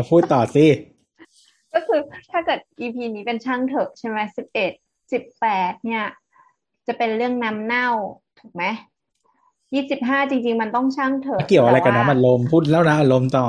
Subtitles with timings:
[0.00, 0.66] เอาพูดต่อสิ
[1.74, 2.00] ก็คือ
[2.30, 4.72] ถ้าเกิด EP นี้เป็นช่างเถอะใช่ไหมสิบเอ็ด
[5.12, 6.04] สิบแปดเนี่ย
[6.86, 7.88] จะเป็นเรื่องน้ำเน่า
[8.38, 8.64] ถูกไหม
[9.74, 13.46] ยี่สิบห้าจริง ๆ มันต้องช่างเถอะเกี่ยวอะไรกับแต่ว่าน้ำอัดลมพูดแล้วนะอารมณ์ต่อ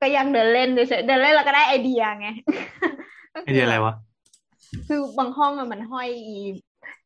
[0.00, 2.28] ก็ยังเดินเล่นเฉยๆเดินเล่นเราก็ได้ไอเดียไง
[3.34, 3.94] ก็ไอเดียอะไรวะ
[4.88, 6.38] คือบางห้องอะมันห้อยอี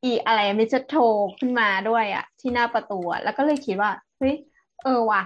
[0.05, 0.95] อีอะไรมิสโท
[1.39, 4.35] ขึ้นมาด้วยอะที่หน้าประตูอะแล้วก็เลยคิดว่าเฮ้ย
[4.85, 5.23] เออว่ะ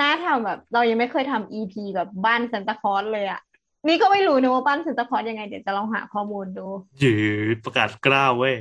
[0.00, 3.40] น่าทำแบบ เรายังไม่เคยทำ EP แบบบ้านซันตาคลอสเลยอะ
[3.88, 6.66] นี่ก็ไม่รู้นะว่าบ้านซันตาคลอสยังไง เดี๋ยวจะลองหาข้อมูลดู
[7.02, 7.14] ยื
[7.54, 8.54] ดประกาศกล้าวเว้ย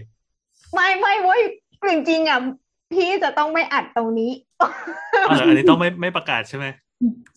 [0.73, 1.41] ไม่ไม่เว้ย
[1.89, 2.39] จริงๆอะ
[2.93, 6.65] พี่จะต้องไม่อัดตรงนี้เอออันนี้ต้องไม่ไม่ประกาศใช่ไหม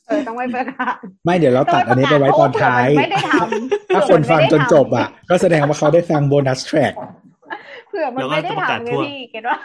[0.07, 6.95] เออต้องไม่ประกาศไม่เดี๋ยวเราตัดอันนี้ไปไว้ตอนท้ายไม่ได้ทำถ้าคนฟังจนจบอะ ก็แสดงว่าเขาได้ฟังโบนัสแทร็ก
[7.89, 9.59] เผื่อมันไม่ได้ทำไงพี่เก็ตว่า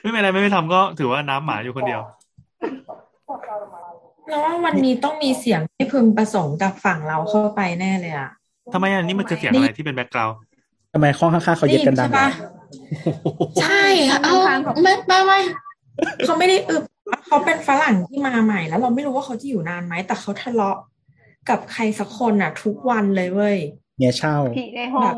[0.00, 2.00] ไม่เป็นไรไม่ไม่ทำก็ถือว่าน้ำหมาอยู่คนเดียว
[4.28, 8.30] แล้วว่าวันนี้ต้องมีเสียงที่พึงประสงค์จากฝั่งเราเข้าไปแน่เลยอะ
[8.72, 10.36] ทำไมอันนี้มันคือเสียงอะไรที่เป็นแบ็กกราวด์
[10.92, 12.28] ทำไมข้องข้างๆเขาเย็ดกันดังได้ยินใช่ปะ
[13.62, 14.42] ใช่ค่ะเออ
[14.82, 15.38] ไม่ไม่ไม่
[16.24, 16.82] เขาไม่ได้อึบ
[17.26, 20.78] เขาเป็นฝรั่งที่มาใหม่แล้ว เราไม่รู้ว่าเขาจะอยู่นานไหมแต่เขาทะเลาะ
[21.48, 23.56] กับใครสักคนอะ ทุกวันเลยเว้ย
[23.98, 25.14] เนี่ยเช่าพี่ในห้อง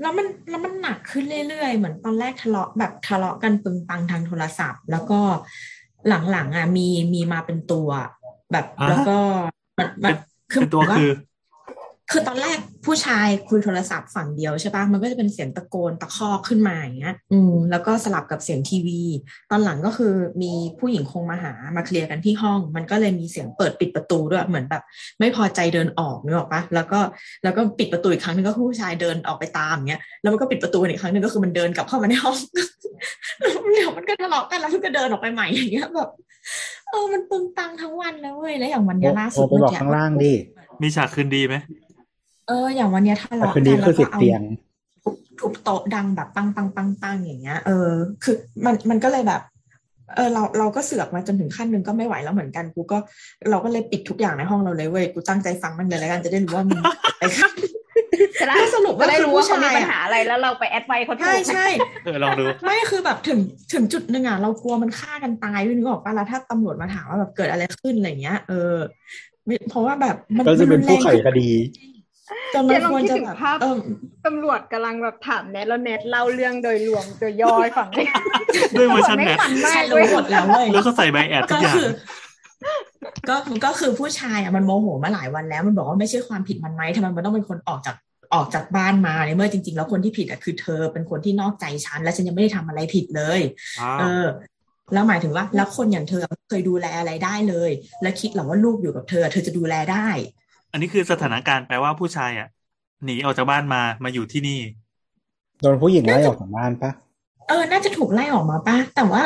[0.00, 5.20] แล้วมันแล้วมันหนักขึ้นเรื่อยๆ เหมือนตอนแรกทะเลาะแบบทะเลาะกันปึงปังทางโทรศัพท์ แล้วก็
[6.08, 7.88] หลังๆอะมีมีมาเป็นตัว
[8.52, 9.18] แบบอ่าแล้วก็
[9.78, 10.14] มันมัน
[10.48, 11.10] เป็นตัวว่าคือ
[12.10, 19.02] คือตอนแรกผู้ชายคุยโทรศัพท์ฝั่งเดียวใช่ปะมันก็จะเป็นเสียงตะโกนตะคอกขึ้นมาอย่างเงี้ย อืม แล้วก็สลับกับเสียงทีวี
[19.50, 24.82] ตอนหลังก็คือมีผู้หญิงคงมาหามาเคลียร์กันที่ห้อง มันก็เลยมีเสียงเปิดปิดประตูด้วยเหมือนแบบ
[25.18, 27.00] ไม่พอใจเดินออกนึกออกปะแล้วก็
[27.44, 32.36] แล้วก็ปิดประตูอีกครั้งหนึงก็คือผู้ชายเดินออกไปตามอย่างเงี้ยแล้วมันก็ปิดประตูอีกครั้งหนึงก็คือมันเดินกลับเข้ามาในห้อง
[33.72, 36.10] เดี๋ยวมันก็ทะเลาะกันแล้วมันก็เดินออกไปใหม่อย่างเงี้ยแบบ
[36.90, 40.32] เออมันปึงปังทั้งวันเลยเว้ยแล้วอย่างวันเนี้ยล่าโทสุรดไปบอกข้างล่างดิ
[40.82, 41.56] มีฉากคืนดีไหม
[42.48, 44.42] เออ อย่างวันเนี้ยทะแต่เลาะคืนกันี้นแล้คือวสิก็บเอาเตียง
[45.02, 47.90] ทุบทุบโต๊ะดังแบบปังปังปังปังอย่างเงี้ย เออ
[48.24, 49.42] คือมันมันก็เลยแบบ
[50.16, 52.98] เออเราเราก็เสือกมาจนถึงขั้นหนึ่งก็ไม่ไหวแล้วเหมือนกันกูก็
[53.50, 57.52] เราก็เลยปิดทุกอย่างในห้องเราเลยเว้ยกูตั้งใจฟังมันเลยแล้วกันจะได้รู้ว่ามันอะไรกัน
[58.40, 61.66] จะได้สรุปว่าจะได้รู้ว่าคือเขาผู้ชายมีปัญหาอะไรแล้วเราไปแอดไว้เขาถูใช่กใช่
[62.04, 63.38] เออลองดูไม่คือแบบถึง
[63.72, 68.74] ถึงจุดหนึ่งอะเรากลัวมันฆ่ากันตายด้วยนึกออกปะแล้วถ้าตำรวจมาถามว่าแบบเกิดอะไรขึ้นอะไรเงี้ย เออ
[69.46, 71.50] ไม่เพราะว่าแบบมันก็จะเป็นผู้ไขมัรุนแรงคดี
[72.54, 73.78] จนเดี๋มัยวนลองควรคิดจะถึงแบบภาพเออ
[74.26, 78.08] ตำรวจกำลังแบบถามเน็ตแล้วเน็ตเล่าเรื่องโดยรวมโดยย่อยฝั่งนี้
[78.78, 81.88] ด้วยเวอร์ชันไม่แนทมันมาใช่กเลรู้ยหมดแล้วเว้ยแล้วก็ใส่ใบแอดทุก็กอย่างคือ
[83.28, 87.96] ก็ก็คือผู้ชายอะมันโมโหมาหลายวันแล้ว มันบอกว่าไม่ใช่ความผิดมันไหมทำไมมันต้องเป็นคนออกจาก
[88.34, 93.40] ออกจากบ้านมาในเมื่อจริง ๆ แล้วคนที่ผิดอะคือเธอเป็นคนที่นอกใจฉันและฉันยังไม่ได้ทำอะไรผิดเลย
[93.80, 94.26] อ้าวเออ
[94.92, 97.70] แล้วหมายถึงว่าแล้วคนอย่างเธอเคยดูแลอะไรได้เลย
[98.02, 100.08] แล้วคิดเหรอว่าลูกอยู่กับเธอ เธอจะดูแลได้
[100.72, 102.48] อันนี้คือสถานการณ์แปลว่าผู้ชายอะ
[103.04, 104.60] หนีออกจากบ้านมามาอยู่ที่นี่
[105.60, 106.90] โดนผู้หญิงไล่ออกจากบ้านปะ
[107.48, 109.22] เออ น่าจะถูกไล่ออกมาป่ะแต่ว่า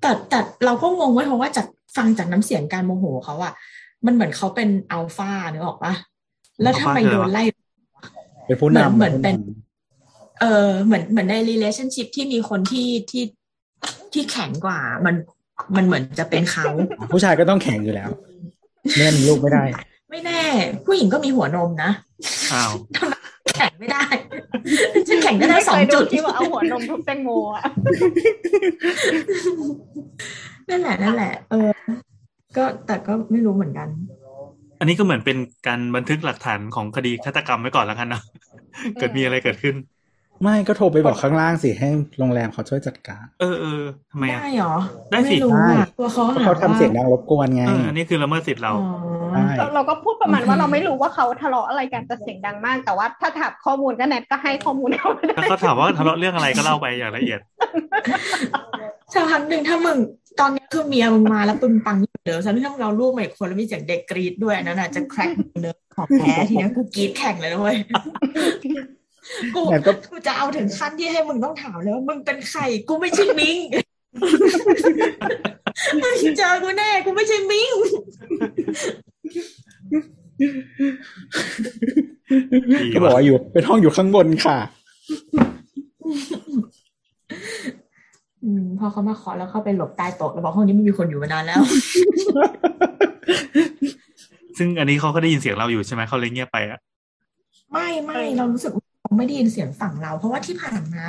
[0.00, 3.52] แต่แต่เราก็งงไว้ยเพราะว่าจากฟังจากน้ำเสียงการโมโหเขาอะ
[4.06, 5.92] มันเหมือนเขาเป็นอัลฟาเนึกออกปะ
[6.62, 7.44] แล้วทำไมอัลฟาคือโดอะไรวะนไล่
[8.46, 13.24] เป็นผู้นำเหมือนเป็นผู้ำเออเหมือนเหมือนใน relationship ที่มีคนที่ที่
[14.12, 15.14] ที่แข็งกว่า มัน
[15.76, 16.64] มันเหมือนจะเป็นเขา
[17.12, 18.10] ผู้ชายก็ต้องแข็งอยู่แล้ว
[18.92, 19.64] ไม่งั้นมีลูกไม่ได้
[20.14, 20.42] ไม่แน่
[20.86, 21.90] ผู้หญิงก็มีหัวนมนะ
[22.52, 23.14] อ้าวทำไม
[23.56, 24.04] แข็งไม่ได้
[25.08, 27.62] ฉันแข็งได้ทั้งสองไม่เคยจุดที่ว่าเอาหัวนมทุบแตงโมอะ
[30.68, 31.70] นั่นแหละนั่นแหละ เออ
[32.56, 33.88] ก็แต่ก็ไม่รู้เหมือนกัน
[34.78, 38.22] อันนี้ก็เหมือนเป็นการบันทึกหลักฐานของคดีฆาตกรรมไว้ก่อนแล้วกันนะ
[38.98, 39.74] เกิดมีอะไรเกิดขึ้น
[40.42, 41.88] ไม่ก็โทรไปบอกข้างล่างสิให้
[42.18, 44.74] โรงแรมเขาช่วยจัดการ เออเออทำไมอะได้เหรอ
[45.10, 57.40] ได้สิไม่รู้ได้อะตัวเขาเพราะหาเขาทำว่าเสียงดังรบกวนไงเอออันนี้คือละเมิดสิทธิ์เราอ๋อใช่เราเราก็พูดประมาณว่าโอเคเราไม่รู้ว่าเขาทะเลาะอะไรกันแต่เสียงดังมาก แต่ว่าถ้าถามข้อมูลก็แนทก็ให้ข้อมูลเขาไม่ได้ถ้าเขาถามว่าทะเลาะเรื่องอะไรก็เล่าไปอย่างละเอียด
[59.12, 59.98] สักพักหนึ่งถ้ามึง
[60.40, 67.76] ตอนนี้คือเมียมึงมาแล้วปึงปังอยู่เดิมฉันถ้ามึงเราลูกมาอีกคนแล้วมีเสียงเด็กกรีดด้วยอันนั้นอาจจะแครกเนื้อของแท้ทีนี้กูกรีดแข่งเลยนะเว้ย
[69.54, 73.58] กูแนทก็กูจะเอาถึงขั้นที่ให้มึงต้องถามเลยว่ามึงเป็นใคร กูไม่ใช่มิง
[76.38, 77.72] เจอกูแน่ กูไม่ใช่มิง
[82.82, 84.56] ดีก็บอกว่ะว่าอยู่ เป็นห้องอยู่ข้างบนค่ะ
[88.44, 91.62] อืมพอเขามาขอแล้วเข้าไปหลบใต้โต๊ะแล้วบอกห้องนี้ไม่มีคนอยู่มานานแล้ว
[94.58, 96.78] ซึ่งอันนี้เขาก็ได้ยินเสียงเราอยู่ใช่ไหมเขาเลยเงียบไปอะ
[97.72, 98.83] ไม่ไม่เรารู้สึกว่าเรา
[99.18, 101.08] ไม่ได้ยินเสียงฝั่งเรา เพราะว่าที่ผ่านมา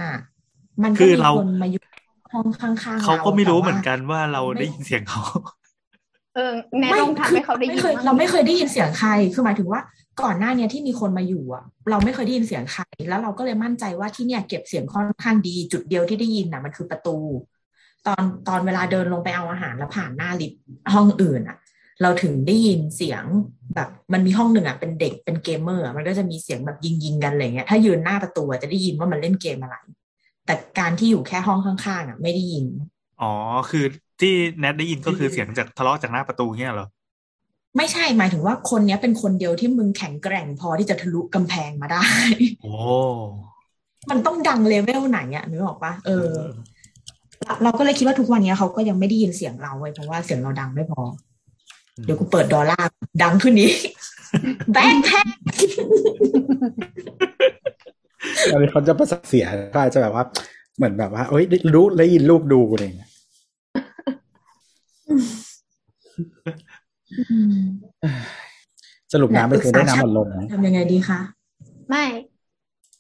[0.83, 1.83] มันคืก็อมีเราคนมาอยู่
[2.33, 5.23] ห้องข้างๆเขาก็ไม่รู้แต่ว่าเหมือนกันว่าเราได้ยินเสียงเขา
[6.35, 9.81] เออแน่ต้องทำให้เขาได้ยินไม่เคยบ้งเราไม่เคยได้ยินเสียงใครคือหมายถึงว่า
[10.21, 17.17] ก่อนหน้าเนี้ยที่มีคนมาอยู่อะ เราไม่เคยได้ยินเสียงใคร แล้วเราก็เลยมั่นใจว่าที่เนี่ยเก็บเสียงค่อนข้างดี จุดเดียวที่ได้ยินน่ะมันคือประตู
[18.07, 20.59] ตอนตอนเวลาเดินลงไปเอาอาหารแล้วผ่านหน้าลิฟต์
[20.93, 21.57] ห้องอื่นอะ
[22.01, 23.23] เราถึงได้ยินเสียง
[23.75, 29.75] แบบมันมีห้องหนึ่งอะเป็นเด็กเป็นเกมเมอร์อะมันก็จะมีเสียงแบบยิงยิงๆกันอะไรเงี้ยถ้ายืนหน้าประตูอะจะได้ยินว่ามันเล่นเกมอะไร
[30.45, 32.65] แต่การที่อยู่แค่ห้องข้างๆอะ ไม่ได้ยิน
[33.21, 33.31] อ๋อ
[33.69, 33.85] คือ
[34.21, 36.87] ที่แนทได้ยินก็คือเสียงจากทะเลาะจากหน้าประตูเงี้ยเหรอ
[37.77, 42.05] ไม่ใช่หมายถึงว่าคนเนี้ยเป็นคนเดียวที่มึงแข็งแกร่งพอที่จะทะลุกำแพงมาได้
[42.61, 42.69] โอ้
[44.09, 46.31] มันต้องดังเลเวลไหนอะนึกออกปะเออ
[47.63, 51.01] เราก็เลยคิดว่าทุกวันเนี้ยเขาก็ยังไม่ได้ยินเสียงเราเว้ยเพราะว่าเสียงเราดังไม่พอ
[52.03, 52.89] เดี๋ยวกูเปิดดอลลาร์
[53.21, 53.71] ดังขึ้นนี้
[54.73, 55.27] แบ็คแพ็ค
[58.51, 60.23] ตอนนี้เขาจะประสาทเสียก็อาจจะแบบว่า
[60.77, 61.43] เหมือนแบบว่าเอ้ย
[61.73, 63.11] รู้ได้ยินลูกดูอะไรอย่างเงี้ย
[69.13, 71.19] สรุปน้ำไปซื้อได้น้ำหมดลมไหมทำยังไงดีคะ
[71.89, 72.05] ไม่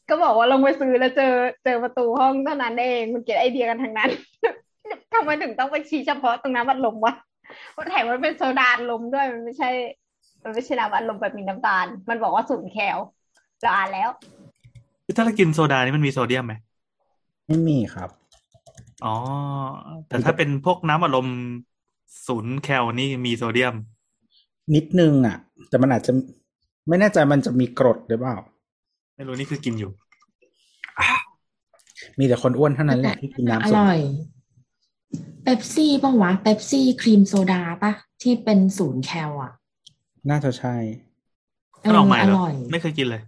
[0.09, 1.33] ก็บอกว่าลงไปซื้อแล้วเจอ
[1.63, 4.09] เจอประตูห้องเท่านั้นเอง มันเก็บไอเดียกันทั้งนั้น
[5.13, 7.13] ทำไมถึงต้องไปชี้เฉพาะตรงน้ำอัดลมวะ
[7.75, 9.69] มันแถมมันเป็นโซดาอัดลมด้วยมันไม่ใช่
[10.43, 12.97] มันไม่ใช่น้ำอัดลมแบบมีน้ำตาล มันบอกว่าศูนย์ cal
[13.61, 14.09] เราอ่านแล้ว
[15.15, 16.53] ถ้าเรากินโซดานี่มันมีโซเดียมไหม
[17.47, 18.09] ไม่มีครับ
[19.05, 19.15] อ๋อ
[20.07, 21.27] แต่ถ้าเป็นพวกน้ำอัดลม
[22.27, 23.75] ศูนย์ cal นี่มีโซเดียม
[24.75, 25.37] นิดนึงอะ
[25.69, 26.11] แต่มันอาจจะ
[26.87, 28.37] ไม่แน่ใจมันจะมีกรดหรือเปล่า
[29.15, 29.91] ไม่รู้นี่คือกินอยู่
[32.19, 33.99] มีแต่คนอ้วนเท่านั้นแหละที่กินอน้ำสดร่อย
[35.43, 39.51] เป๊ปซี่ป่าวะเป๊ปซี่ครีมโซดาปะที่เป็นศูนย์ cal อะ
[40.29, 40.75] น่าจะใช่
[41.83, 43.21] มันออกใหม่เหรอร่อยไม่เคยกินเลย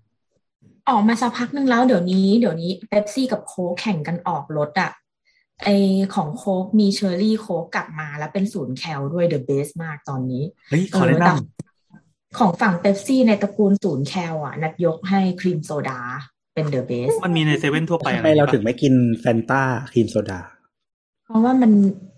[0.89, 4.91] ออกมาสักพักนึงแล้วเดี๋ยวนี้เดี๋ยวนี้เป๊ปซี่กับโค้กแข่งกันออกรสอะ
[5.63, 5.69] ไอ
[6.15, 11.33] ของโค้กมี cherry Coke กลับมาแล้วเป็นศูนย์ cal ด้วย the best มากตอนนี้เฮ้ยขอแนะนแต่
[12.39, 15.99] ของฝั่งเป๊ปซี่ในตระกูลศูนย์ cal อะ นัดยกให้ครีมโซดา
[16.53, 20.39] เป็น the best มันมีในเซเว่นทั่วไปทำอะไรไมเราปะถึงไม่กินแฟนตาครีมโซดา
[21.27, 21.71] เพราะว่ามัน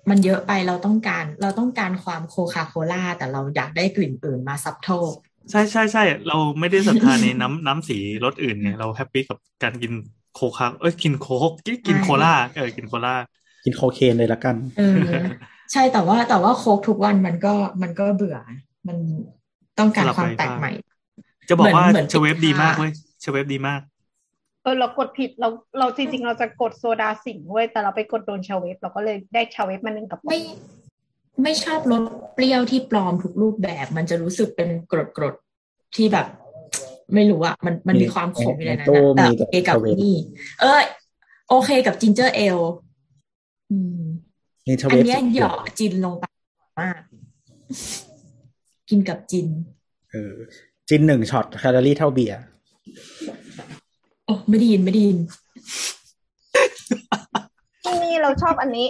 [0.09, 5.13] มันเยอะไปเราต้องการ เราต้องการความโคคาโคล่าแต่เราอยากได้กลิ่นอื่นมา support
[5.51, 9.94] ใช่ใช่ใช่เราไม่ได้ศรัทธาในน้ำน้ำสีรสอื่นไงเรา happy กับการกิน
[10.35, 13.15] โคคาเอ้ยกินโค้กกินกินใช่โคลาเออกินโคลา
[13.63, 15.00] กินโคเคนเลยละกันเออ
[15.71, 18.38] ใช่แต่ว่าแต่ว่าโค้กทุกวันมันก็มันก็เบื่อ
[18.88, 18.97] มัน
[19.79, 20.71] ต้องการความแปลกใหม่
[21.50, 22.91] จะบอกว่าเหมือนเหมือนเชเวฟติดดีมากผ้าเว้ย
[23.21, 25.50] Schweppes ดีมากเออเรากดผิดเรา
[25.80, 30.39] เราจริง ๆ เราจะกดโซดาสิงห์เว้ยแต่เราไปกดโดน Schweppes เราก็เลยได้ Schweppes มาหนึ่งกระป๋องไม่
[31.44, 32.01] ไม่ชอบรส
[32.36, 36.27] เปรี้ยวที่ปลอมทุกรูปแบบ มันจะรู้สึกเป็นกรดกรดๆที่แบบ
[37.13, 40.16] ไม่รู้อะมันมันมีความขมอยู่ในนั้นในตู้อะแต่มีแต่โอเคกับ Schweppes นี่
[40.62, 40.81] เออ
[41.50, 42.60] โอเคกับจินเจอร์เอล
[43.72, 44.01] อืม
[44.67, 46.24] นี่ทอัเวนฟเนี้ยเหยาะจินลงไป
[46.79, 47.01] มาก
[48.89, 49.48] กินกับจิน
[50.12, 50.36] เออ
[50.89, 52.39] จินหนึ่งช็อตแคลอรี่เท่าเบียร์
[54.29, 55.17] โอ้ไม่ได้ยินไม่ได้ยิน
[57.83, 58.88] ที่นี่เราชอบอันนี้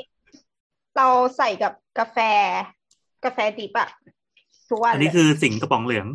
[0.98, 2.18] เราใส่กับกาแฟ
[3.26, 3.90] กาแฟดิบอะ
[4.70, 6.08] ทุกวันอันเลนี้ยคือสิงกระป๋องเหลือง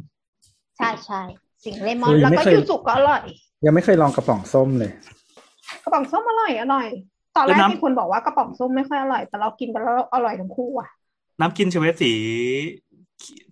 [0.79, 1.21] ใช่ใช่
[1.65, 3.23] สิงห์เลมอน แล้วก็ยูสุก็อร่อย
[3.65, 4.91] ยังไม่เคยลองกระป๋องส้มเลย
[5.85, 6.89] กระป๋องส้มอร่อยอร่อย
[7.37, 10.89] ตอนแรแล้วกน้ำมีคนบอกว่ากระป๋องส้มไม่ค่อยอร่อย แต่เรากินไปแล้วอร่อยทั้งคู่อะ
[11.41, 12.13] น้ำกินเชเวฟสี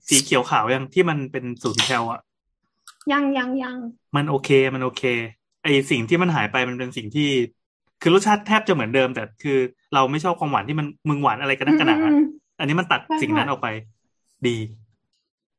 [0.08, 2.20] สีเขียวขาวยังที่มันเป็นศูนย์แคลอะ
[3.12, 3.78] ยังยังยัง
[4.16, 5.02] มันโอเคมันโอเค
[5.62, 7.28] ไอสิ่งที่มันหายไปมันเป็นสิ่งที่
[8.02, 9.58] คือรสชาติแทบจะเหมือนเดิม แต่คือ
[9.94, 12.24] เราไม่ชอบความหวานที่มันมึงหวานอะไรกันนักกันหนาอืม
[12.58, 13.68] อันนี้มันตัดใช่สิ่งนั้นค่ะออกไป
[14.46, 14.56] ดี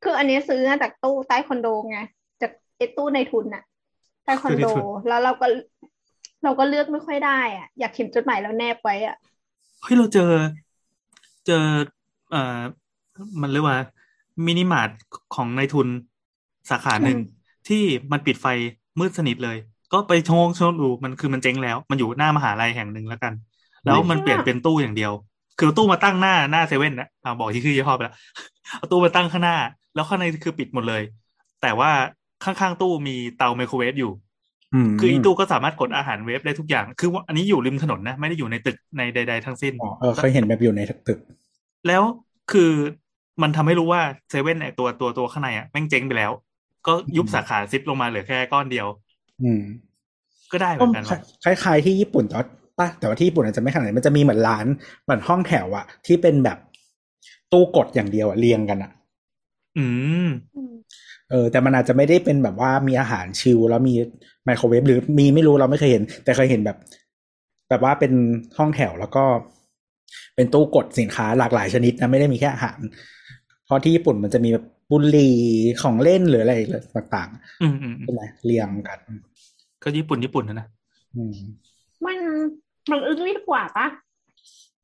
[0.02, 1.98] คืออันนี้ซื้อมาจากตู้ใต้คอนโดไง
[2.42, 3.62] จากไอ้ตู้ในทุนอะ
[4.24, 5.46] ใต้คอนโดตู้ในทุนแล้วเราก็
[6.44, 9.16] เราก็เลือกไม่ค่อยได้อะอยากเขียนจดหมายแล้วแนบไว้อะ
[9.82, 10.32] เฮ้ยเราเจอ
[11.46, 11.64] เจอ
[12.30, 12.60] เอ่อ
[13.40, 13.78] มันเรียกว่า
[14.46, 14.90] มินิมาร์ท
[15.34, 15.88] ของนายทุน
[16.70, 17.26] สาขาหนึ่งอืม
[17.68, 17.82] ที่
[18.12, 18.46] มันปิดไฟ
[18.98, 19.56] มืดสนิทเลย
[19.94, 23.32] ก็ไปชงชงดูมันคือมันเจ๊งแล้ว มันอยู่หน้ามหาลัยแห่งหนึ่งแล้วกัน
[23.84, 25.12] แล้วมันเปลี่ยนเป็นตู้อย่างเดียว
[25.58, 28.14] คือตู้มาตั้งหน้าหน้าเซเว่นนะอ่าบอกที่คือยี่ห้อไปแล้ว
[28.76, 29.56] เอาตู้มาตั้งข้างหน้า
[29.94, 31.02] แล้วข้างในคือปิดหมดเลย
[31.62, 31.90] แต่ว่า
[32.44, 34.10] ข้างๆตู้มีเตาไมโครเวฟอยู่
[34.90, 41.18] มคืออีตู้ก็สามารถกดอาหารเวฟได้ทุกอย่าง คือว่าอันนี้อยู่ริมถนนนะ ไม่ได้อยู่ในตึกในใด ๆ ทั้งสิ้นอ๋อเออเคยเห็นแบบอยู่ในตึก
[41.88, 42.02] แล้ว
[42.52, 42.70] คือ
[43.42, 46.32] มันทำให้รู้ว่าเซเว่นไอตัวตัวตัวข้างในอะแม่งเจ๊งไปแล้ว
[46.86, 48.86] ก็ยุบอืมสาขาซิปลงมาเหลือแค่ก้อนเดียว
[49.42, 49.62] อืม
[50.54, 52.46] ก็ได้เหมืก็อนกันนะคล้าย ๆ ที่ญี่ปุ่นแต่ว่า
[52.78, 54.66] ป่ะแต่ว่าที่ญี่ปุ่นอาจจะไม่ขนาดนั้นมันจะมีเหมือนร้าน
[55.04, 56.58] เหมือนห้องแถวอะที่เป็นแบบ
[57.52, 58.90] ตู้กดอย่างเดียวอะเรียงกันอะ
[59.78, 59.86] อื
[60.26, 60.74] มอืม
[61.30, 63.94] เออ แต่มันอาจจะไม่ได้เป็นแบบว่ามีอาหารชิลแล้วมี
[64.44, 66.76] ไมโครเวฟหรือมีไม่รู้เราไม่เคยเห็น แต่เคยเห็นแบบ
[67.68, 68.12] แบบว่าเป็น
[68.58, 69.24] ห้องแถวแล้วก็
[70.34, 72.78] เป็นตู้กดสินค้าหลากหลายชนิดนะไม่ได้มีแค่อาหาร
[73.64, 75.36] เพราะที่ญี่ปุ่นมันจะมีแบบบุหรี่
[75.82, 76.54] ของเล่นหรืออะไร
[76.96, 77.30] ต่าง
[77.62, 78.98] อืมอืมๆอืมใช่ไหมเรียงกัน
[79.84, 80.66] ก็ญี่ปุ่นญี่ปุ่นนะนะ
[81.16, 81.34] อืม
[82.06, 82.18] มัน
[82.90, 83.86] มันอึ้งนิดกว่าปะ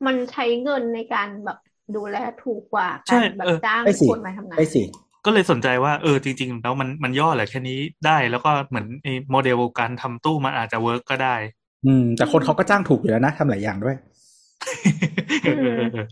[0.07, 1.59] มันใช้เงินในการแบบ
[1.97, 4.83] ดูแลถูกกว่าใช่การแบบเออจ้างได้สิคนมาทำงานได้สิ
[5.25, 11.37] ก็เลยสนใจว่าเออจริง ๆ แล้วมันมันย่อเหลือแค่นี้ได้ แล้วก็เหมือนไอ้โมเดลการทำตู้มันอาจจะ work ก็ได้
[11.87, 13.97] อืม แต่คนเขาก็จ้างถูกอยู่แล้วนะทำหลายอย่างด้วย
[15.43, 16.07] เออเออเออเออ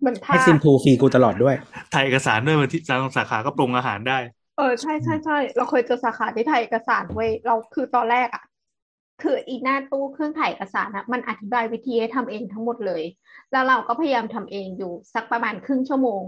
[0.00, 1.54] เหมือนผ้าให้ซิมทูฟรีกูตลอดด้วย
[1.92, 2.80] ถ่ายเอกสารด้วยบางที่
[3.16, 4.18] สาขาก็ปรุงอาหารได้
[4.56, 8.44] เออใช่ใช่ใช่เราเคยเจอสาขาที่ถ่ายเอกสารเว้ยเราคือตอนแรกอะ
[9.22, 13.02] คืออีหน้าตู้เครื่องถ่ายเอกสารอะมันอธิบายวิธีให้ทำเองทั้งหมดเลย
[13.52, 16.22] แล้วเราก็พยายามทำเองอยู่สักประมาณครึ่งชั่วโมง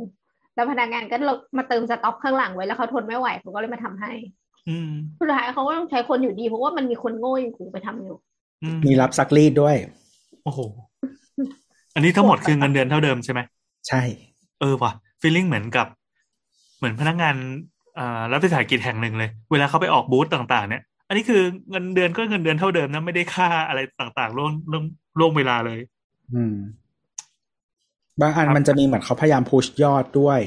[0.54, 1.16] แล้วพนักงานก็
[1.59, 4.12] มาเติมสต็อกข้างหลังไว้แล้วเขาทนไม่ไหวเขาก็เลยมาทำให้
[4.69, 4.90] อืม
[5.21, 8.16] สุดท้ายเขาก็ต้องใช้คนอยู่ดี เพราะว่ามันมีคนโง่อย่างกูไปทำอยู่
[8.62, 9.76] อืมมีรับซักรีดด้วย
[10.45, 10.61] โอ้โห
[11.95, 13.40] อันนี้ทั้งหมดคือเงินเดือนเท่าเดิมใช่ไหม
[13.88, 14.02] ใช่
[14.61, 15.87] เออว่ะ feeling เหมือนกับ
[16.76, 17.74] เหมือนพนักงานอ่า
[18.32, 24.84] รัฐวิสาหกิจแห่งหนึ่งเลย เวลาเขาไปออกบูธต่างๆ เนี่ย อันนี้คือเงินเดือนก็เงินเดือนเท่าเดิมนะไม่ได้ค่าอะไรต่างๆล่วงล่วง
[25.18, 25.80] ล่วงเวลาเลย
[26.34, 26.56] อืม
[28.20, 30.40] บางอันมันจะมีเหมือนเขาพยายาม push ยอดด้วย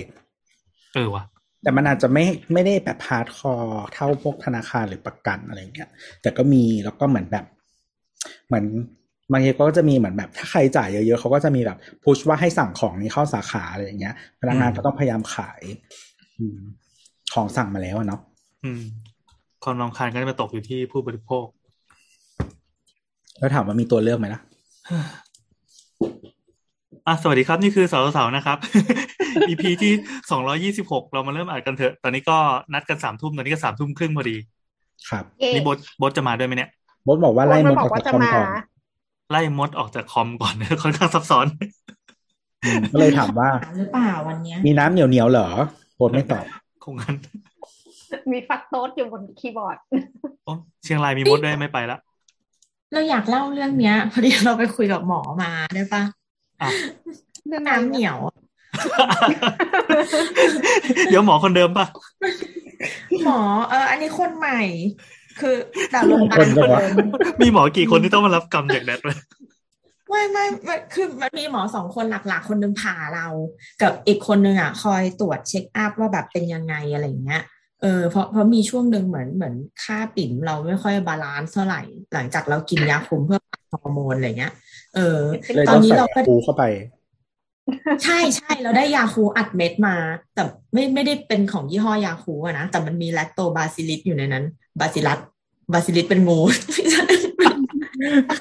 [0.94, 1.24] เออว่ะ
[1.64, 3.54] แต่มันอาจจะไม่ไม่ได้แบบพาร์ทคอ
[3.94, 5.90] เท่าพวกธนาคารหรือประกันอะไรเงี้ย
[6.22, 7.46] แต่ก็มีแล้วก็เหมือนแบบ
[8.48, 8.66] เหมือน
[9.32, 15.62] บางทีก็จะมีเหมือนแบบถ้าใครจ่ายเยอะๆเขาก็จะมีแบบพุชว่าให้สั่งของนี้เข้าสาขาอะไรอย่างเงี้ยพนักงานอืมก็ต้องพยายามขาย
[16.40, 16.60] อืม
[17.34, 18.20] ของสั่งมาแล้วอะเนาะ
[18.64, 18.82] อืม
[19.64, 21.46] ความรำคาญก็จะมาตกอยู่ที่ผู้บริโภค
[23.40, 24.42] แล้วถามว่ามีตัวเลือกไหมล่ะ
[27.08, 28.58] อะสวัสดีครับนี่คือสาวสาวนะครับ
[29.50, 29.92] EP ที่
[30.32, 32.38] สองร้อยี่สิบหกเรามาเริ่มอ่านกันเถอะ ตอนนี้ก็
[32.74, 34.36] นัดกันสามทุ่มตอนนี้ก็สามทุ่มครึ่งพอดี
[35.10, 36.70] ครับเอ๊ะนี่บดบดจะมาด้วยไหมเนี่ย
[37.08, 38.48] บดบอกว่าไล่คนมมาดบอออกกว่าจากจะคอมมาก่อน
[39.32, 41.46] ไล่มดออกจากคอมก่อนค่อนข้างซับซ้อน
[42.66, 45.48] อืมก็เลยถามว่าหรือเปล่าวันเนี้ยมีน้ำเหนียวเหนียวๆเหรอ
[45.96, 46.46] โบดไม่ตอบ
[46.88, 47.16] คงงั้น
[48.32, 49.78] มีฟักโต๊ดอยู่บนคีย์บอร์ด
[50.46, 50.54] โอ้
[50.84, 51.98] เชียงรายมีมดด้วยไม่ไปละ
[52.94, 56.04] เราอยากเล่าเรื่องเนี้ย พอดีเราไปคุยกับหมอมาได้ปะ
[56.62, 56.70] อะ
[57.48, 58.18] เรื่องน้ำเหนียว
[61.10, 61.86] เดี๋ยวหมอคนเดิมป่ะ
[63.24, 63.40] หมอ
[63.70, 64.60] เอออันนี้คนใหม่
[65.40, 65.56] คือ
[65.92, 66.96] แต่โรงพยาบาลคนจังวะเดิม
[67.42, 69.18] มีหมอกี่คนที่ต้องมารับกรรมจากแดดเลย
[70.10, 73.28] ไม่ไม่ไม่คือมันมีหมอสองคนหลักๆ คนหนึงผ่าเรา
[73.82, 77.44] กับอีกคนนึงอะ คอยตรวจ check up ว่าแบบเป็นยังไงอะไรอย่างเงี้ย
[77.82, 81.82] เออเพราะเพราะมีช่วงหนึ่งเหมือนเหมือนค่าปิ่มเราไม่ค่อย balance เท่าไหร่
[82.14, 84.54] หลังจากเรากินยาคุมเพื่อปรับฮอร์โมนอะไรเงี้ย
[84.96, 85.20] เออ
[85.56, 86.64] เลยตอต้อนงนี้ใส่เราก็ปูเข้าไป
[88.04, 89.96] ใช่ใช่เราได้ยาคูอัดเม็ดมา
[90.34, 94.46] แต่ไม่ไม่ได้เป็นของยี่ห้อยาคูอะนะแต่มันมีแลคโตบาซิลิสอยู่ในนั้น
[94.80, 95.20] บาซิลัส
[95.74, 96.40] บาซิลิสเป็นงู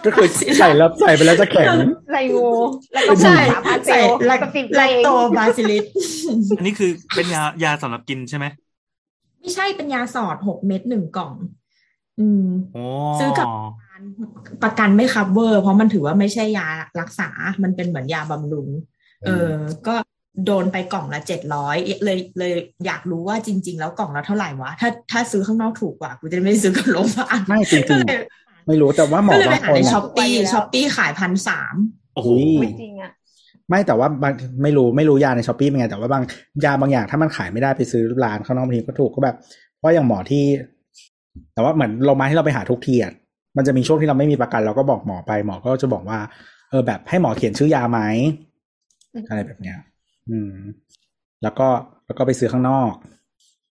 [0.04, 1.66] ก็คือใส่แล้วใส่ไปแล้วจะแข็ง
[2.12, 2.48] ไรงู
[2.92, 5.84] แล้วก็ใช่สามพันเซใส่ลล์แลคกับสิบแลเอคงโตบาซิลิส
[6.58, 8.46] อันนี้คือเป็นยายาสำหรับกินใช่ไหม
[9.40, 11.32] ไม่ใช่เป็นยาสอดหกเม็ดหนึ่งกล่อง
[12.20, 12.84] อืมโอ้
[13.18, 13.46] ซื้อกับ
[14.62, 16.66] ประกันไม่ cover เพราะมันถือว่าไม่ใช่ยา
[17.00, 17.28] รักษา
[17.62, 18.68] มันเป็นเหมือนยาบำรุง
[19.24, 19.52] เออ
[19.86, 19.94] ก็
[20.46, 22.52] โดนไปกล่องละเจ็ดร้อยเลยเลย
[22.86, 28.16] อยากรู้ว่าจริง ๆ แล้วกล่องละเท่าไหร่วะ ถ้าถ้าซื้อข้างนอกถูกกว่ากูจะไม่ซื้อกับโรงพยาบาลไม่จริงๆก็เลย
[28.66, 31.74] ไม่รู้แต่ว่าหมอก็เลยบาไปงหาคนในอะช้อปปี้ไปแล้ว Shopee ขายพันสาม
[32.14, 33.12] โอ้โหอุ้ยไม่จริงอะ
[33.68, 34.32] ไม่แต่ว่าบาง
[34.62, 36.22] ไม่รู้ไม่รู้ยาในช้อปปี้เป็นไงแต่ว่าบาง
[36.64, 39.36] ยาบางอย่างถ้ามันขายไม่ได้ไปซื้อร้านข้างนอกบางทีก็ถูกก็แบบ
[39.76, 40.44] เพราะอย่างหมอที่
[41.54, 43.12] แต่ว่าเหมือนโรงพยาบาลที่เราไปหาทุกทีอะ
[43.56, 46.18] มันจะมีช่วงที่เราไม่มีประกันเราก็บอกหมอไปหมอก็จะบอกว่า
[46.70, 48.00] เออแบบให้หมอเขียนชื่อยาไหม
[49.14, 49.78] อืมอะไรแบบเนี้ย
[50.30, 50.52] อืม
[51.42, 51.68] แล้วก็
[52.06, 52.92] แล้วก็ไปซื้อข้างนอก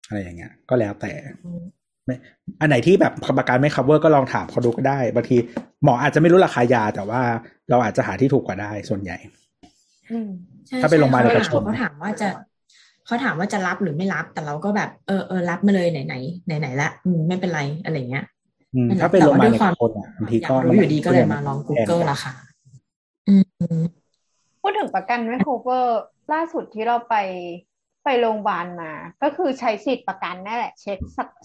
[0.08, 1.56] อะไรอย่างเงี้ย ก็แล้วแต่ไม่
[2.60, 5.36] อันไหนที่แบบประกันไม่ cover ก็ลองถามเขาดูก็ได้บางที
[5.84, 7.20] หมออาจจะไม่รู้ราคายาแต่ว่า
[7.70, 9.16] เราอาจจะหาที่ถูกกว่าได้ส่วนใหญ่
[10.10, 10.28] อืม
[10.66, 12.28] ใช่ถ้าเป็นโรงพยาบาลใช่เอกชนเขาถามว่าจะ
[13.06, 16.14] เขาถามว่าจะรับหรือไม่รับ แต่เราก็แบบเออเออรับมาเลยไหนไหน
[16.46, 18.24] ไหนไหนๆละอืมไม่เป็นไรอะไรเงี้ย
[18.74, 22.34] อืมนั่นแหละถ้าเป็นโรงพยาบาลแต่ว่าด้วยความเอกชนอะบางทีอยาก็กรู้อยู่ดีก็เลยมาลอง Google ราคา
[23.28, 23.44] อืม
[24.62, 25.84] พูดถึงประกันไม่ cover
[26.32, 27.14] ล่าสุดที่เราไป
[28.08, 30.98] ไปโรงพยาบาลมา ก็คือใช้สิทธิ์ประกันนั่นแหละ เช็ค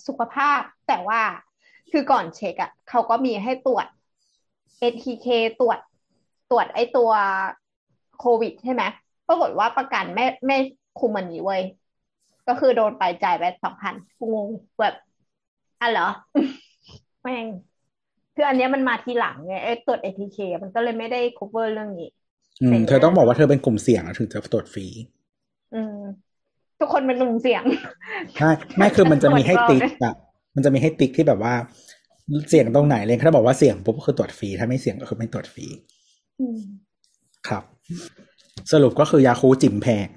[0.08, 1.22] สุขภาพ แต่ว่า
[1.92, 3.86] คือก่อนเช็คอะเขาก็มีให้ตรวจ
[4.82, 5.28] ATK
[5.60, 5.80] ตรวจ
[6.52, 7.12] ตรวจไอตัว
[8.20, 8.84] โควิดใช่ไหม
[9.28, 10.58] ปรากฏว่าประกันไม่ไม่
[11.00, 11.62] คุมมันนี้เว้ย
[12.48, 14.48] ก็คือโดนไปจ่ายไปสองพันกูงง
[14.80, 14.96] แบบ
[15.82, 16.08] อะเหรอ
[17.22, 17.48] แม่ง
[18.36, 22.10] คืออันเนี้ยมันมาทีหลังไงไอ้ตรวจ ATK มันก็เลยไม่ได้ cover เรื่องนี้
[22.62, 24.86] อืม เธอต้องบอกว่าเธอเป็นกลุ่มเสี่ยงอะถึงจะตรวจฟรี
[25.74, 26.00] อืม
[26.84, 27.64] ทุกคนเป็นกลุ่มเสี่ยง
[28.38, 30.14] ใช่ไม่คือมันจะมีให้ติ๊กอะ
[30.56, 31.54] มันจะมีให้ติ๊กที่แบบว่า
[32.50, 35.66] เสี่ยงตรงไหนเลยถ้าบอกว่าเสี่ยงปุ๊บก็คือตรวจฟรีถ้าไม่เสี่ยงก็คือไม่ตรวจฟรี
[36.40, 36.60] อืม
[37.48, 37.64] ครับ
[38.72, 40.08] สรุปก็คือยาคูจิ๋มแพง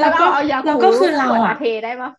[0.00, 2.10] แล้วก็เอายาแล้วก็คือเราอะเทได้ปะ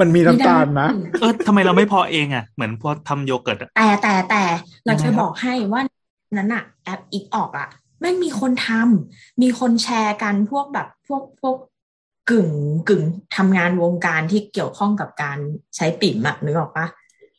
[0.00, 0.88] มันมีน้ำตาลนะ
[1.20, 4.42] เออทำไมเราไม่พอเองอะ เหมือนพอทำโยเกิร์ตอะแต่แต่แต่
[4.84, 5.82] เรายังไงจะครับบอกให้ว่า
[6.36, 7.68] นั้นอะแอปอีกออกอะ
[8.02, 11.56] แม่งมีคนทำมีคนแชร์กันพวกแบบพวกพวก
[12.30, 12.48] กึ่ง
[12.88, 13.02] กึ่ง
[13.36, 15.38] ทำงานวงการที่เกี่ยวข้องกับการ
[15.76, 16.86] ใช้ปิ่มอะนึกออกปะ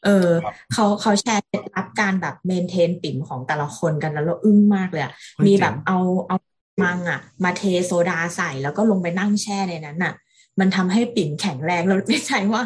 [0.06, 6.38] เออครับเขาเขาแชร์เคล็ดลับการแบบเมนเทนปิ่มของแต่ละคนกันแล้วเราอึ้งมากเลยอะเฮ้ยมีเจ๋งแบบเอาเอา
[6.84, 10.14] มังอะมาเทโซดาใส่แล้วก็ลงไปนั่งแช่ในนั้นอะ
[10.60, 12.64] มันทำให้ปิ่มแข็งแรงเราไม่ใช่ว่า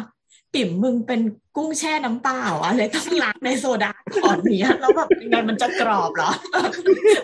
[0.54, 1.20] ปิ่มมึงเป็น
[1.56, 6.30] กุ้งแช่น้ำเปล่าอะเลยต้องล้างในโซดาก่อนเนี้ยแล้วแบบยังไงมันจะกรอบเหรอ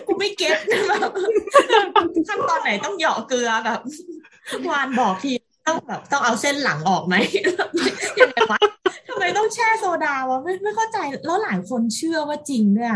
[0.07, 0.57] กูไม่เก็ต
[0.89, 1.11] แบบ
[2.27, 3.79] ขั้นตอนไหนต้องเหยาะเกลือแบบ
[4.69, 5.31] วานบอกที
[5.67, 7.15] ต้องแบบต้องเอาเส้นหลังออกไหม
[8.19, 8.59] ยังไงวะ
[9.07, 12.91] ทำไมต้องแช่โซดาวะไม่ไม่เข้าใจแล้วหลายคนเชื่อว่าจริงด้วย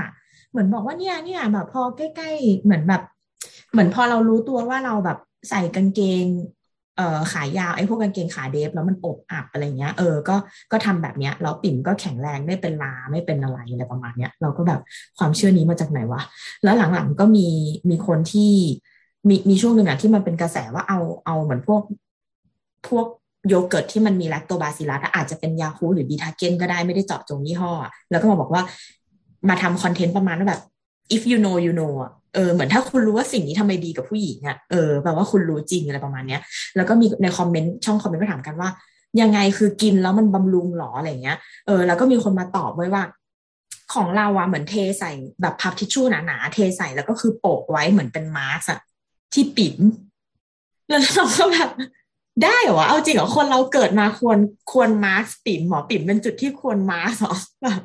[0.51, 3.01] เหมือนบอกว่าเนี่ยเนี่ยแบบพอใกล้ๆเหมือนแบบ
[3.71, 5.17] เหมือนพอเรารู้ตัวว่าเราแบบ
[5.49, 6.25] ใส่กางเกง
[7.31, 10.35] ขายาวไอ้พวกกางเกงขาเดฟแล้วมันอบอับอะไรเงี้ยเออก็
[10.71, 14.79] ก็ทำแบบเนี้ยแล้วปิ่มก็แข็งแรงไม่เป็นลาไม่เป็นอะไรอะไรประมาณเนี้ยเราก็แบบ
[15.17, 16.21] ความเชื่อนี้มาจากไหนวะ
[16.63, 17.47] แล้วหลังๆก็มี
[17.89, 18.53] มีคนที่
[19.29, 21.81] มีมีช่วงหนึ่งอะที่มันเป็นกระแสว่าเอาเอาเหมือนพวก
[22.87, 23.05] พวก
[23.47, 27.71] โยเกิร์ตที่มันมีแลคโตบาซิลัสอาจจะเป็นยาคูลท์หรือบีทาเกนก็ได้ไม่ได้เจาะจงยี่ห้อ
[28.11, 28.61] แล้วก็มาบอกว่า
[29.49, 30.61] มาทำ content ประมาณว่าแบบ
[31.15, 36.41] if you know you know อะเออเหมือนถ้าคุณรู้ว่าสิ่งนี้ทำไมดีกับผู้หญิงอะเออแปลว่าคุณรู้จริงอะไรประมาณเนี้ย
[36.75, 38.69] แล้วก็มีใน comment ช่อง comment ก็ถามกันว่า
[39.21, 43.03] ยังไงคือกินแล้วมันบำรุงหรออะไรเงี้ยเออแล้วก็มีคนมาตอบไว้ว่า
[43.93, 48.79] ของเราอะเหมือนเทใส่แบบพับทิชชู่หนาๆเทใส่แล้วก็คือโปะไว้เหมือนเป็นมาสอะ
[49.33, 49.77] ที่ปิ๋ม
[50.87, 51.69] แล้วเราก็แบบ
[52.43, 54.37] ได้เหรอเอาจริงเหรอคนเราเกิดมาควร
[54.71, 57.81] ควรมาสปิ๋มหมอปิ๋มเป็นจุดที่ควรมาสก์เหรอแบบ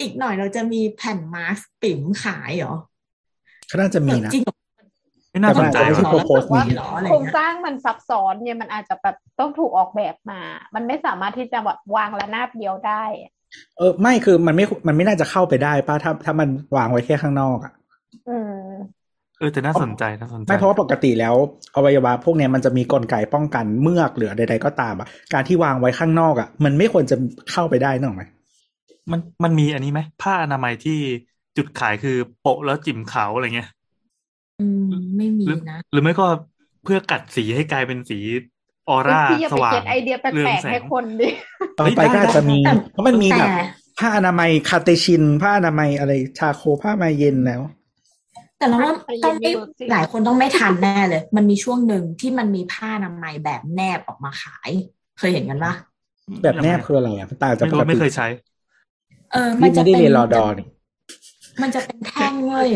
[0.00, 2.74] อีกหน่อยเราจะมีแผ่นมาสก์ปิ๋มขายเหรอ
[3.70, 4.54] ก็น่าจะมีนะจริงเหรอ
[5.32, 10.40] ไม่น่าสนใจแต่มันอาจจะไม่ใช่ว่ะโพสต์นี้เหรออะไรโครงเงี้ยสร้างมันซับซ้อนเนี่ยมันอาจจะแบบต้องถูกออกแบบมา
[10.74, 13.32] มันไม่สามารถที่จะแบบวางระนาบเดียวได้อะ
[13.78, 17.72] เออไม่คือมันไม่มันไม่น่าจะเข้าไปได้ป้าถ้าถ้ามันวางไว้แค่ข้างนอกอะ
[18.28, 18.66] อืม
[19.38, 21.34] เออแต่น่าสนใจน่าสนใจไม่เพราะว่าปกติแล้ว
[21.76, 27.16] อวัยวะพวกเนี้ยมันจะมีกลไกป้องกันเมือกหรือใดๆก็ตามอะการที่วางไว้ข้างนอกอะ มันไม่ควรจะ
[27.52, 28.24] เข้าไปได้นึกออกไหม
[29.12, 30.92] มันมันมีอันนี้ไหมผ้าอนามัยที่
[31.56, 33.68] จุดขายคือโปะแล้วจิ่มขาวอะไรเงี้ย
[34.58, 34.80] อืม
[35.16, 36.26] ไม่มีหรือนะ หรือไม่ก็
[36.82, 38.18] เพื่อกัดสีให้กลายเป็นสี
[38.88, 41.28] ออร่าพี่อย่าสไปว่างเก็ตไอเดียแปเรืองลกแสๆให้งคนดิ
[41.80, 43.52] ต่อไปเฮ้ยได้ก็อาจจะมีได้เพราะมันมีแบบแต่
[43.98, 47.62] ผ้าอนามัยคาเตชิน ผ้าอนามัยอะไรชาโคผ้าอนามัยเย็นแล้ว
[48.58, 54.70] แต่เราว่าไปเย็นต้องไม่ไม่เวิร์กจริงหลายคนต้องไม่ทันแน่เลย มันมีช่วงหนึ่งที่มันมีผ้าอนามัยแบบแนบออกมาขาย
[55.18, 55.74] เคยเห็นกันปะ
[56.42, 58.24] แบบแนบคืออะไรอะมันต่างจากไม่ปรู้กติไม่เคยใช้
[59.32, 60.66] เออ มันี่นจะไม่ได้เป็นเรียนรอดอนี่
[61.62, 62.70] มันจะเป็นแท่งเว้ย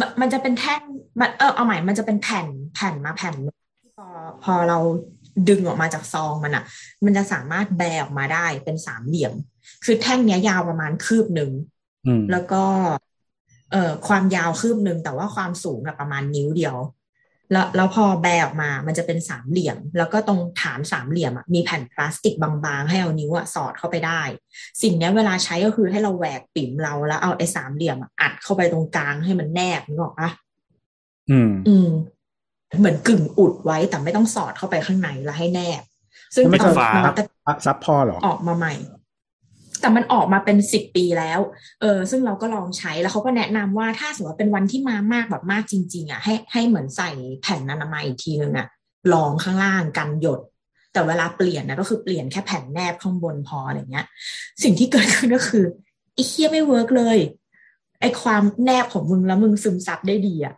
[0.00, 0.80] มันมันจะเป็นแท่ง
[1.20, 3.58] มันเออเอาใหม่มันจะเป็นแผ่นแผ่นมาแผ่นหนึ่ง
[3.96, 4.06] พอ
[4.44, 4.78] พอเรา
[5.48, 6.64] ดึงออกมาจากซองมันอะ
[7.04, 9.34] มันจะสามารถแบออกมาได้เป็นสามเหลี่ยม
[9.84, 11.50] คือแท่งเนี้ยยาวประมาณคืบหนึ่ง
[12.06, 12.64] อืมแล้วก็
[13.72, 16.76] เอ่อความยาวคืบหนึ่งแต่ว่าความสูงอะประมาณนิ้วเดียว
[17.52, 24.20] แล้วแล้วพอแบออกมา มันจะเป็นสามเหลี่ยม แล้วก็ตรงฐานสามเหลี่ยมอะมีแผ่นพลาสติกบางๆ ให้เอานิ้วอะสอดเข้าไปได้
[24.82, 30.30] สิ่งเนี้ยเวลาใช้ก็คือให้เราแหวกปิ่มเราแล้วเอาไอ้สามเหลี่ยมอะอัดเข้าไปตรงกลางให้มันแนบนึกออกปะ
[31.30, 31.90] อืม อืม
[32.78, 35.82] เหมือนกึ่งอุดไว้แต่ไม่ต้องสอดเข้าไปข้างในแล้วให้แนบ
[36.34, 38.74] ซึ่งไม่ตต้ออนงฝานวัตกรรมอะซับพอเหรอออกมาใหม่
[39.84, 41.40] แต่มันออกมาเป็นสิบปีแล้ว
[41.80, 47.10] เออซึ่งเราก็ลองใช้แล้วเขาก็แนะนำว่าถ้าสมมติว่าเป็นวันที่มามากแบบมากจริง ๆอะให้ให้เหมือนใส่
[47.42, 48.66] แผ่นอนามัยอีกทีนึงอะ
[49.12, 50.40] รองข้างล่างกันหยด
[50.92, 54.06] แต่เวลาเปลี่ยนนะก็คือเปลี่ยนแค่แผ่นแนบข้างบนพออะไรเงี้ย
[54.62, 55.64] สิ่งที่เกิดขึ้นก็คือ
[56.14, 57.18] ไอ้เหี้ยไม่ work เลย
[58.00, 60.54] ไอ้ความแนบของมึงแล้วมึงซึมซับได้ดีอะ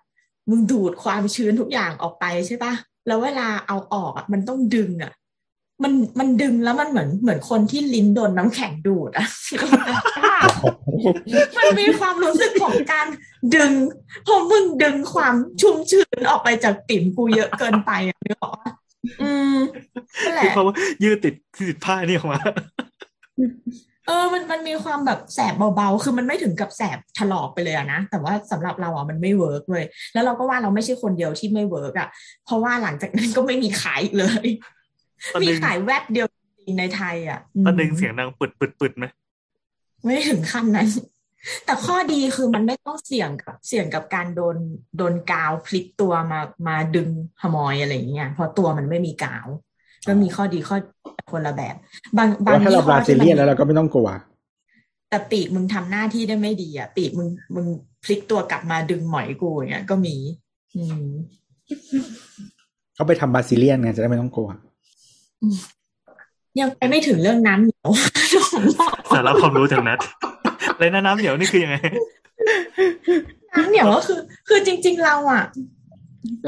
[0.51, 2.73] มึงดูดความชื้นทุกอย่างออกไปใช่ปะ
[3.07, 5.13] แล้วเวลาเอาออกอะมันต้องดึงอะ
[5.83, 9.27] มันมันดึงแล้วมันเหมือนเหมือนคนที่ลิ้นโดนน้ำแข็งดูดอะ
[11.57, 13.07] มันมีความรู้สึกของการ
[13.55, 13.73] ดึง
[14.27, 18.71] พอมึงดึงความชุ่มชื้นออกไปจากปิ่มกูเยอะเกินไปอะนึกออกปะ
[19.23, 19.57] อืม
[20.25, 21.35] นั่นแหคือละเพราะว่ายืดติด
[21.69, 22.41] ติดผ้านี่ออกมา
[24.07, 29.85] เออ มัน มันมีความแบบแสบเบาๆ คือมันไม่ถึงกับแสบถลอกไปเลยอะนะ แต่ว่าสำหรับเราอะมันไม่ work เลย
[30.15, 32.09] แล้วเราก็ว่าเราไม่ใช่คนเดียวที่ไม่ work อะ
[32.45, 34.76] เพราะว่าหลังจากนั้นก็ไม่มีขายอีกเลยตอน
[35.43, 36.37] มีนึงขายแวบเดียวจ
[36.67, 39.05] ริงๆในไทยอะอืมตอนนึงเสียงดังปึดปึดปึดไหม
[40.03, 40.89] ไม่ถึงขั้นนั้น
[41.65, 44.57] แต่ข้อดีคือมันไม่ต้องเสี่ยงกับเสี่ยงกับการโดน
[44.99, 47.09] โดนกาวพลิกตัวมามาดึง
[47.43, 49.47] หมอยอะไรอย่างเงี้ยเพราะตัวมันไม่มีกาว
[50.07, 50.77] ก็มีข้อดีข้อ
[51.33, 51.75] คนละแบบ
[52.17, 54.09] บางบางว่าถ้าเรายี่บห้อราซิที่เลียนมัแล้วเราก็ไม่ต้องกลัว
[55.11, 57.67] แต่ปีกมึงทำหน้าที่ได้ไม่ดีอะ ปีกมึงมึง
[58.05, 60.17] พลิกตัวกลับมาดึงหมอยกูอย่างเงี้ยก็มี
[60.77, 61.07] อืม
[62.95, 64.49] เขาไปทำบราซิเลียนไงจะได้ไม่ต้องกลัว
[66.61, 67.91] ยังไปไม่ถึงเรื่องน้ำเหนียว
[69.15, 69.99] สาระความรู้จากนัด
[70.79, 71.77] เลยนะน้ำเหนียวนี่คือยังไง
[73.55, 75.45] น้ำเหนียวก็คือ คือจริง ๆ เราอะ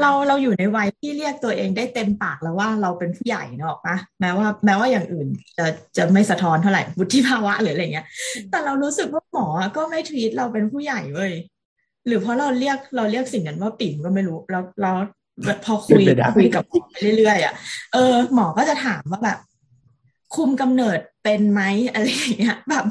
[0.01, 5.65] เราเราอยู่ในวัยที่เรียกตัวเองได้เต็มปากแล้วว่าเราเป็นผู้ใหญ่เนกอะปะแม้ว่า แม้ว่าอย่างอื่น จะ
[5.97, 8.05] จะไม่สะท้อนเท่าไหร่วุฒิภาวะหรืออะไรเงี้ย
[8.49, 9.47] แต่เรารู้สึกว่าหมอ
[9.77, 11.31] ก็ไม่ทวีตเราเป็นผู้ใหญ่เว้ย
[12.07, 14.91] หรือเพราะเราเรียกเราเรียกสิ่งนั้นว่าปิ่มก็ไม่รู้ แล้วเรา
[15.65, 17.53] พอคุยเป็นไปได้คุยกับหมอไปเรื่อยๆอะ
[17.93, 19.37] เออหมอก็จะถามว่าแบบ
[20.35, 22.85] คุมกำเนิดเป็นไหมอะไรอย่างเงี้ยแบบ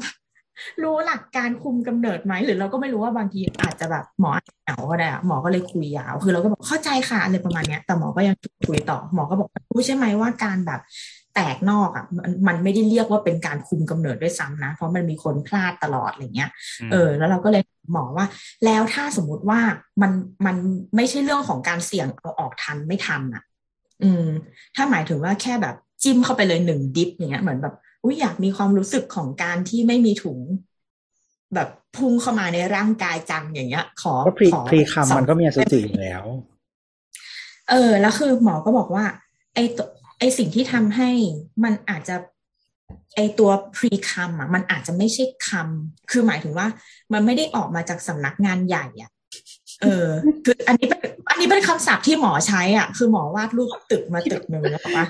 [0.83, 8.35] รู้หลักการคุมกำเนิดไหมหรือเราก็ไม่รู้ว่าบางทีอาจจะแบบหมออาจจะเหงาก็ได้อะหมอก็เลยคุยยาว คือเราก็บอกเข้าใจค่ะอะไรประมาณเนี้ย แต่หมอก็ยัง
[8.67, 10.79] คุยต่อหมอก็บอกรู้ใช่ไหมว่าการแบบ
[11.35, 16.49] แตกนอกอะมันมันไม่ได้เรียกว่าเป็นการคุมกำเนิดด้วยซ้ำนะ เพราะมันมีคนพลาดตลอดอะไรเงี้ย
[16.91, 18.25] เออแล้วเราก็เลยหมอว่า
[18.65, 19.59] แล้วถ้าสมมุติว่า
[20.01, 20.11] มัน
[20.45, 20.55] มัน
[20.95, 23.43] ไม่ใช่เรื่องของการเสี่ยงเอาออกทันไม่ทันอะ
[24.03, 24.25] อืม
[24.75, 30.39] ถ้าหมายถึงว่าแค่แบบจิ้มเข้าไปเลยหนึ่งดิฟอย่างเงี้ยเหมือนแบบอุ้ยอยากมีความรู้สึกของการที่ไม่มีถุง
[31.55, 36.23] แบบพุ่งเข้ามาในร่างกายจังอย่างเงี้ย ขอก็พรีขอพรีสคัมองมันก็มีอสุจิอยู่แล้ว
[37.69, 39.05] เออ แล้วคือหมอก็บอกว่า
[39.55, 39.87] ไอตัว
[40.19, 41.09] ไอสิ่งที่ทำให้
[41.63, 42.15] มันอาจจะ
[43.15, 46.67] ไอตัวพรีคัมอะมันอาจจะไม่ใช่คำคือหมายถึงว่า
[47.13, 49.11] มันไม่ได้ออกมาจากสำนักงานใหญ่อะ
[49.81, 50.07] เออ
[50.45, 55.05] คืออันนี้เป็นอันนี้เป็นคำศัพท์ที่หมอใช้อะ คือหมอวาดรูปตึกมาตึกหนึ่งแล้วปะ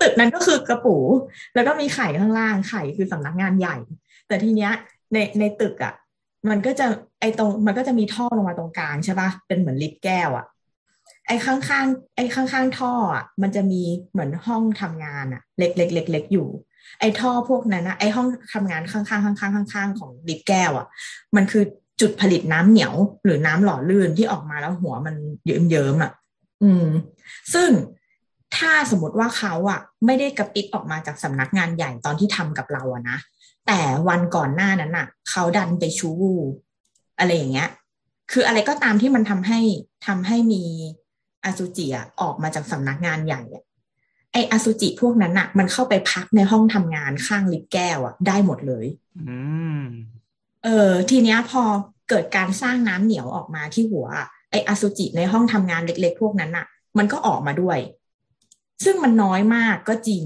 [0.00, 0.96] ตึกนั้นก็คือกระปู
[1.54, 3.76] แล้วก็มีไข่ข้างล่างไข่คือสำนักงานใหญ่
[4.28, 4.72] แต่ทีเนี้ย
[5.12, 5.94] ในในตึกอะ
[6.50, 6.86] มันก็จะ
[7.20, 10.46] ไอตรงมันก็จะมีท่อลงมาตรงกลางใช่ปะเป็นเหมือนลิฟต์แก้วอะ
[11.30, 16.48] ไอ้ข้างๆไอ้ข้างๆท่ออะมันจะมีเหมือนห้องทำงานอะเล็กๆเล็กๆอยู่
[17.00, 20.86] ไอ้ท่อพวกนั้นนะไอ้ห้องทำงานข้างๆข้างๆข้างๆของลิฟต์แก้วอะ
[21.36, 21.64] มันคือ
[22.00, 25.14] จุดผลิตน้ำเหนียวหรือน้ำหล่อลื่นที่ออกมาแล้วหัวมัน
[25.46, 26.12] เยิ้มๆอะ
[26.62, 26.86] อืม
[27.54, 27.70] ซึ่ง
[28.56, 33.18] ถ้าสมมติว่าเขาอะ ไม่ได้กระปิดออกมาจากสำนักงานใหญ่ตอนที่ทำกับเราอะนะ
[33.66, 36.34] แต่วันก่อนหน้านั้นอะ เขาดันไปชูวู
[37.18, 37.68] อะไรอย่างเงี้ย
[38.32, 39.60] คืออะไรก็ตามที่มันทำให้
[40.06, 40.64] ทำให้มี
[41.44, 43.64] อสุจิอะออกมาจากสำนักงานใหญ่อะ
[44.32, 48.86] ไออสุจิพวกนั้นอะมันเข้าไปพักในห้องทำงานข้างลิฟต์แก้วอะได้หมดเลย
[49.28, 49.38] อื
[49.80, 49.82] ม
[50.64, 51.62] เออทีเนี้ยพอ
[52.08, 56.66] เกิดการสร้างน้ำเหนียวออกมาที่หัวอะไออสุจิในห้องทำงานเล็ก ๆ พวกนั้นอะ
[56.98, 57.78] มันก็ออกมาด้วย
[58.84, 60.24] ซึ่งมันน้อยมากก็จริง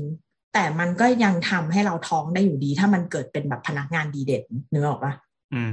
[0.54, 5.12] แต่มันก็ยังทำให้เราท้องได้อยู่ดี ถ้ามันเกิดเป็นแบบพนักงานดีเด่นนึกออกปะ
[5.54, 5.72] อืม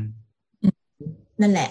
[1.41, 1.69] นั่นแหละ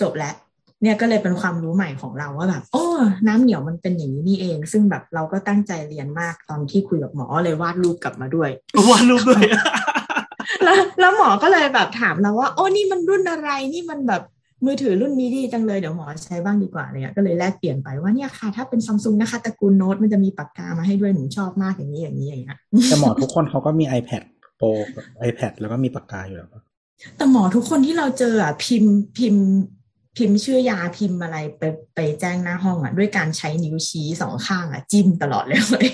[0.00, 0.34] จบแล้ว
[0.82, 2.84] เนี่ยก็เลยเป็นความรู้ใหม่ของเราว่าแบบโอ้
[3.26, 8.50] น้ำเหนียวมันเป็นอย่างนี้นี่เอง ซึ่งแบบเราก็ตั้งใจเรียนมากตอนที่คุยกับหมอเลยวาดรูปกลับมาด้วย
[8.90, 9.42] วาดรูปด้วย
[10.64, 14.22] แล้วแล้วหมอก็เลยแบบถามเราว่า โอ้นี่มันรุ่นอะไรนี่มันแบบ
[14.64, 22.58] มือถือรุ่นนี้ดีจังเลยเดี๋ยวหมอใช้บ้างดีกว่าเนี่ยก็เลยแลกเปลี่ยนไปว่าเนี่ยค่ะ ถ้าเป็นซัมซุงนะคะตระกูลโน้ตมันจะมีปากกามาให้ด้วยหนูชอบมากอย่างนี้อย่างนี้อย่างเงี้ย
[22.88, 24.22] แต่หมอทุกคนเขาก็มี iPad
[24.60, 26.62] Pro กับ iPad แล้วก็มีปากกาอยู่แล้วปะ
[27.16, 29.46] แต่หมอทุกคนที่เราเจออะพิมพ์พิมพ์
[30.16, 31.62] พิมพ์ชื่อยาพิมพ์อะไรไป
[31.94, 35.88] ไปแจ้งหน้าห้องอะ ด้วยการใช้นิ้วชี้สองข้างอะ จิ้มตลอดเลยเลย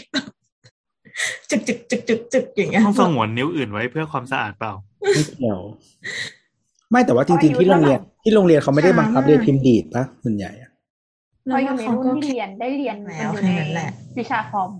[1.51, 4.73] จึกจึกจึกจึกจึกอย่างเงี้ยต้องสงวนนิ้วอื่นไว้เพื่อความสะอาดเปล่า
[5.15, 5.61] ไม่เกี่ยว
[6.91, 10.71] ไม่แต่ว่าจริงๆที่โรงเรียนที่โรงเรียนเขาไม่ได้บังคับเรียนพิมพ์ดีดปะส่วนใหญ่อะ
[11.45, 14.71] เพราะอยู่ในรุ่นที่เรียนได้เรียนแล้วมันอยู่แค่ในนั้นแหละวิชาคอม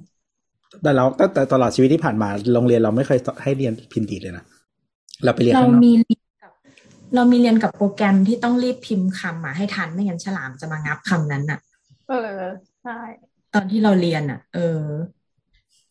[0.83, 4.45] แต่เราตั้งแต่ตลอดชีวิตที่ผ่านมาโรงเรียนเราไม่เคยให้เรียนพิมพ์ดีดเลยนะ
[5.25, 6.22] เราไปเรียนเราข้างนอกมีเรียนกับ
[7.15, 11.61] เรามีเรียนกับโปรแกรมที่ต้องรีบพิมพ์คำมาให้ทันไม่งั้นฉลามจะมางับคำนั้นอะ
[12.09, 12.37] เออ
[12.83, 12.99] ใช่
[13.55, 14.83] ตอนที่เราเรียนอะ เออ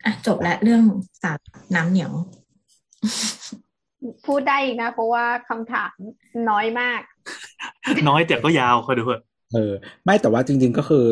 [0.06, 0.82] อะจบแล้วเรื่อง
[1.22, 1.40] สาร
[1.76, 2.12] น้ำเหนียว
[4.26, 5.92] พูดได้อีกนะ เพราะว่าคำถาม
[6.50, 7.02] น้อยมาก
[8.08, 9.22] น้อยแต่ก็ยาวคอยดูเถอะ
[9.54, 11.06] เออ ไม่แต่ว่าจริง ๆก็คือ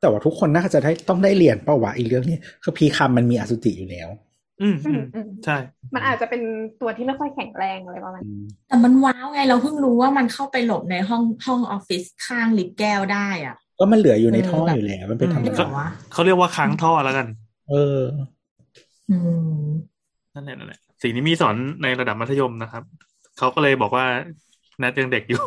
[0.00, 4.08] แต่ว่าทุกคนน่าจะได้ต้องได้เรียนเป้าวะอีกเรื่องนี้คือพีคัมมันมีอสุจิอยู่แล้ว
[4.60, 5.56] อืมอือืมมอืมใช่
[5.94, 6.42] มันอาจจะเป็น
[6.80, 17.26] ตัวที่ไม่ค่อยแข็งแรงอะไรประมาณอืนี้มแต่มันว้าวไงเราเพิ่งรู้ว่ามันเข้าไปหลบในห้องห้องออฟฟิศข้างลิฟต์แก้วได้อะ ก็มันเหลืออยู่ในท่อเออแบบอยู่แล้วมันเป็นธรรมไม่ดาบอกว่าเขาเรียกว่าค้างท่อแล้วกัน
[17.70, 18.00] เออ
[19.10, 19.16] อื
[19.58, 19.66] ม
[20.34, 22.82] นั่นแหละนั่นแหละสิ่งนี้มีสอนในระดับมัธยมนะครับ
[23.38, 24.04] เขาก็เลยบอกว่า
[24.82, 25.42] นัดยังเด็กอยู่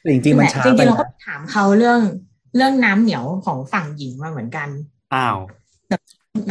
[0.00, 2.00] แต่จริงๆมันช้าจไปริงๆเราก็นะถามเขาเรื่อง
[2.56, 4.68] เรื่องน้ำเหนียวของฝั่งหญิงมาเหมือนกัน
[5.14, 5.38] อ้าว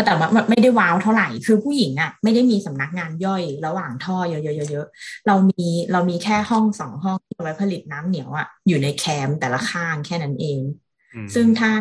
[0.05, 4.35] แต่ว่ามันไม่ได้ว้าวเท่าไหร่ คือผู้หญิงอะ ไม่ได้มีสำนักงานย่อยระหว่างท่อเย
[4.79, 10.59] อะๆๆๆเรามีเรามีแค่ห้องสองห้องที่เอาไว้ผลิตน้ำเหนียวอะอยู่ในแคมป์แต่ละข้างแค่นั้นเอง
[11.13, 11.71] อืมซึ่งถ้า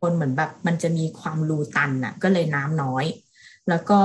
[0.00, 3.04] คนเหมือนแบบมันจะมีความรูตันอะ ก็เลยน้ำน้อย
[3.68, 4.00] แล้วก็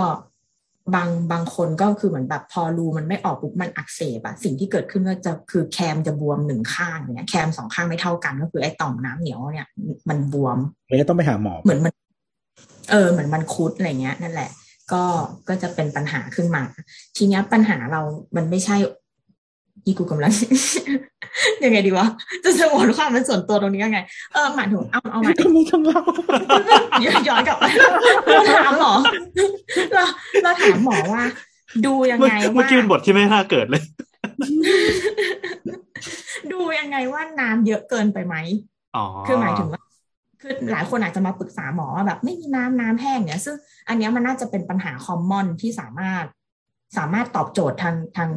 [0.96, 9.68] บางบางคนก็คือเหมือนแบบพอรูมันไม่ออกปุ๊บมันอักเสบอะสิ่งที่เกิดขึ้นก็จะคือแคมจะบวมหนึ่งข้างเนี่ยแคมสองข้างไม่เท่ากันก็คือไอ้ต่อมน้ำเหนียวเนี่ย
[10.10, 11.94] มันบวมเลยก็ต้องไปหาหมอเหมือนมัน
[12.92, 14.50] เออเหมือนมันคุดอะไรเงี้ยนั่นแหละ
[14.94, 15.04] ก็
[15.48, 16.64] ก็จะเป็นปัญหาขึ้นมา
[17.18, 18.02] ทีเนี้ยปัญหาเรา
[18.36, 18.78] มันไม่ใช่
[19.86, 20.34] อีกูกำลัง
[21.64, 22.06] ยังไงดีวะ
[22.44, 24.00] จะสงวนความเป็นส่วนตัวตรงนี้ยังไง
[24.34, 26.02] เออหมายถึงเอาเอาหมายถึงก็ไม่ต้องเล่า
[27.28, 27.64] ย้อนกลับไป
[28.28, 28.92] เราถามหมอ
[29.94, 30.04] เรา
[30.44, 31.24] เราถามหมอว่า
[31.86, 33.84] ดูยังเมื่อไงเมื่อว่ากี้เป็นบทที่ไม่น่าเกิดเลย
[36.52, 38.36] ดูยังไงว่าน้ำเยอะเกินไปไหม
[38.96, 39.82] อ๋อคือหมายถึงว่า
[40.42, 43.56] คือหลายคนอาจจะมาปรึกษาหมอว่าแบบไม่มีน้ำน้ำแห้งเนี่ยซึ่ง
[43.88, 46.26] อันเนี้ยมันน่าจะเป็นปัญหาคอมมอนที่สามารถ
[46.98, 48.30] สามารถตอบโจทย์ทางทาง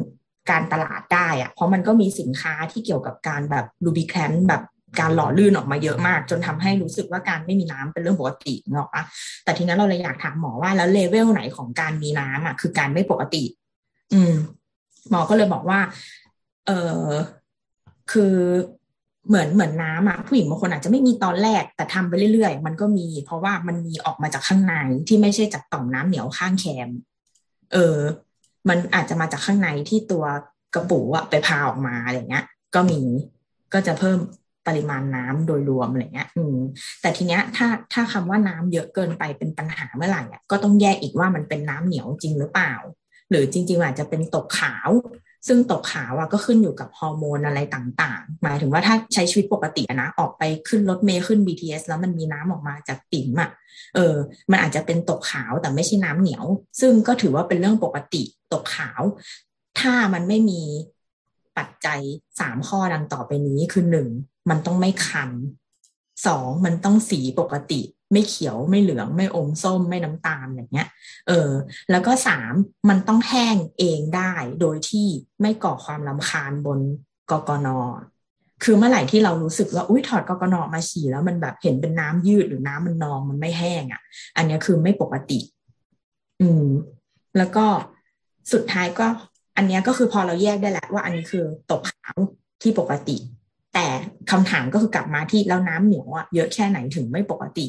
[0.49, 4.61] การตลาดได้อะเพราะมันก็มีสินค้าที่เกี่ยวกับการแบบลูบิแคนแบบ
[4.99, 9.03] การหล่อลื่นออกมาเยอะมาก จนทำให้รู้สึกว่าการไม่มีน้ำเป็นเรื่องปกติเนกอะปะ
[9.43, 13.43] แต่ทีนั้นเราเลยอยากถามหมอว่าแล้วเลเวลไหนของการมีน้ำอะคือการไม่ปกติ
[14.13, 14.33] อืม
[15.09, 15.79] หมอก็เลยบอกว่า
[16.67, 16.71] เอ
[17.03, 17.09] อ
[18.11, 18.35] คือ
[19.27, 24.75] เหมือนเหมือนน้ำอะผู้หญิงบางคนอาจจะไม่มีตอนแรกแต่ทำไปเรื่อยๆ มันก็มี เพราะว่ามันมีออกมาจากข้างใน
[25.07, 26.89] ที่ไม่ใช่จากต่อมน้ำเหนียวข้างแคม
[27.73, 27.97] เออ
[28.69, 30.25] มันอาจจะมาจากข้างในที่ตัว
[30.75, 33.01] กระปูอะไปพาออกมาอะไรเงี้ย ก็มี
[33.73, 34.19] ก็จะเพิ่ม
[34.67, 36.57] ปริมาณน้ำโดยรวมอะไรเงี้ย อืม
[37.01, 42.73] แต่ทีเนี้ยถ้าถ้าคำว่าน้ำเยอะเกินไปเป็นปัญหาเมื่อไหร่อะก็ต้องแยกอีกว่ามันเป็นน้ำเหนียวจริงหรือเปล่า
[43.29, 44.89] หรือจริงๆอาจจะเป็นตกขาว
[45.47, 53.49] ซึ่งตกขาวอะก็ขึ้นอยู่กับฮอร์โมนอะไรต่างๆ หมายถึงว่าถ้าใช้ชีวิตปกตินะออกไปขึ้นรถเมล์ขึ้น BTS แล้วมันมีน้ำออกมาจากปิ่มอะ
[53.95, 54.15] เออ
[54.51, 56.45] มันอาจจะเป็นตกขาวแต่ไม่ใช่น้ำเหนียว
[56.81, 59.01] ซึ่งก็ถือว่าเป็นเรื่องปกติตกขาว
[59.79, 60.61] ถ้ามันไม่มี
[61.57, 61.99] ปัจจัย
[62.39, 64.07] สามข้อดังต่อไปนี้คือหนึ่ง
[64.49, 65.31] มันต้องไม่คัน
[66.27, 67.81] สองมันต้องสีปกติ
[68.15, 70.87] ไม่เขียวไม่เหลืองไม่อมส้มไม่น้ำตาลอย่างเงี้ย
[71.27, 71.51] เออ
[71.91, 72.53] แล้วก็สาม
[72.89, 75.07] มันต้องแห้งเองได้โดยที่
[75.41, 76.79] ไม่ก่อความลำคาญบน
[77.31, 77.67] กกน
[78.63, 84.01] คือเมื่อไหร่ที่เรารู้สึกว่าอุ้ยถอดกกนมาฉี่แล้วมันแบบเห็นเป็นน้ำยืดหรือน้ำมันนองมันไม่แห้งอะ่ะ
[84.37, 85.39] อันนี้คือไม่ปกติ
[86.41, 86.65] อืม
[87.37, 87.65] แล้วก็
[88.53, 89.07] สุดท้ายก็
[89.57, 92.17] อันนี้ก็คือพอเราแยกได้แหละว่าอันนี้คือตกขาว
[92.61, 93.17] ที่ปกติ
[93.75, 93.87] แต่
[94.31, 97.67] คำถามก็คือกลับมาที่แล้วน้ำเหนียวอะเยอะแค่ไหนถึงไม่ปกติ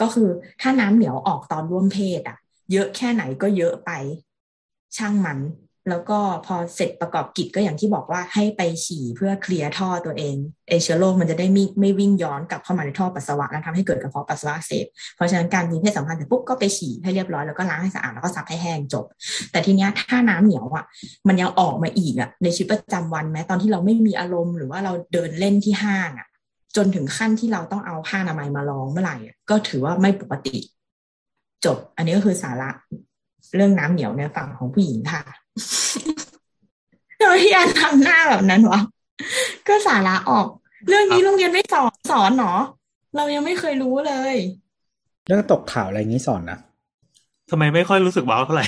[0.00, 0.28] ก็คือ
[0.60, 2.36] ถ้าน้ำเหนียวออกตอนร่วมเพศอะ
[2.72, 3.90] เยอะแค่ไหนก็เยอะไป
[4.96, 5.38] ช่างมัน
[5.90, 10.36] แล้วก็พอเสร็จประกอบกิจก็อย่างที่บอกว่าให้ไปฉี่เพื่อเคลียร์ท่อตัวเอง
[10.68, 19.04] เอเชื้อโรคมันจะได้ไม่ไม่วิ่งย้อนกลับเข้ามาในท่อปัสสาวะแล้วทำให้เกิดกระเพาะปัสสาวะเสพเพราะฉะนั้นการมีเพศสัมพันธ์เสร็จปุ๊บก็ไปฉี่ให้เรียบร้อยแล้วก็ล้างให้สะอาดแล้วก็ซับให้แห้งจบ
[19.50, 20.84] แต่ทีเนี้ยถ้าน้ำเหนียวอะ
[21.28, 26.28] มันยังออกมาอีกอะในชีวิตประจำวันแม้ตอนที่เราไม่มีอารมณ์หรือว่าเราเดินเล่นที่ห้างอะ
[26.76, 30.58] จนถึงขั้นที่เราต้องเอาผ้าอนามัยมาลองเมื่อไหร่อะก็ถือว่าไม่ปกติ
[31.64, 32.70] จบ อันนี้ก็คือสาระ
[33.54, 35.22] เรื่องน้ำเหนียวในฝั่งของผู้หญิงค่ะ
[37.20, 38.80] โดยที่อันทำหน้าแบบนั้นวะ
[39.68, 40.46] ก็สาระออก
[40.88, 42.52] เรื่องนี้โรงเรียนไม่สอนสอนหนอ
[43.16, 44.36] เรายังไม่เคยรู้เลย
[45.26, 46.58] เรื่องตกข่าวอะไรอย่างนี้สอนนะ
[47.50, 48.66] ทำไมไม่ค่อยรู้สึกว้าวเท่าไหร่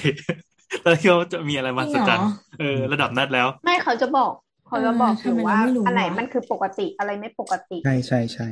[0.82, 2.20] แล้วที่เขาจะมีอะไรมาจริสังจเหรอจัน
[2.58, 4.32] เออระดับนัดแล้ว ไม่เขาจะบอก
[4.68, 8.48] เขาจะบอกเอออยู่ทำไมเราว่าไม่รู้อันไหนวะมันคือปกติอะไรไม่ปกติ ใช่ใช่ใช่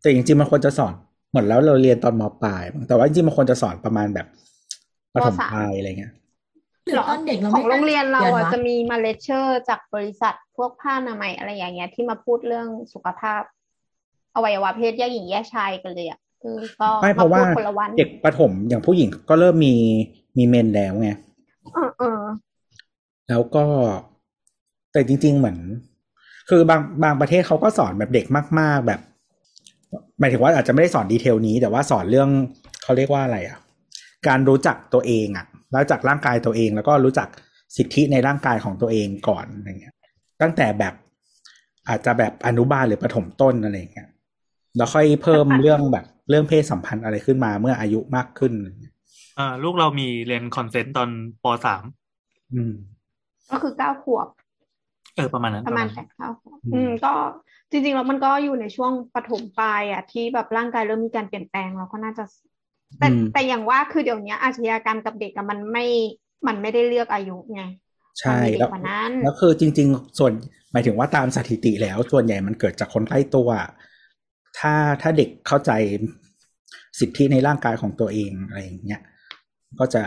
[0.00, 0.92] แต่จริงๆมันควรจะสอน
[1.30, 4.26] เหมือนแล้วเราเรียนตอนมปลายมั้งแต่ว่าจริงๆมันควรจะสอนประมาณแบบ
[5.14, 6.12] ประถมมสามปลายอะไรเงี้ย
[6.84, 13.42] หรือตอนเด็กเราขไม่องโรงเรียนเราเรียนอะวะจะมีมาเลเชอร์จากบริษัทพวกผ้าอนามัยอะไรอย่างเงี้ย ที่มาพูดเรื่องสุขภาพ
[14.34, 19.74] อวัยวะเพศแยกหญิงแยกชายกันเลยอะคือก็ไม่เพราะว่าพูดคนละวันเด็กประถมอย่างผู้หญิงก็เริ่มมี
[20.38, 21.10] มีเมนแล้วไง
[21.74, 22.22] เออเออ
[23.28, 23.64] แล้วก็
[24.92, 25.58] แต่จริง ๆ เหมือน
[26.50, 28.26] คือบางบางประเทศเขาก็สอนแบบเด็ก
[28.60, 29.00] มาก ๆ แบบ
[30.20, 32.28] หมายถึงว่าอาจจะไม่ได้สอนดีเทลนี้ แต่ว่าสอนเรื่อง
[32.82, 33.58] เขาเรียกว่าอะไรอะ
[34.28, 37.28] การรู้จักตัวเองอะรู้จักร่างกายตัวเอง แล้วก็รู้จัก
[37.76, 39.94] สิทธิในร่างกายของตัวเองก่อนอะไรเงี้ย
[40.42, 40.94] ตั้งแต่แบบ
[41.88, 44.08] อาจจะแบบอนุบาลหรือประถมต้นอะไรเงี้ย
[44.76, 48.94] แล้วค่อยเพิ่มเรื่องแบบเรื่องเพศสัมพันธ์อะไรขึ้นมาเมื่ออายุมากขึ้นอะไรเงี้ย
[49.38, 51.10] อ่าลูกเรามีเรียนคอนเซนต์ตอน
[51.42, 51.84] ปสาม
[52.54, 52.74] อืม
[53.50, 54.28] ก็คือเก้าขวบ
[55.16, 56.28] เออประมาณนั้น ประมาณแปดเท่า
[56.74, 57.12] อืมก็
[57.70, 62.24] จริงๆแล้วมันก็อยู่ในช่วงปฐมปลายอะที่แบบร่างกายเริ่มมีการเปลี่ยนแปลงเราก็น่าจะ
[62.98, 65.86] แต่อืมแต่อย่างว่าคือเดี๋ยวนี้อาชญากรรมกับเด็กอะมันไม่
[66.46, 67.62] มันไม่ได้เลือกอายุไง
[68.20, 70.32] ใช่มันมีเด็แล้กวกว่านั้นแล้วคือจริง ๆ ส่วน
[70.72, 73.48] หมายถึงว่าตามสถิติแล้ว ส่วนใหญ่มันเกิดจากคนใกล้ตัว
[74.58, 75.72] ถ้าถ้าเด็กเข้าใจ
[77.00, 79.02] สิทธิในร่างกายของตัวเองอะไรอย่างเงี้ย
[79.80, 80.02] ก็จะ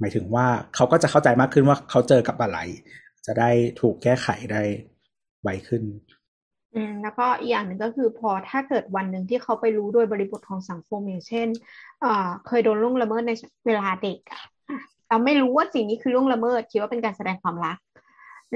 [0.00, 2.58] หมายถึงว่าเขาก็จะเข้าใจมากขึ้นว่าเขาเจอกับอะไร
[3.26, 4.62] จะได้ถูกแก้ไขได้
[5.42, 5.82] ไวขึ้น
[6.76, 11.48] อืมแล้วก็อีกอย่างหนึ่งก็คือพอถ้าเกิดวันหนึ่งที่เขาไปรู้โดยบริบทของสังคมอย่างเช่น
[12.00, 13.32] เอ่อเคยโดนล่วงละเมิดใน
[13.66, 14.40] เวลาเด็กอะ
[15.08, 17.76] เราไม่รู้ว่าสิ่งนี้คือล่วงละเมิดคิดว่าเป็นการแสดงความรัก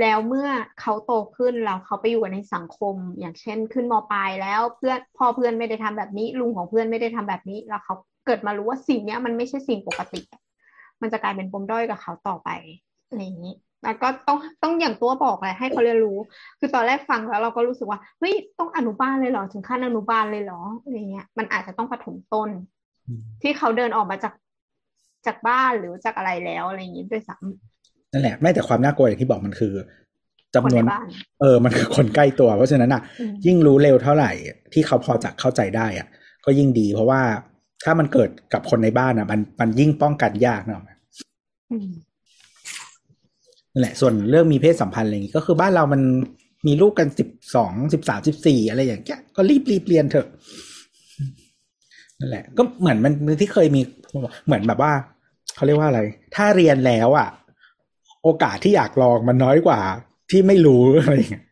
[0.00, 0.48] แล้วเมื่อ
[0.80, 7.94] เขาโตขึ้นแล้วเขาไปอยู่ในสังคม อย่างเช่น ขึ้นมปลายแล้วเพื่อนพ่อเพื่อนไม่ได้ทำแบบนี้ ลุงของเพื่อนไม่ได้ทำแบบนี้ แล้วเขา
[8.26, 10.20] เกิดมารู้ว่าสิ่งนี้มันไม่ใช่สิ่งปกติ
[11.00, 12.48] มันจะกลายเป็นปมด้อยกับเขาต่อไป
[13.08, 13.54] อะไรอย่างนี้
[13.84, 16.18] แล้วก็ต้องต้องอย่างตัวบอกเลยให้เขาเรียนรู้
[16.58, 22.48] คือตอนแรกฟังแล้วเราก็รู้สึกว่าเฮ้ยต้องอนุบาลเลยเหรอถึงขั้นอนุบาลเลยเหรออะไรเงี้ย มันอาจจะต้องปฐมต้น
[23.08, 24.34] อืมที่เขาเดินออกมาจาก
[25.26, 27.36] จากบ้านหรือจากอะไรแล้วอะไรอย่างนี้ด้วยซ้
[28.12, 31.06] นั่นแหละไม่แต่ความน่ากลัวอย่างที่บอกมันคือำจำคนนวนในบ้าน
[31.40, 34.30] เออมันคือคนใกล้ตัว เพราะฉะนั้นอะอืมยิ่งรู้เร็วเท่าไหร่
[34.72, 36.06] ที่เขาพอจะเข้าใจได้อะ
[36.44, 37.20] ก็ยิ่งดี เพราะว่า
[37.84, 40.96] ถ้ามันเกิดกับคนในบ้านอะ มันมันยิ่งป้องกันยากเนอะ
[41.70, 41.88] อืม
[43.72, 46.02] นั่นแหละส่วนเรื่องมีเพศสัมพันธ์อะไรอย่างงี้ก็คือบ้านเรามัน
[46.66, 50.26] มีลูกกันสิบสองสิบสามสิบสี่อะไรอย่างเงี้ยก็รีบรีบเรียนเถอะ
[52.18, 53.80] นั่นแหละ ก็เหมือนมันที่เคยมี
[54.46, 54.92] เหมือนแบบว่า
[55.54, 56.00] เขาเรียกว่าอะไร
[56.36, 57.28] ถ้าเรียนแล้วอะ
[58.22, 59.80] โอกาสที่อยากลองมันน้อยกว่า
[60.30, 61.44] ที่ไม่รู้อะไรอย่างเงี้ย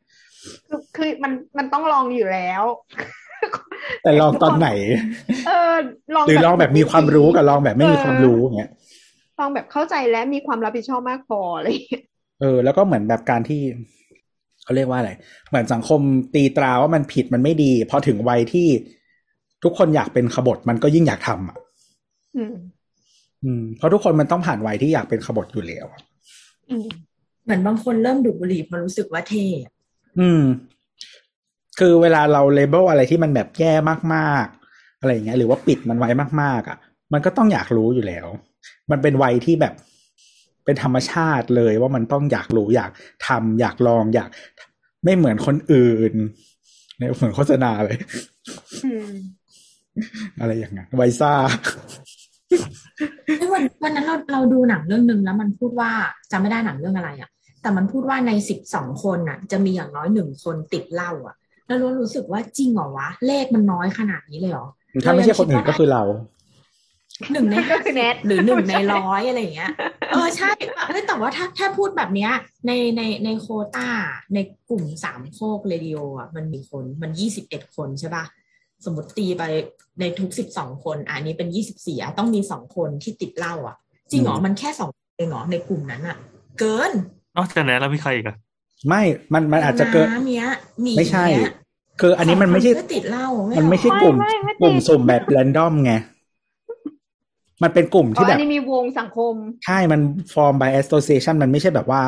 [0.69, 2.63] คือคือมันมันต้องลองอยู่แล้ว
[4.03, 4.69] แต่ลองตอนไหน
[5.47, 5.77] เออ
[6.15, 8.71] ลองหรือลองแบบมีความรู้กับลองแบบไม่มีความรู้อย่างเงี้ย
[9.39, 12.05] ลองแบบเข้าใจและมีความรับผิดชอบมากพออะไรอย่างเงี้ย
[12.41, 13.61] เออ แล้วก็เหมือนแบบการที่
[14.65, 15.11] เขาเรียกว่าอะไร
[15.49, 16.01] เหมือนสังคม
[16.35, 18.67] ตีตราว่ามันผิดมันไม่ดีพอถึงวัยที่
[19.65, 21.57] ทุกคนอยากเป็นขบฏมันก็ยิ่งอยากทำอะ
[22.37, 22.55] อืม
[23.45, 26.01] อืมเพราะทุกคนมันต้องผ่านวัยที่อยากเป็นขบฏอยู่แล้วอะ
[26.69, 26.87] อืม
[27.45, 29.73] เหมือนบางคนเริ่มดูดบุหรี่เพราะรู้สึกว่าเท่อะ
[30.21, 30.43] อืม
[31.79, 33.73] คือเวลาเราเลเบลอะไรที่มันแบบแย่
[34.15, 36.11] มากๆ อะไรอย่างเงี้ย หรือว่าปิดมันไว้
[36.43, 36.79] มากๆ อะ
[37.13, 38.27] มันก็ต้องอยากรู้อยู่แล้ว
[38.91, 39.75] มันเป็นวัยที่แบบ
[40.69, 42.91] เป็นธรรมชาติเลยว่ามันต้องอยากรู้อยาก
[43.27, 44.29] ทำอยากลองอยาก
[45.05, 46.13] ไม่เหมือนคนอื่น
[46.99, 47.97] เนี่ยเหมือนโฆษณาเลย
[48.85, 49.11] อืม
[50.41, 51.33] อะไรอย่างเงี้ยไวซ่า
[53.25, 55.91] เอ้ยวันวันนั้นเราเราดูหนังเรื่องหนึ่งแล้วมันพูดว่า
[56.31, 57.31] จำไม่ได้หนังเรื่องอะไรอะ
[57.63, 64.67] แต่มันพูดว่าในสิบสองคนน่ะ จะมีอย่างน้อยหนึ่งคนติดเหล้าอะ แล้วรู้รู้สึกว่าจริงเหรอวะ เลขมันน้อยขนาดนี้เลยเหรอ
[65.05, 66.03] ถ้าไม่ใช่คนอื่นก็คือเรา
[67.33, 69.73] หนึ่งในก็คือแนทหรือหนึ่งในร้อยอะไรอย่างเงี้ย
[70.13, 70.51] เออใช่
[70.87, 72.33] เอ้ยแต่ว่าถ้าถ้าพูดแบบเนี้ย
[72.67, 73.89] ในในในโควต้า
[74.35, 78.25] ในกลุ่มสามโคกเรดิโออะมันมีคนมันยี่สิบเอ็ดคนใช่ปะ
[78.85, 79.43] สมมติตีไป
[80.01, 83.77] ในทุกสิบสองคนอะอันนี้เป็นยี่สิบสี่อะต้องมีสองคนที่ติดเหล้าอะ
[84.11, 86.17] จริงเหรออืมมันแค่สองคนเองเหรอในกลุ่มนั้นอะ
[86.59, 86.93] เกิน
[87.37, 88.37] นอกจากนั้นแล้วมีใครอีกอะ
[88.89, 89.03] ไม่
[89.33, 90.47] มันมันอาจจะเกิดน้ำเนี้ย
[90.83, 91.55] หมีไม่ใช่เนี้ย
[92.01, 95.93] คืออันนี้มันไม่ใช่สงคก็ติดเหล้ามัมันไม่ใช่กลุ่มไม่ไม่ติดกลุ่มสุ่มแบบแรนดอมไง
[97.63, 100.01] มันเป็นกลุ่มอ๋อที่แบอับนนี้มีวงสังคม ใช่ มัน
[100.33, 102.03] form by association มันไม่ใช่แบบว่า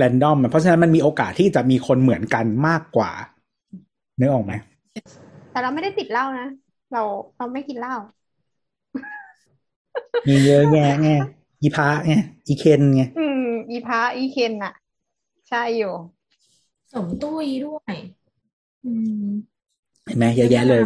[0.00, 3.10] random เพราะฉะนั้นมันมีโอกาสที่จะมีคนเหมือนกันมากกว่า
[4.20, 4.52] นึกออกไหม
[5.50, 6.46] แต่เราไม่ได้ติดเหล้านะ
[6.90, 7.00] เรา
[7.36, 7.92] เราไม่กินเหล้า
[10.28, 11.08] มีเยอะแยะไง
[11.60, 12.12] อีพระไง
[12.46, 14.72] อีเคนไง อืม อีพระอีเคนน่ะ
[15.48, 15.94] ใช่อยู่
[16.92, 17.94] สมตุ้ยด้วย
[18.84, 18.88] อื
[19.24, 19.28] ม
[20.06, 20.82] เห็นไหมเยอะแยะเลย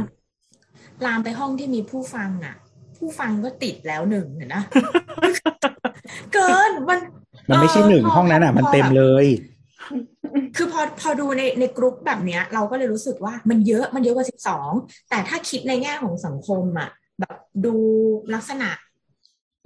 [1.04, 2.54] ลามไปห้องที่มีผู้ฟังอะ
[2.98, 4.62] ผู้ฟังก็ติดแล้วหนึ่งเห็นนะ
[6.32, 6.98] เกินมัน
[7.50, 9.26] มันไม่ใช่หนึ่งเพห้องนั้นอะพมันเต็มแบบเลย
[10.56, 14.70] คือพอพอดูในในกรุ๊ปแบบเนี้ย เราก็เลยรู้สึกว่ามันเยอะมันเยอะกว่าสิบสอง
[15.10, 17.74] แต่ถ้าคิดในแง่ของสังคมอะ แบบดู
[18.34, 18.70] ลักษณะ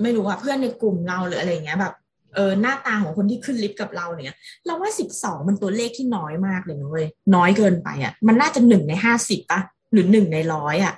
[0.02, 1.94] ไม่รู้ว่าเพื่อนในกลุ่มเราหรืออะไรเงี้ยแบบ
[2.34, 9.60] เออหน้าตาของคนที่ขึ้นลิฟต์กับเราเนี่ยเราว่าสิบสองมันตัวเลขที่น้อยมากเลยนะเว้ยน้อยเกินไปอะ มันน่าจะหนึ่งในห้าสิบปะ
[9.92, 10.94] หรือหนึ่งในร้อยอะ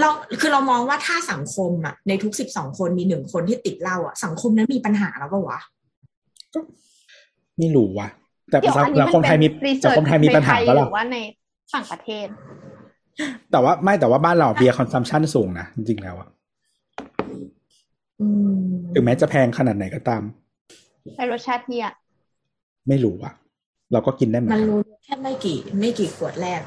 [0.00, 0.08] เรา
[0.40, 5.58] คือเรามองว่าถ้าสังคมอะในทุกสิบสองคนมีหนึ่งคนที่ติดเหล้าอะสังคมนั้นมีปัญหาแล้วปะวะ
[7.58, 8.08] ไม่รู้ว่ะ
[8.50, 11.16] แต่เดี๋ยวอันนี้สังคมไทยมีรีสังคมไทยมีปัญหาในปะหล่ะรือว่าใน
[11.74, 12.26] ต่างประเทศ
[13.52, 16.28] แต่ว่าไม่แต่ว่าบ้านเราเบียร์ consumption สูงนะจริงๆแล้วอะ
[18.20, 18.58] อืม
[18.94, 20.22] ถึงแม้จะแพงขนาดไหนก็ตาม
[21.16, 21.88] แต่รสชาติเนี่ย
[22.88, 23.32] ไม่รู้อะ
[23.92, 26.60] เราก็กินได้เหมือนมันกันรู้แค่ไม่กี่ ไม่กี่ขวดแรก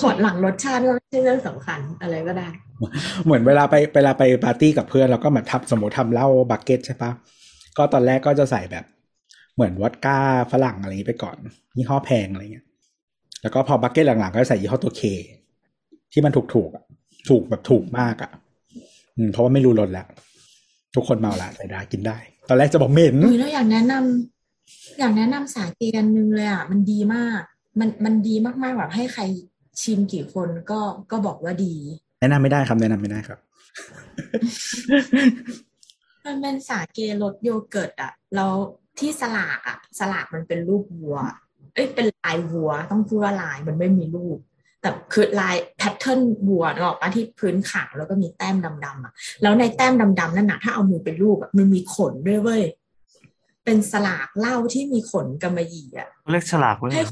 [0.00, 2.48] ขวดหลังรสชาติก็ไม่ใช่เรื่องสำคัญอะไรก็ได้
[3.24, 7.10] เหมือนเวลาไปเวลาไปปาร์ตี้กับเพื่อนเราก็แบบทับสมมติทำเหล้าบักเก็ตใช่ปะ
[7.76, 8.84] ก็ตอนแรกก็จะใส่แบบ
[9.54, 10.18] เหมือนวอดก้า
[10.52, 11.36] ฝรั่งอะไรอย่างนี้ไปก่อน
[11.76, 12.66] ยี่ห้อแพงอะไรเงี้ย
[13.42, 15.02] แล้วก็พอบักเก็ตหลังๆ ก็ใส่ยี่ห้อตัวเค
[16.12, 16.84] ที่มันถูกๆอะ
[17.28, 18.30] ถูกแบบถูกมากอะ
[19.16, 20.06] อืมเพราะว่าไม่รู้รสแล้ว
[20.94, 22.16] ทุกคนเมาละใส่ได้กินได้
[22.48, 27.42] ตอนแรกจะบอกเหม็นอุ้ยแล้วอยากแนะนำอยากแนะนำสาเกอันนึงเลยอะ มันดีมาก
[27.78, 29.22] มันมันดีมากๆแบบให้ใคร
[29.82, 31.74] ชิมกี่คนก็ก็บอกว่าดี
[32.20, 33.38] แนะนำไม่ได้ครับแนะนำไม่ได้ครับ
[36.24, 38.52] มันเป็นสาเกรสโยเกิร์ตอะแล้ว
[38.98, 41.16] ที่สลากอะสลากมันเป็นรูปวัว
[41.74, 44.38] เอ้ยเป็นลายวัว ต้องพูดว่าลายมันไม่มีรูป
[44.82, 49.12] แต่คือลาย pattern วัวเนกอะปะที่พื้นขาวแล้วก็มีแต้มดำๆอะ
[49.42, 52.62] แล้วในแต้มดำๆนั่นนะถ้าเอามือไปลูบอะมันมีขนด้วยเว้ย
[53.64, 57.04] เป็นสลากเหล้าที่มีขนกำมะหยี่อะเรียกฉลากไว้ให้ไงดู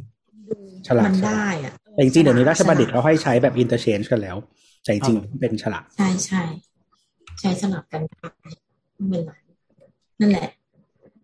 [0.88, 4.36] ฉลากมันได้อะแต่จริงๆเดี๋ยวนี้ราชบัณฑิตฉลเขาให้ใช้แบบ interchange กันแล้ว
[4.84, 6.42] แต่จริงๆเป็นฉลากใช่ใช่
[7.40, 8.28] ใช้สลับกันได้
[8.96, 9.32] ไม่เป็นไร
[10.20, 10.48] นั่นแหละ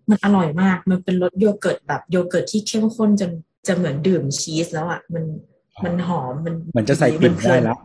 [0.08, 3.30] มันอร่อยมากมันเป็นรสโยเกิร์ตแบบโยเกิร์ตที่เข้มข้นจน
[3.66, 5.24] จะเหมือนดื่มชีสแล้วอะมัน
[5.84, 7.78] มันหอมมันเหมือนจะใส่กลิ่นเพลิได้แล้ว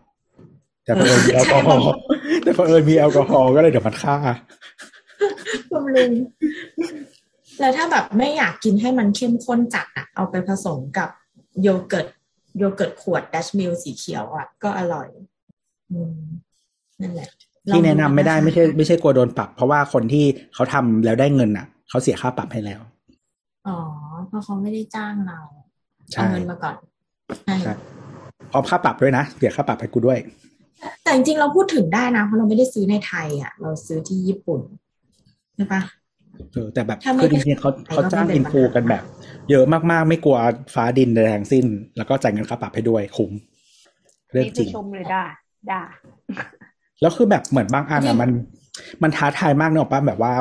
[0.85, 1.91] แต่พอเผอิญมีแอลกอฮอล์
[2.43, 4.15] แต่พอเผอิญมีแอลกอฮอล์ก็เลยเดี๋ยวมันฆ่า
[5.71, 6.11] บำรุง
[7.59, 11.09] แล้วถ้าแบบไม่อยากกินให้มันเข้มข้นจัดอะ เอาไปผสมกับ
[11.61, 12.07] โยเกิร์ต
[12.57, 15.07] โยเกิร์ตขวด Dutch Mill สีเขียวอะก็อร่อย
[15.91, 16.15] อืม
[17.01, 17.29] นั่นแหละ
[17.73, 22.81] ที่แนะนำไม่ได้ลองไม่ใช่ไม่ใช่กลัวโดนปรับ เพราะว่าคนที่เขาทำแล้วได้เงินอะ เขาเสียค่าปรับให้แล้ว
[23.67, 23.77] อ๋อ
[24.27, 25.39] เพราะเขาไม่ได้จ้างเรา
[26.13, 26.75] ใช่เอาเงินมาก่อน
[27.45, 27.73] ใช่ใช่
[28.51, 30.19] พร้อมค่าปรับด้วยนะเสียค่าปรับให้กูด้วย
[31.03, 34.61] แต่จริงๆเราพูดถึงได้นะ เพราะเราไม่ได้ซื้อในไทยอะ เราซื้อที่ญี่ปุ่น
[35.55, 35.81] ใช่ปะ
[36.53, 39.03] เออแต่แบบถ้าไม่คือจริงๆเขาได้เขาจ้างก็ไม่เป็นอินฟูปัญหากันแบบ
[39.49, 40.37] เยอะมากๆ ไม่กลัว
[40.73, 41.65] ฟ้าดินใดทั้งสิ้น
[41.97, 43.31] แล้วก็จ่ายเงินค่าปรับให้ด้วยคุ้ม
[44.31, 45.25] เรื่องนี่จริคืองชมเลยด่า
[45.71, 45.81] ด่า
[47.01, 48.29] แล้วคือแบบเหมือนบางอันอะมัน
[49.03, 50.33] มันท้าทายมากเนอะป้าแบบว่า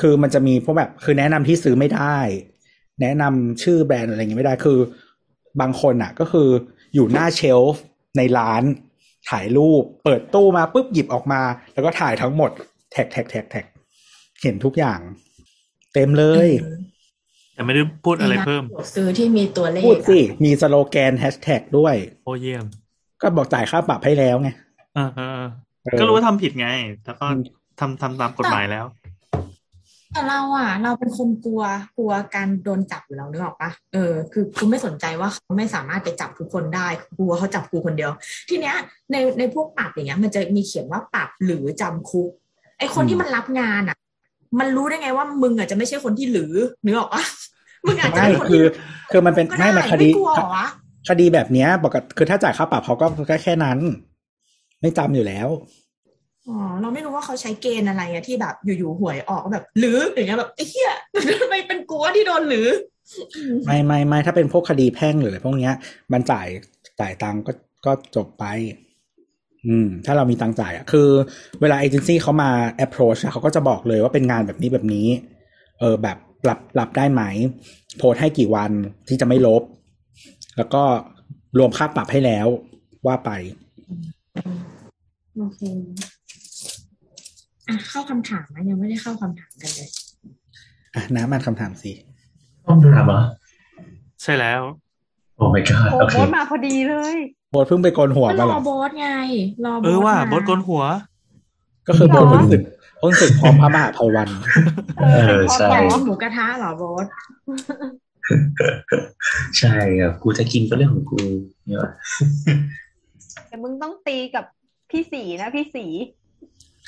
[0.00, 2.18] คือมันจะมีพวกแบบ คือแนะนำที่ซื้อไม่ได้
[3.02, 4.78] แนะนำชื่อแบรนด์อะไรเงี้ยไม่ได้คือ
[5.60, 6.48] บางคนอะ ก็คือ
[6.94, 7.82] อยู่หน้าเชลฟ์
[8.16, 8.62] ในร้าน
[9.30, 11.42] ถ่ายรูป เปิดตู้มาปุ๊บหยิบออกมา
[11.72, 12.50] แล้วก็ถ่ายทั้งหมด
[12.92, 13.66] แท็กแท็กแท็กแท็ก
[14.42, 15.00] เห็นทุกอย่าง
[15.94, 16.48] เต็มเลย
[17.56, 21.94] แต่ไม่ได้พูดอะไรเพิ่ม ซื้อที่มีตัวเลขพูดสิอะมีสโลแกนแฮชแท็กด้วย
[22.24, 22.64] โอ้เยี่ยม
[23.22, 24.48] ก็บอกจ่ายค่าปรับให้แล้วไง
[24.94, 25.48] เออเออเออ
[25.82, 26.68] เออก็รู้ว่าทำผิดไง
[27.04, 27.40] แล้วก็อืม
[27.80, 28.86] ทำทำตามกฎหมายแล้ว
[30.12, 31.62] แต่เราอะ เราเป็นคนกลัว
[31.96, 36.88] กลัวการโดนจับอยู่แล้วนึกออกปะเออคือกูไม่สนใจว่าเขาไม่สามารถไปจับทุกคนได้
[37.18, 38.10] กลัวเขาจับกูคนเดียว
[38.48, 38.76] ทีเนี้ย
[39.12, 42.30] ในในพวกปรับอย่างเงี้ย มันจะมีเขียนว่าปรับหรือจำคุก
[42.78, 43.96] ไอคนที่มันรับงานอะ
[44.58, 46.54] มันรู้ได้ไงว่ามึงอะจะไม่ใช่คนที่หรือ
[46.84, 47.22] นึกออกปะ
[47.86, 48.66] มึงอาจจะไม่เป็นคนคืที่อ
[49.10, 50.66] คือมันเป็นก็ไม่ได้มาคไม่ดีกลัวเหรอวะ
[51.08, 53.78] คดีแบบเนี้ยปกติคือถ้าจ่ายค่าปรับเขาก็แค่แค่นั้น
[54.80, 55.48] ไม่จำอยู่แล้ว
[56.48, 60.92] อ๋อเราไม่รู้ว่าเขาใช้เกณฑ์อะไรอะที่แบบอยู่ๆหวยออกแบบ หรืออย่างเงี้ยแบบไอ้เหี้ย
[61.40, 62.68] ทำไมเป็นกูวะที่โดนหรือ
[63.66, 65.74] ไม่ไม่ไม่ถ้าเป็นพวกคดีแพ่งหรืออะไรพวกเนี้ย
[66.12, 66.46] มันจ่าย
[67.00, 67.52] จ่ายตังค์ก็
[67.86, 68.44] ก็จบไป
[69.66, 71.08] อืมถ้าเรามีตังค์จ่ายอะคือ
[71.60, 72.50] เวลาเอเจนซี่เขามา
[72.84, 75.08] approach อะเขาก็จะบอกเลยว่าเป็นงานแบบนี้แบบนี้
[75.80, 77.22] เออแบบรับรับได้ไหม
[77.98, 78.70] โพสต์ให้กี่วัน
[79.08, 79.62] ที่จะไม่ลบ
[80.56, 80.82] แล้วก็
[81.58, 82.46] รวมค่าปรับให้แล้ว
[83.06, 83.30] ว่าไป
[85.38, 85.60] โอเค
[87.68, 89.88] อะเข้าคำถามไหมยังไม่ได้เข้าคำถามกันเลย
[90.94, 91.92] อะน้ำมันคำถามสิ
[92.66, 93.20] ต้องถามเหรอ
[94.22, 94.62] ใช่แล้ว
[95.36, 97.16] โอ้ my god โอ้โอเคโบทมาพอดีเลย
[97.50, 99.08] โบทเพิ่งไปโกนหัวก็รมาเหรออโบสไง
[99.64, 100.82] รอโบสเออว่ามาบดกลนหัว
[101.88, 102.62] ก็คือโบทหรอเพิ่งศึก
[103.00, 104.28] เพิ่งศึกพร้อมพระมหาภัยวัน
[104.98, 105.04] เอ
[105.40, 107.06] อใช่อยากกินหมูกระทะเหรอโบส
[109.58, 111.20] ใช่ครับกูจะกินก็เรื่องของกู
[111.66, 111.92] เนี่ยว่ะ
[113.48, 114.44] แต่มึงต้องตีกับ
[114.90, 115.84] พี่สีนะพี่สี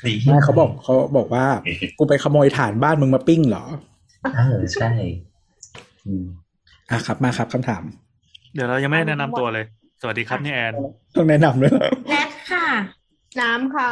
[0.05, 1.45] นี่ไม่เขาบอกเขาบอกว่า
[1.97, 3.63] กูไปขโมยฐานบ้านมึงมาปิ้งเหรอ
[4.35, 4.91] เออใช่
[6.05, 6.25] อืม
[6.91, 7.83] อะครับมาครับคำถาม
[8.53, 9.65] เดี๋ยวเรายังไม่ได้แนะนำตัวเลย
[10.01, 10.73] สวัสดีครับนี่แอน
[11.15, 12.67] ต้องแนะนำด้วยเหรอแนทค่ะ
[13.41, 13.89] น้ำค่ะ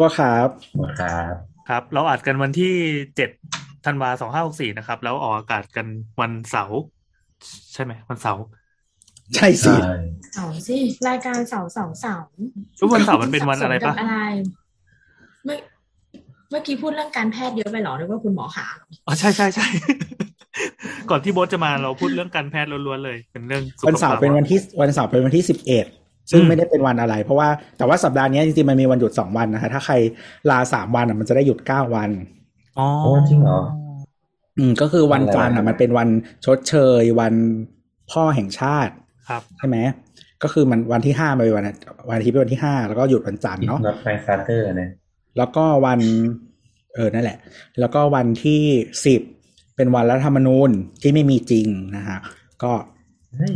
[0.00, 1.34] ว่าครับหมดครับ
[1.68, 2.74] ครับ เราอัดกันวันที่
[3.16, 3.30] เจ็ด
[3.86, 5.86] ธันวาสองห้าหกสี่นะครับ แล้วออกอากาศกัน
[6.20, 6.80] วันเสาร์
[7.72, 8.42] ใช่ไหมวันเสาร์
[9.34, 9.96] ใช่สิใช่
[10.34, 10.76] เสาร์สิ
[11.08, 12.30] รายการเสาร์เสาร์เสาร์
[12.80, 14.16] ทุกวันเสาร์มันเป็นวันอะไรสับสปะกับอะไร
[15.44, 15.58] เมื่อ
[16.50, 19.66] เมื่อกี้พูดเรื่องการแพทย์เยอะไปเหรอนึกว่าคุณหมอขาเหรออ๋อใช่ใช่ใช่
[21.10, 25.86] ก่อนที่โบทจะมาเราพูดเรื่องการแพทย์ล้วนๆเลย เป็นเรื่องสุขภาพวันเสาร์เป็นวันที่วันเสาร์เป็นวันที่สิบเอ็ด
[26.30, 27.48] ซึ่งอืมไม่ได้เป็นวันอะไร เพราะว่า
[27.78, 29.94] แต่ว่าสัปดาห์นี้จริงๆมันมีวันหยุดสองวันนะคะถ้าใคร
[30.50, 32.10] ลาสามวันอะมันจะได้หยุดเก้าวัน
[32.78, 33.60] อ๋อโอ้จริงเหรอ
[34.58, 36.08] อืมก็คือวันอะไรจันทร์อะวะมันเป็นวัน
[36.44, 37.34] ชดเชย วัน
[38.10, 38.92] พ่อแห่งชาติ
[39.28, 39.78] ครับใช่ไหม
[40.42, 41.64] ก็คือมันวันที่ห้าไปนวัน
[42.08, 44.90] วันอาทิตย์เป็นวันที่ห้าแล้วก็หยุดวันจันทร์อีกเนาะน็อตไฟฟาเตอร์นะ
[45.38, 46.00] แล้วก็วัน
[46.94, 47.38] เออนั่นแหละ
[47.80, 48.62] แล้วก็วันที่
[49.06, 49.20] สิบ
[49.76, 50.70] เป็นวันรัฐธรรมนูญ
[51.02, 51.66] ที่ไม่มีจริง
[51.96, 52.18] นะฮะ
[52.62, 52.72] ก็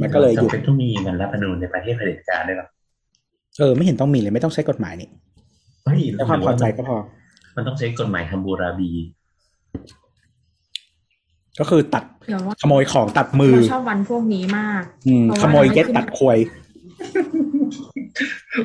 [0.03, 2.69] มันก็เลยหยุดจำเป็นต้องมีมันรัฐธรรมนูญในประเทศเผด็จการด้วยหรอ
[3.59, 5.09] เออไม่เห็นต้องมีเลยไม่ต้องใช้กฎหมายนี่
[5.85, 6.97] เฮ้ยแค่ความพอใจก็พอ
[7.57, 8.91] มันต้องใช้กฎหมายฮัมบูราบี
[11.59, 16.39] ก็คือตัดเดี๋ยวว่าขโมยของตัดมือเราชอบวันพวกนี้มากอืมเพราะว่าขโมยเก็ตตัดควย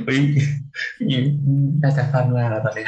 [0.06, 0.20] เฮ้ย
[1.12, 1.24] ยิ่ง
[1.84, 2.86] น่าจะฟันมากแล้วตอนนี้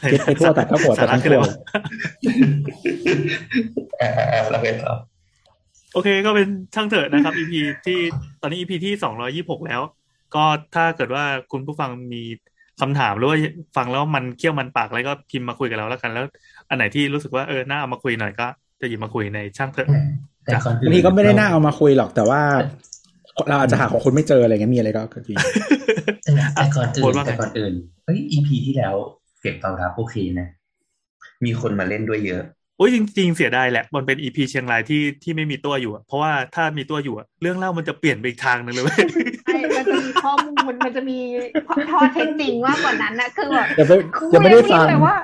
[0.00, 1.52] เก็ตไปทั่วตัดก็หัวตัดทั้งสาตัระวคืออะไรวะ
[3.98, 4.10] เอ่า
[4.50, 4.94] เราไปต่อ
[5.94, 7.52] โอเคก็เป็นช่างเถอะนะครับ EP
[7.86, 7.98] ที่
[8.42, 9.80] ตอนนี้ EP ที่สองร้อยี่หกแล้ว
[10.34, 12.22] ก็ถ้าเกิดว่าคุณผู้ฟังมี
[12.80, 13.38] คำถามหรือว่า
[13.76, 16.24] ฟังแล้วมันเคี่ยวมันปากอะไรก็พิมพ์มาคุยกับเราแล้วกัน แล้ว
[16.68, 18.46] อันไหนที่รู้สึกว่าเออน่าเอามาคุยหน่อยก็
[18.80, 19.88] จะหยิบมาคุยในช่างเถอะ
[20.44, 22.40] แต่ก่อนอื่บางทีก็ไม่ได้น่าเอามาคุยหรอกแต่ว่า
[23.48, 25.34] เราอาจจะหาของคุณไม่เจออะไรเงี้ยมีอะไรก็ก็ดี
[26.24, 27.72] แต่แต่ก่อนอื่โพสนต์ว่าไงแต่ก่อนอื่น
[28.04, 28.94] เฮ้ย EP ที่แล้ว
[29.42, 30.48] เก็บตอบรับโอเคนะ
[31.44, 32.42] มีคนมาเล่นด้วยเยอะ
[32.76, 39.04] โอ้ยจริง ๆ เสียดายแหละ มันเป็น EP เชียงรายที่ที่ไม่มีตัวอยู่อะเพราะว่าถ้ามีตัวอยู่อะเรื่องเล่ามันจะเปลี่ยนไปอีกทางหนึ่งเลยเว้ย
[39.44, 41.18] ใช่มันจะมีข้อมูลมันจะมี
[41.90, 43.92] ทอเท็จจริงมากกว่านั้นนะคือแบบเดี๋ยวไป
[44.28, 45.16] เดี๋ยวไม่ได้ฟังเลยว่า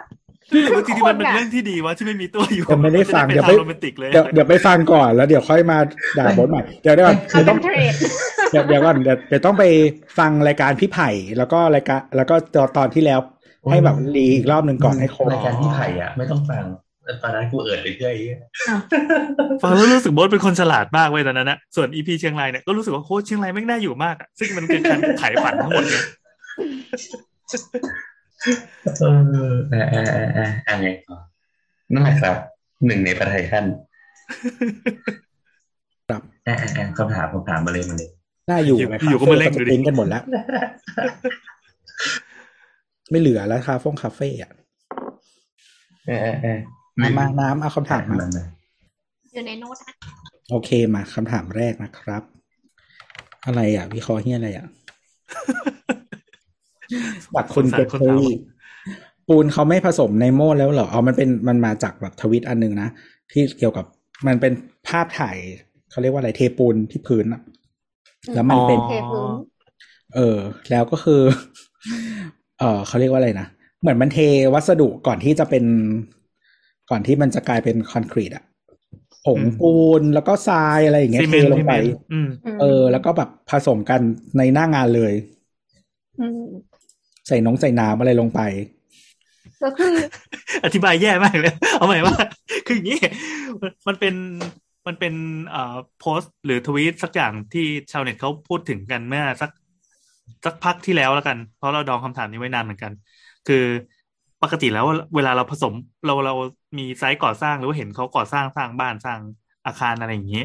[0.51, 5.79] หรือว่าจริงๆมันเป็นคนอะเรื่องที่ดีว่าที่ไม่มีตัวอยู่ยังไม่ได้ฟังนเดี๋จะยวเป็ไปนทางโรแมนติกเลยเดี๋ยวเดี๋ยวไปฟังก่อนแล้วเดี๋ยวค่อยมา
[6.19, 7.95] ด่าบทใหม่เดี๋ยวเดี๋ยวก่อนเขาเดี๋ยวเป็ต้องนเทรด
[8.51, 9.65] เดี๋ยวเดี๋ยวก่อนเดี๋ยวเดี๋ยวต้องไป
[10.19, 13.21] ฟังรายการพี่ไผ่แล้วก็รายการแล้วก็ตอนตอนที่แล้ว
[13.71, 16.65] ให้แบบรีอีกรอบหนึ่งก่อนให้ครบรายการที่ไผ่อะ ไม่ต้องฟัง
[17.23, 18.15] ตอนนั้นกูเอิดไปเรื่อย
[19.63, 26.03] ฟังแล้วรู้สึกว่าเป็นคนฉลาดมากเว้ยตอนนั้นนะส่วน EP เชียงรายเนี่ยก็รู้สึกว่าโคตรเชียงรายไม่งน่าอยู่มากอะซึ่งมันคือการไขฝันทั้งหมดเลย
[28.99, 29.21] เออ
[29.71, 31.17] เออเออเออเอออะไรต่อ
[31.93, 32.37] นั่นแหละครับ
[32.87, 33.65] หนึ่งในประเทศท่าน
[36.09, 38.11] ครับอ่าอ่าอ่าคำถามคำถามมาเลยมาเลย
[38.51, 40.23] น่าอยู่ไหมคอยู่ก็มาเล่นดูดิปริ้นกันหมดแล้ว
[43.11, 44.53] ไม่เหลือแล้วคาเฟ่คาเฟ่อะ
[46.07, 46.59] เออเออเออ
[47.01, 48.45] มามาน้ำเอาคำถามมามามา
[49.33, 49.93] อยู่ในโน้ตนะ
[50.51, 52.23] โอเคมาคำถามแรกนะครับ
[53.47, 54.67] อะไรอะวิเคราะห์เฮียอะไรอะ
[57.35, 58.33] บัตรคุณสงสารเก็ตคนเตอถามรี่
[59.29, 62.89] ปูนเขาไม่ผสมในโม่แล้วเหรอเอามันเป็นมันมาจากแบบทวิตอันหนึงนะ
[63.33, 63.87] ที่เกี่ยวกับ
[64.27, 64.53] มันเป็น
[64.89, 65.37] ภาพถ่าย
[65.91, 67.43] เขาเรียกว่าอะไรเทปูนที่พื้นอะ
[68.35, 69.31] แล้วมันเป็นเทพื้น
[70.15, 70.39] เออ
[70.71, 71.23] แล้วก็คือ
[72.59, 73.49] เออเขาเรียกว่าอะไรนะ
[73.81, 74.19] เหมือนมันเท
[74.55, 75.65] วัสดุก่อนที่จะเป็น
[76.91, 78.45] ก่อนที่มันจะกลายเป็นคอนกรีตอะ
[79.27, 82.29] ผงปูนแล้วก็ทรายอะไรอย่างเงี้ยซีเทเมนต์ลงซีไปเมนต์อืม
[82.61, 84.01] เออ แล้วก็แบบผสมกัน
[84.39, 85.13] ในหน้างานเลย
[86.21, 86.43] อืม
[87.29, 88.41] ใส่น้องใส่น้ำอะไรลงไป
[89.63, 89.95] ก็คือ
[90.65, 92.17] อธิบายแย่มากเลย เอาใหม่ว่า
[92.67, 93.01] คืออย่างนี้
[93.61, 94.15] มันมันเป็น
[94.87, 95.15] มันเป็น
[95.49, 99.51] เอ่อโพสต์หรือทวีตสักอย่างที่ชาวเน็ตเขาพูดถึงกันเมื่อสัก
[100.45, 102.93] สักพักที่แล้วแล้วกัน เพราะเราดองคำถามนี้ไว้นานเหมือนกัน
[103.47, 103.65] คือ
[104.43, 104.85] ปกติแล้ว
[105.17, 105.73] เวลาเราผสม
[106.07, 106.35] เราเรา
[106.79, 109.21] มีไซต์ก่อสร้างหรือว่าเห็นเขาก่อสร้างสร้างบ้านสร้าง
[109.67, 110.43] อาคารอะไรอย่างนี้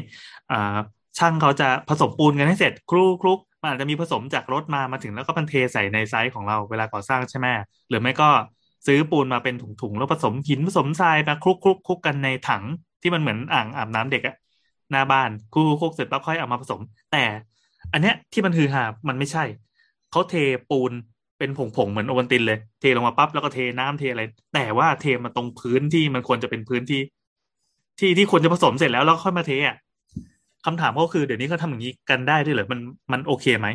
[0.50, 0.76] อ่า
[1.18, 7.46] ช่างเขาจะผสมปูนกันให้เสร็จคลุกคลุกมันอาจจะมีผสมจากรถมามาถึงแล้วก็มันเทใส่ในไซต์ของเราเวลาก่อสร้างใช่ไหม
[7.88, 8.28] หรือไม่ก็
[8.86, 12.62] ซื้อปูนมาเป็นถุงๆแล้วผสมหินผสมทรายมาคลุกคลุกคลุกกันในถัง
[13.02, 14.36] ที่มันเหมือนอ่างอาบน้ำเด็กอะ
[14.90, 16.80] หน้าบ้านคลุกคลุกเสร็จปั๊บค่อยเอามาผสม
[17.12, 17.22] แต่
[17.92, 19.44] อันเนี้ยที่มันคือหามันไม่ใช่
[20.14, 20.36] เขาเท
[20.70, 20.92] ปูน
[21.38, 24.22] เป็นผงๆเหมือนโอวัลตินเลย เทลงมาปั๊บแล้วก็เทน้ำเทอะไร
[24.54, 27.00] แต่ว่าเทมาตรงพื้นที่มันควรจะเป็นพื้นที่
[27.98, 29.76] ที่ที่ควรจะผสมเสร็จแล้วแล้วค่อยมาเทอะ
[30.64, 32.80] คำถามก็คือเดี๋ยวนี้เขาทำอย่างนี้กันได้ด้วยเหรอมัน
[33.12, 33.68] มันโอเคไหม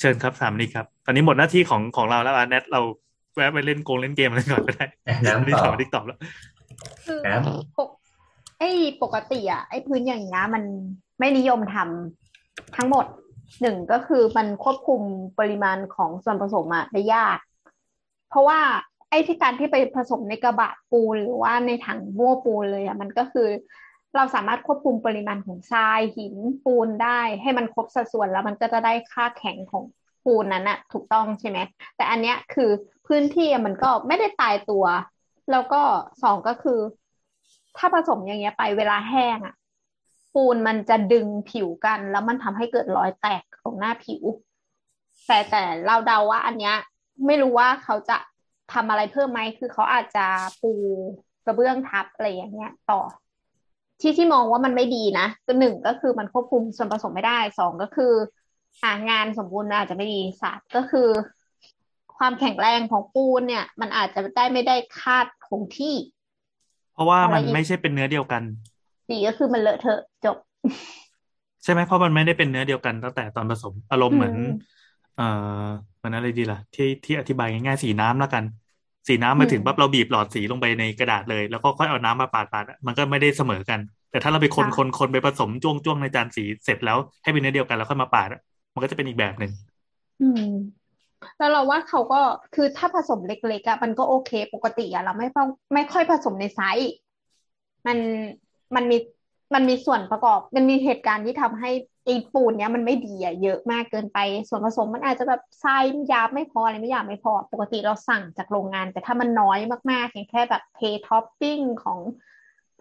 [0.00, 2.80] เชิญครับถามนี้ครับ ตอนนี้หมดหน้าที่ของของเราแล้วอาแนทเรา
[3.34, 6.18] แวะไปเล่นโกงเล่นเกมอะไรก่อนก็ได้อะอันน้ำนี้ต่ถาอมดิกตอบแล้ว
[7.06, 7.42] คือครับ
[7.78, 7.88] ปก
[8.58, 8.70] ไอ้
[9.02, 10.62] ปกติอะไอ้พื้นอย่างเงี้ยมัน
[11.18, 13.06] ไม่นิยมทำทั้งหมด
[13.60, 15.00] หนึ่งก็คือมันควบคุม
[15.38, 17.38] ปริมาณของส่วนผสมอะได้ยาก
[18.28, 18.60] เพราะว่า
[19.10, 23.48] ไอ้ที่การที่ไปผสมในกระบะปูนหรือว่าในถังมั่วปูนเลยอะมันก็คือ
[24.16, 26.34] เราสามารถควบคุมปริมาณของทรายหิน
[26.64, 29.84] ปูนได้ ให้มันครบสัดส่วนแล้วมันก็จะได้ค่าแข็งของ
[30.24, 31.58] ปูนนั้นอะถูกต้องใช่ไหม
[31.96, 32.70] แต่อันเนี้ยคือ
[33.06, 34.84] พื้นที่มันก็ไม่ได้ตายตัว
[35.50, 35.82] แล้วก็
[36.22, 36.78] สองก็คือ
[37.76, 39.54] ถ้าผสมอย่างเงี้ยไปเวลาแห้งอะ
[40.36, 44.22] ปูนมันจะดึงผิวกัน แล้วมันทำให้เกิดรอยแตกตรงหน้าผิว
[45.26, 46.76] แต่แต่เราเดาว่า อันเนี้ย
[47.26, 48.16] ไม่รู้ว่าเขาจะ
[48.72, 50.26] ทำอะไรเพิ่มไหมคือเขาอาจจะ
[50.62, 50.72] ปู
[51.44, 53.00] กระเบื้องทับอะไรอย่างเงี้ย ต่อ
[54.00, 58.12] ที่ที่มองว่ามันไม่ดีนะก็หนึ่งก็คือมันควบคุมส่วนผสมไม่ได้สองก็คือ
[58.82, 61.08] อ่างานสมบูรณ์อาจจะไม่ดีสามก็คือ
[62.16, 65.94] ความแข็งแรงของปูนเนี่ย มันอาจจะได้ไม่ได้คาดคงที่
[66.94, 68.42] เพราะว่ามันอะไรอีกไม่ใช่เป็นเนื้อเดียวกัน
[69.08, 70.36] สี่ก็คือมันเลอะเทอะจบ
[71.62, 74.76] ใช่ไหมเพราะมันไม่ได้เป็นเนื้อเดียวกันตั้งแต่ตอนผสมอารมณ์เหมือนอืม
[75.14, 75.24] เอ่อ
[75.96, 78.44] เหมือนอะไรดีล่ะ ที่ที่อธิบายง่ายๆสีน้ำแล้วกัน
[79.08, 83.80] สีน้ำมาถึงปั๊บเราบีบหลอดสีลงไปในกระดาษเลย แล้วก็ค่อยเอาน้ำมาปาดปาดมันก็ไม่ได้เสมอกัน
[84.10, 88.28] แต่ถ้าเราไปคนคนคนไปผสมจ้วงจ้วงในจานสีเสร็จแล้วให้เป็นเนื้อเดียวกันแล้วค่อยมาปาด
[88.74, 89.52] มันก็จะเป็นอีกแบบหนึ่ง
[90.20, 90.42] อืม
[91.38, 92.20] แล้วเราว่าเขาก็
[92.54, 96.90] คือถ้าผสมเล็กๆอะมันก็โอเค ปกติอะเราไม่ต้องไม่ค่อยผสมในไซส์
[97.86, 97.98] มัน
[98.74, 98.98] มันมี
[99.54, 101.70] มันมีส่วนประกอบ มันมีเหตุการณ์ที่ทำให้
[102.04, 109.58] ไอ้ปูนเนี้ยมันไม่ดีอะเยอะมากเกินไป ส่วนผสมมันอาจจะแบบทรายหยาบไม่พออะไรไม่หยาบไม่พอ ปกติเราสั่งจากโรงงาน แต่ถ้ามันน้อย
[109.90, 111.98] มากๆเพียงแค่แบบเทท็อปปิ้งของ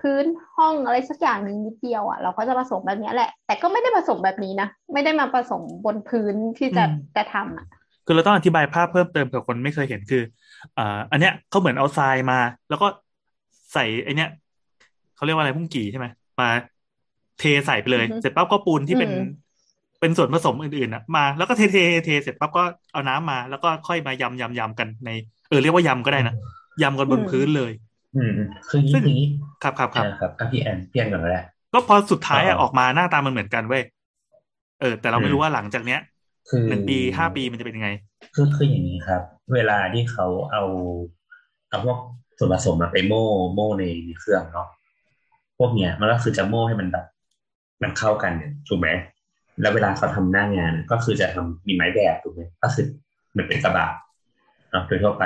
[0.02, 0.26] พื้น
[0.56, 6.84] ห้องอะไรสักอย่างหนึ่งนิดเดียวอะเราก็จะผสมแบบนี้แหละ แต่ก็ไม่ได้ผสมแบบนี้นะ ไม่ได้มาผสมบนพื้นที่จะ
[7.16, 7.66] จะทำอะ
[8.06, 10.24] คือเราต้องอธิบายภาพเพิ่มเติมเผื่อคนไม่เคยเห็นคือ
[10.78, 12.88] อ่าอันเนี้ยเขาเหมือนเอาทรายมา แล้วก็
[13.74, 14.30] ใส่ไอเนี้ย
[15.16, 16.07] เขาเรียกว่าอะไรพุ่งกี่ใช่ไหม
[16.39, 16.49] มา
[17.39, 19.11] เทใส่ไปเลย เสร็จปั๊บก็ปูนที่เป็น
[19.99, 22.63] เป็นส่วนผสมอื่นๆนะมาแล้วก็เทเทเทเสร็จปั๊บก็
[22.93, 25.09] เอาน้ำมา แล้วก็ค่อยมายำยำยำกันใน
[25.49, 26.36] เออเรียกว่ายำก็ได้นะ
[26.84, 27.72] ยำกันบนพื้นเลย
[28.16, 28.36] อืม
[28.70, 29.28] คืออย่างนี้
[29.63, 31.41] ครับครับครับครับพี่แอนพี่แอนก่อนก็ได้
[31.74, 33.84] ก็พอสุดท้ายอะออกมาหน้าตามันเหมือนกันเว้ย
[34.82, 35.99] เออ แต่เราไม่รู้ว่าหลังจากเนี้ย
[36.49, 37.89] คือหนึ่งปีห้าปีมันจะเป็นยังไง
[38.36, 39.22] คือคืออย่างนี้ครับ
[39.53, 40.63] เวลาที่เขาเอา
[41.70, 41.97] เอาพวก
[42.38, 43.84] ส่วนผสมมาไปโม่โม่ใน
[44.20, 44.68] เครื่องเนาะ
[45.58, 47.06] พวกเนี้ยมันก็คือจะโม่ให้มันแบบ
[47.84, 48.89] มันเข้ากันเนี่ยถูกไหม
[49.62, 52.86] แล้วเวลาเขาทำหน้างานก็คือจะทำมีไม้แบบถูกไหมก็คือ
[53.32, 53.88] เหมือนเป็นกระบะ
[54.72, 55.26] เนาะโดยทั่วไป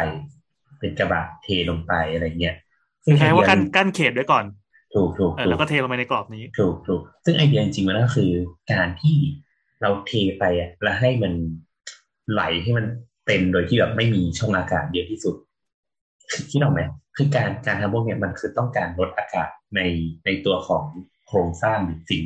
[0.80, 2.56] เป็นกระบะเทลงไปอะไรเงี้ย
[3.06, 4.46] ซึ่งแค่ว่ากั้นกั้นเขตไว้ก่อน
[4.96, 8.32] ถูกถูกเออแล้วก็เทลงไปในกรอบนี้ ถูกถูกซึ่งไอเดียจริงๆมันก็คือ
[8.72, 9.16] การที่
[9.82, 11.34] เราเทไปอะแล้วให้มัน
[12.32, 12.86] ไหลให้มัน
[13.26, 15.36] เต็มโดยที่แบบไม่มีช่องอากาศเยอะที่สุด
[16.52, 16.82] คิดออกไหม
[17.18, 19.82] คือการการทำพวกเนี้ยมันคือต้องการลดอากาศ ใน
[20.26, 20.84] ในตัวของ
[21.28, 22.24] โครงสร้างหรือสิ่ง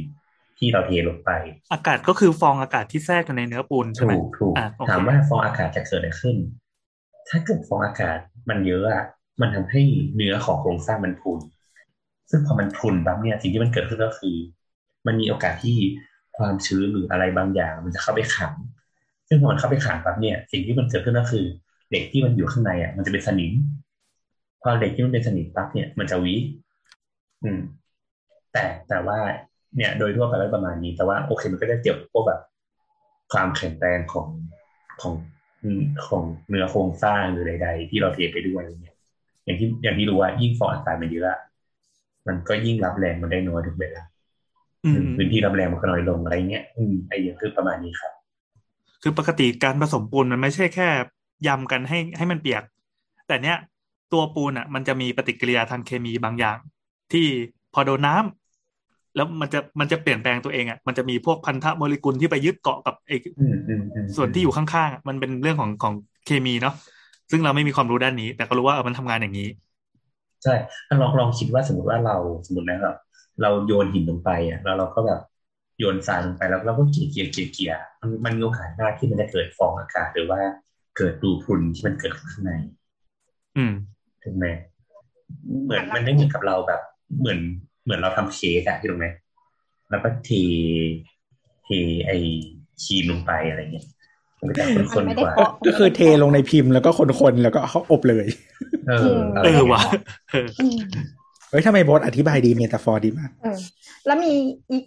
[0.58, 1.32] ที่เราเทลงไป
[1.72, 6.36] อากาศก็คือฟองอากาศที่แทรกอยู่ในเนื้อปูนใช่ไหมถูกถูกอะโอเคถามว่าฟองอากาศจะเกิดอะไรขึ้น
[7.30, 8.18] ถ้าเกิดฟองอากาศ
[8.50, 9.04] มันเยอะอะ
[9.42, 9.82] มันทำให้
[10.16, 11.40] เนื้อของโครงสร้างมันพรุน
[12.30, 14.36] ซึ่งพอมันพรุนปั๊บเนี่ยสิ่งที่มันเกิดขึ้นก็คือ
[15.08, 15.78] มันมีโอกาสที่
[16.38, 18.54] ความชื้นหรืออะไรบางอย่าง มันจะเข้าไปขัง
[19.28, 21.46] ซึ่งพอมันเข้าไปขังปั๊บเนี่ย สิ่งที่มันเกิดขึ้นก็คือ
[21.90, 23.54] เหล็กที่มันอยู่ข้างในอะมันจะเป็นสนิม
[24.62, 26.36] พอเหล็กที่มันเป็นสนิมปั๊บเนี่ยมันจะวิ
[27.44, 27.60] อืม
[28.54, 29.20] แต่แต่ว่า
[29.76, 32.42] เนี่ย โดยทั่วไปแล้วประมาณนี้ แต่ว่าโอเคมันก็ได้เกี่ยวกับพวกแบบ
[33.34, 34.28] ความแข็งแรงของ
[35.02, 35.14] ของ
[35.64, 38.96] อืมของเนื้อโครงสร้างหรือใด ๆ ที่เราเทไปด้วยอะไรเงี้ย
[39.46, 41.40] อย่างที่อย่างที่รู้ว่ายิ่งฟองอากาศมันเยอะอะ
[42.28, 44.04] มันก็ยิ่งรับแรงมันได้น้อยทุกเวลา
[44.86, 48.14] อืมพื้นที่รับแรงมันก็น้อยลงอะไรเงี้ยอืมไอเดียคือประมาณนี้ครับ
[49.02, 50.88] คือปกติการผสมปูนมันไม่ใช่แค่
[51.48, 52.64] ยำกันให้ให้มันเปียก
[53.28, 53.58] แต่เนี้ย
[54.14, 56.58] ตัวปูนอะ มันจะมีปฏิกิริยาทางเคมีบางอย่าง
[57.14, 57.26] ที่
[57.74, 65.94] พอโดนน้ำแล้วมันจะมันจะเปลี่ยนแปลงตัวเองอะมันจะมีพวกพันธะโมเลกุลที่ไปยึดเกาะกับไอ้อืมอืมอืมส่วนที่อยู่ข้างๆอะมันเป็นเรื่องของของ
[66.26, 66.76] เคมีเนาะ
[67.32, 69.50] ซึ่งเราไม่มีความรู้ด้านนี้ แต่ก็รู้ว่าเออมันทำงานอย่างนี้
[70.44, 70.56] ใช่
[70.88, 72.96] ถ้าลองลองคิดว่าสมมติว่าเราสมมตินะครับ
[73.42, 75.22] เราโยนหินลงไปอะแล้วเราก็แบบ
[75.80, 80.40] โยนทรายลงไปแล้วเราก็เกี่ยเกี่ยเกี่ยเกี่ยมันมันมีโอกาสมากที่มันจะเกิดฟองอากาศหรือว่า
[80.98, 82.52] เกิดรูพรุนที่มันเกิดขึ้นข้างใน
[83.58, 83.74] อืม
[84.24, 84.46] ถูกไหม
[85.64, 86.82] เหมือนมันไม่เหมือนกับเราแบบ
[87.20, 87.40] เหมือน
[87.84, 89.08] เหมือนเราทำเค้กอะที่ตรงไหม
[89.90, 90.30] แล้วก็เท
[91.64, 91.70] เท
[92.06, 92.12] ไอ
[92.84, 93.86] ศกรีมลงไปอะไรเงี้ย
[94.40, 96.90] มันก็จะมันข้นไม่ๆได้กว่าเพาะก็คือเทลงในพิมพ์แล้วก็
[97.22, 98.28] คนๆแล้วก็เขาอบเลย
[98.90, 99.84] เอออะไรเออเงี้ยว่ะ
[100.30, 100.78] เอออืม
[101.50, 103.60] เฮ้ยทำไมโบ๊ทอธิบายดี metaphorดีมากเออ
[104.06, 104.34] แล้วมี
[104.72, 104.84] อีก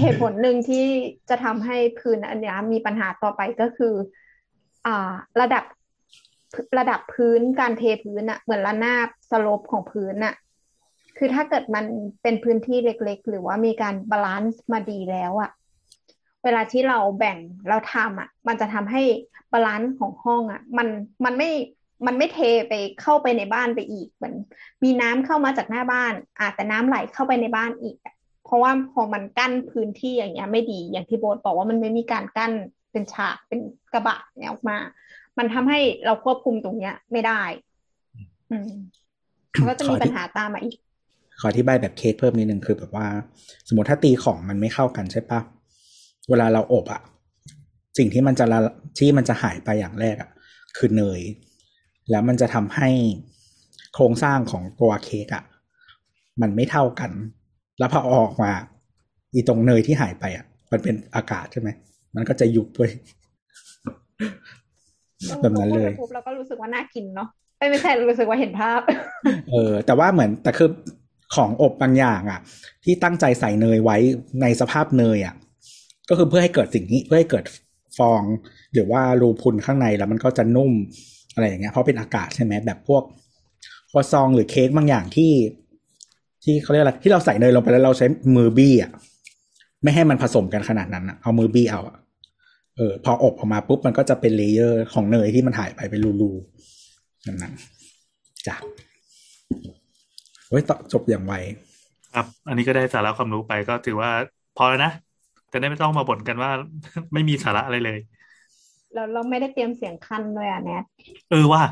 [0.00, 0.86] เหตุผลหนึ่งที่
[1.28, 3.94] จะทำให้พื้นอันเนี้ยมีปัญหาต่อไปก็คือ
[4.86, 5.64] อ่า ระดับ
[6.78, 10.34] ระดับพื้นการเทพื้นอะเหมือนระนาบ slope ของพื้นอะ
[11.18, 11.84] คือถ้าเกิดมัน
[12.22, 15.50] เป็นพื้นที่เล็ก ๆ หรือว่ามีการ balance มาดีแล้วอะ
[16.44, 17.38] เวลาที่เราแบ่ง
[17.68, 19.02] เราทำอะมันจะทำให้
[19.52, 20.88] balance ของห้องอะมัน
[21.24, 21.50] มันไม่
[22.06, 22.38] มันไม่เท
[22.68, 24.34] ไปเข้าไปในบ้านไปอีกเหมือน
[24.84, 32.52] มีน้ำเข้ามาจากหน้าบ้านอาแต่น้ำไหลเข้าไปในบ้านอีกอะเพราะว่าพอมันกั้นพื้นที่อย่างเงี้ยไม่ดีอย่างที่โบ๊ทบอกว่ามันไม่มีการกั้น
[32.92, 33.60] เป็นฉากเป็น
[33.92, 34.76] กระบะเนี่ยออกมา
[35.38, 37.42] มันทำให้เราควบคุมตรงเนี้ย ไม่ได้
[38.50, 38.70] อืม
[39.58, 40.76] มันก็จะมีปัญหาตามมาอีก
[41.40, 43.06] ขออธิบายแบบเค้กเพิ่มนิดนึงคือแบบว่า
[43.68, 45.40] สมมติถ้าตีของมันไม่เข้ากันใช่ปะ
[46.30, 47.02] เวลาเราอบอะ
[47.98, 48.58] สิ่งที่มันจะละ
[48.98, 50.30] ที่มันจะหายไปอย่างแรกอะ
[50.76, 51.20] คือเนย
[52.10, 52.88] แล้วมันจะทำให้
[53.94, 55.44] โครงสร้างของตัวเค้กอะ
[56.42, 57.10] มันไม่เท่ากัน
[57.78, 58.52] แล้วพอเอาออกมา
[59.34, 61.68] อีตรงเนยที่หายไปอะมันเป็นอากาศใช่ไหม
[62.14, 62.92] มันก็จะยุบเว้ย
[65.42, 67.28] แบบนั้นเลยปุ๊บเราก็รู้สึกว่าน่ากินเนาะ
[67.58, 68.80] ไม่ไม่ใช่รู้สึกว่าเห็นภาพ
[69.52, 70.68] เออ แต่ว่าเหมือนแต่คือ
[71.34, 72.40] ของอบบางอย่างอะ
[72.84, 73.96] ที่ตั้งใจใส่เนยไว้
[74.42, 75.34] ในสภาพเนยอะ
[76.08, 77.44] ก็คือเพื่อให้เกิดสิ่งนี้เพื่อให้เกิด
[77.98, 78.22] ฟอง
[78.74, 80.72] หรือว่ารูพุนข้างในแล้วมันก็จะนุ่ม
[81.34, 83.02] อะไรอย่างเงี้ยเพราะเป็นอากาศใช่ไหมแบบพวก
[83.90, 85.32] ครัวซองหรือเค้กบางอย่างที่
[86.44, 88.06] ที่เขาเรียกอะไรที่เราใส่เนยลงไปแล้วเราใช้
[88.36, 88.90] มือบี้อะ
[89.82, 91.96] ไม่ให้มันผสมกันขนาดนั้นอะเอามือบี้เอาอะ
[92.76, 97.54] เออพออบออกมาปุ๊บมันก็จะเป็น layer ของเนยที่มันหายไปเป็นรูๆนั่นนั่น
[98.46, 98.56] จ้ะ
[100.50, 101.34] เฮ้ยต่อจบอย่างไว
[102.14, 104.10] ครับ อันนี้ก็ได้สาระความรู้ไปก็ถือว่า
[104.56, 104.92] พอแล้วนะ
[105.52, 106.50] จะได้ไม่ต้องมาบ่นกันว่า
[107.12, 107.98] ไม่มีสาระอะไรเลย
[108.94, 110.84] เราเราไม่ได้เตรียมเสียงคั่นด้วยอะแนท
[111.30, 111.62] เออว่า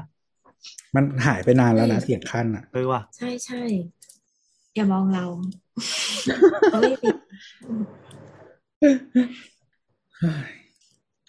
[0.94, 3.62] มันหายไปนานแล้วนะเสียงคั่นอะเออว่าใช่ใช่
[4.74, 5.24] อย่ามองเรา
[6.72, 7.08] เราไม่มี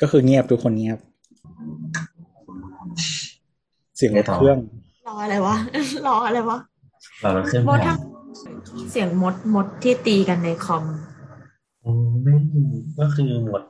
[0.02, 1.00] ก็คือเงียบทุกคนเงียบ
[3.98, 4.60] เสียงรถเครื่อง
[5.08, 5.56] รออะไรวะ
[6.08, 6.58] รออะไรวะ
[7.22, 8.00] เราเราเครื่องมดผ่าทั้นง
[8.90, 10.84] เสียงมดมดที่ตีกันในคอม
[11.82, 11.92] โอ้
[12.24, 12.64] ไม่มี
[13.00, 13.64] ก็คือหมด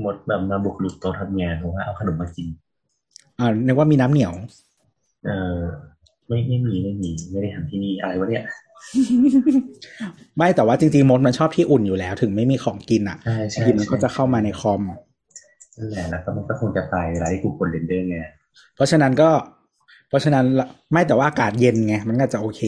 [0.00, 2.48] หมดแบบมาบุกรุกโต๊ะทำงานเพราะว่าเอาขนมมากิน
[3.38, 4.32] อ่านึกว่ามีน้ำเหนียว
[5.26, 5.58] เออ
[6.28, 8.44] ไม่ไม่มีไม่มีไม่ได้ทำที่นี่อะไรวะเนี่ย
[10.36, 14.82] ไม่แต่ว่าจริงๆมดมันชอบที่อุ่นอยู่แล้ว ถึงไม่มีของกินอะใช่บางใช่ทีมันก็จะเข้ามาในคอม
[15.78, 18.18] นั่นแหละแล้วก็มันก็คงจะตายเวลาที่กูกดเรนเดอร์ไง
[18.74, 19.30] เพราะฉะนั้นก็
[20.08, 22.62] เพราะฉะนั้นละไม่แต่ว่าอากาศเย็นไงมันก็จะโอเค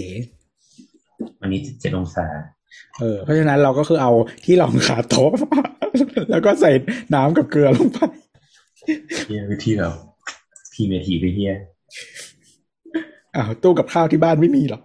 [1.41, 2.27] วันนี้เจ็ดองศา
[2.99, 4.13] เออเพราะฉะนั้นเราก็คือเอา
[4.45, 5.31] ที่รองขาโต๊ะ
[6.31, 6.71] แล้วก็ใส่
[7.15, 7.99] น้ำกับเกลือลงไป
[9.27, 9.95] เฮียวิธีแบบ
[10.73, 11.55] พีเมทีไปเฮีย
[13.37, 14.83] อ้าวตู้กับข้าวที่บ้านไม่มีหรอก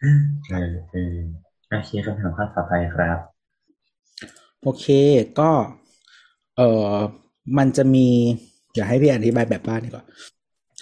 [0.00, 1.16] เออเออ
[1.70, 3.18] โอเคคำถามข้อต่อไปครับ
[4.62, 4.86] โอเค
[5.40, 5.50] ก็
[6.56, 6.92] เออ
[7.58, 8.06] มันจะมี
[8.74, 10.04] อย่าให้พี่อธิบายแบบบ้านดีกว่า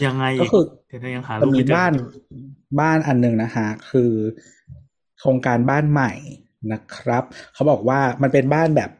[0.04, 1.92] ยังไงก็คือเดี๋ยวยังหาจะรูปมีไม่เจอบ้าน
[2.80, 4.10] บ้านอันหนึ่งนะฮะคือ
[5.20, 6.12] โครงการบ้านใหม่
[6.72, 7.24] นะครับ
[7.54, 8.90] เขาบอกว่ามันเป็นบ้านแบบ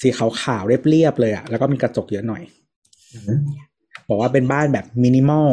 [0.00, 2.42] สีขาวๆเรียบๆเลยอะแล้วก็มีกระจกเยอะหน่อย
[3.12, 3.40] อืม
[4.08, 5.50] บอกว่าเป็นบ้านแบบมินิมอล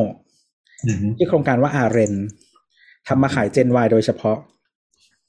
[0.86, 2.14] อืมที่โครงการว่าอาเรน
[3.08, 4.38] ทำมาขายเจน Y โดยเฉพาะ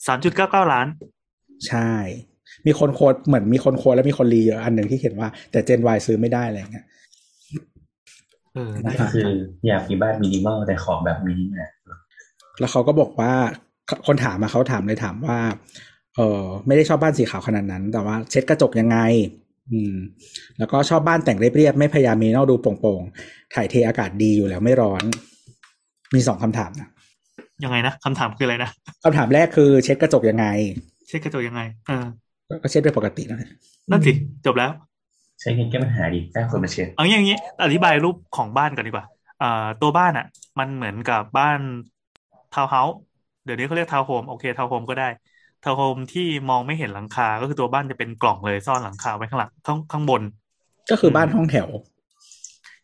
[0.06, 0.86] สามจุดเก้าเก้าล้าน
[1.68, 1.92] ใช่
[2.66, 6.84] มีคนโคดเหมือนมีคนโคดแล้วมีคนรีเยอะอันหนึ่งที่เขียนว่าแต่เจน Y ซื้อไม่ได้อะไรอย่างเงี้ย
[8.54, 9.28] เออนะก็คือ
[9.66, 11.70] อยากมีบ้านมินิมอลแต่ของแบบมินิมอล
[12.60, 13.32] แล้วเขาก็บอกว่า
[14.06, 15.38] คนถามมาเขาถามเลยถามว่า
[16.16, 18.98] เออไม่ได้ชอบบ้านสีขาวขนาดนั้น แต่ว่าเช็ดกระจกยังไง
[19.72, 19.94] อืม
[20.58, 25.02] แล้วก็ชอบบ้านแต่งเรียบๆไม่พยายามมีนอกดูโปร่งๆถ่ายเทอากาศดีอยู่แล้วไม่ร้อน
[26.14, 26.88] มีสองคำถามนะ
[27.64, 28.70] ยังไงนะคำถามคืออะไรนะ
[29.04, 30.46] คำถามแรกคือเช็ดกระจกยังไง
[31.08, 32.06] เช็ดกระจกยังไงเออ
[32.62, 33.38] ก็เช็ดเป็นปกตินะ
[33.90, 34.12] นั่นสิ
[34.46, 34.70] จบแล้ว
[35.44, 39.06] ใช้เงินแก้ปัญหาดิจ้างคนมาเช็ดเอาอย่างนี้อธิบายรูปของบ้านก่อนดีกว่า
[39.42, 40.26] อ่าตัวบ้านอะ
[40.58, 41.58] มันเหมือนกับบ้าน
[42.54, 42.96] ทาวน์เฮาส์
[43.44, 45.08] เดี๋ยวนี้เขาเรียกทาวน์โฮมโอเคทาวน์โฮมก็ได้
[45.64, 50.22] ทาวน์โฮมที่มองไม่เห็นหลังคา ก็คือตัวบ้านจะเป็นกล่องเลยซ่อนหลังคาไว้ข้างหลังข้างข้างบน
[50.90, 51.68] ก็คือบ้านห้องแถว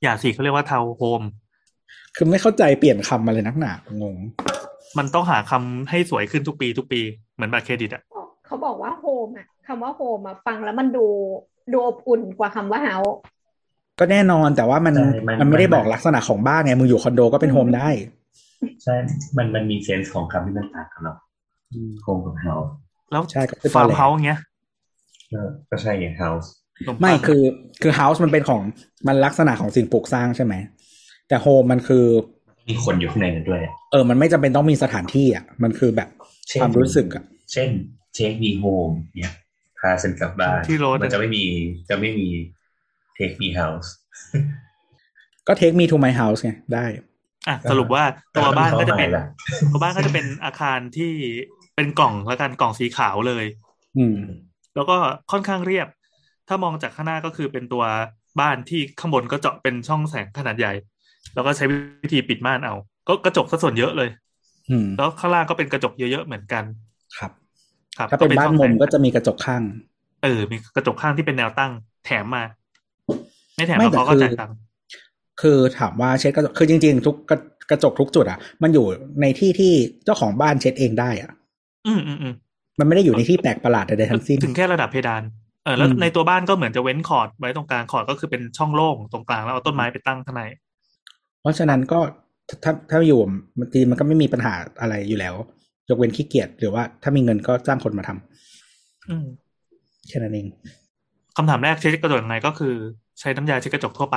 [0.02, 1.22] อย่าสิเขาเรียกว่าทาวน์โฮม
[2.16, 4.16] คือไม่เข้าใจเปลี่ยนคำมาเลยนักหนางง
[4.98, 7.00] มันต้องหาคำให้สวยขึ้นทุกปีทุกปี
[7.34, 8.02] เหมือนบัตรเครดิตอะ
[8.46, 11.06] เขาบอกว่า home อะคำว่า home อะฟังแล้วมันดู
[11.72, 12.96] ดูอบอุ่นกว่าคำว่าเฮา
[13.98, 17.88] ก็แน่นอนแต่ว่ามันใช่มันมันไม่ได้มันบอกลักษณะของบ้านไงมึงอยู่คอนโดก็เป็น home ได้
[18.82, 18.94] ใช่
[19.36, 21.16] มันมันมี sense ของคำที่มันต่างกันเนาะ
[22.02, 22.68] home กับ house
[23.10, 24.40] แล้วใช่ก็คือฟาร์มตอนแรกเฮาส์เงี้ย
[25.70, 27.42] ก็ใช่ไงเฮาส์ขนมปังไม่คือ
[27.82, 28.60] คือ house มันเป็นของ
[29.06, 30.54] มันลักษณะของสิ่งปลูกสร้างใช่ไหม
[31.28, 32.04] แต่ home มันคือ
[32.68, 33.60] มีคนอยู่ข้างในนั้นด้วย
[33.92, 36.08] เออ มันไม่จำเป็นต้องมีสถานที่อะ มันคือแบบ
[36.48, 37.68] เช่นความรู้สึกอะ เช่น
[38.14, 38.90] เช็คมีโฮม
[39.20, 39.34] เนี่ย
[39.80, 41.44] พาฉันกลับบ้านที่โรถมันจะไม่มี
[41.88, 42.28] จะไม่มี
[43.14, 43.92] เทคมีเฮาส์
[45.46, 46.84] ก็เทคมีทูไม house ไงได้
[47.48, 48.04] อะสรุปว่า
[48.36, 49.24] ตัวบ้านก็จะเป็นละ
[49.72, 51.12] ตัวบ้านก็จะเป็นอาคารที่
[51.74, 53.44] เป็นกล่องแล้วกันกล่องสีขาวเลย
[53.98, 54.18] อืม
[54.74, 54.96] แล้วก็
[55.32, 55.88] ค่อนข้างเรียบ
[56.48, 57.84] ถ้ามองจากข้างหน้าก็คือเป็นตัว
[58.40, 60.72] บ้านที่ข้างบนก็เจาะเป็นช่องแสงขนาดใหญ่
[61.34, 61.64] แล้วก็ใช้
[62.02, 62.74] วิธีปิดม่านเอา
[63.08, 64.08] ก็กระจกซะส่วนเยอะเลย
[64.70, 66.64] อืมแล้วข้างล่างก็เป็นกระจกเยอะๆเหมือนกัน
[67.18, 67.32] ครับ
[68.00, 69.62] ครับถ้าเป็นบ้านช่องมุมแสงก็จะมีกระจกข้าง
[70.22, 71.72] เออ มีกระจกข้างที่เป็นแนวตั้ง
[72.04, 72.44] แถมมา
[73.56, 74.56] ไม่แถมไม่แล้วแต่เขาก็คือจ่ายตังค์
[75.40, 77.38] คือถามว่าเช็ดกระจกคือจริง ๆ ทุกกระ
[77.70, 78.86] กระจกทุกจุดอะ มันอยู่
[79.20, 79.72] ในที่ที่
[80.04, 81.30] เจ้าของบ้านเช็ดเองได้อะ
[81.86, 82.34] อืมอืมอืม
[82.78, 85.22] มันไม่ได้อยู่ในที่แปลกประหลาดใดๆทั้งสิ้น ถึงแค่ระดับเพดาน
[85.64, 90.42] เออแล้วอืมในตัวบ้านก็เหมือนจะเว้นคอร์ดไว้ตรงกลางคอร์ดก็คือเป็นช่องโล่งตรงกลางแล้วเอาต้นไม้ไปตั้งข้างใน
[91.40, 92.00] เพราะฉะนั้นก็
[92.64, 93.20] ถ้าถ้าอยู่
[93.58, 95.34] บางทีมันก็ไม่มีปัญหาอะไรอยู่แล้ว
[95.90, 99.26] ยกเว้นขี้เกียจหรือว่าถ้ามีเงินก็จ้างคนมาทำอืม
[100.08, 100.46] แค่นั้นเอง
[101.36, 102.74] คำถามแรกเช็ดกระจกยังไงก็คือ
[103.20, 104.16] ใช้น้ำยาเช็ดกระจกทั่วไป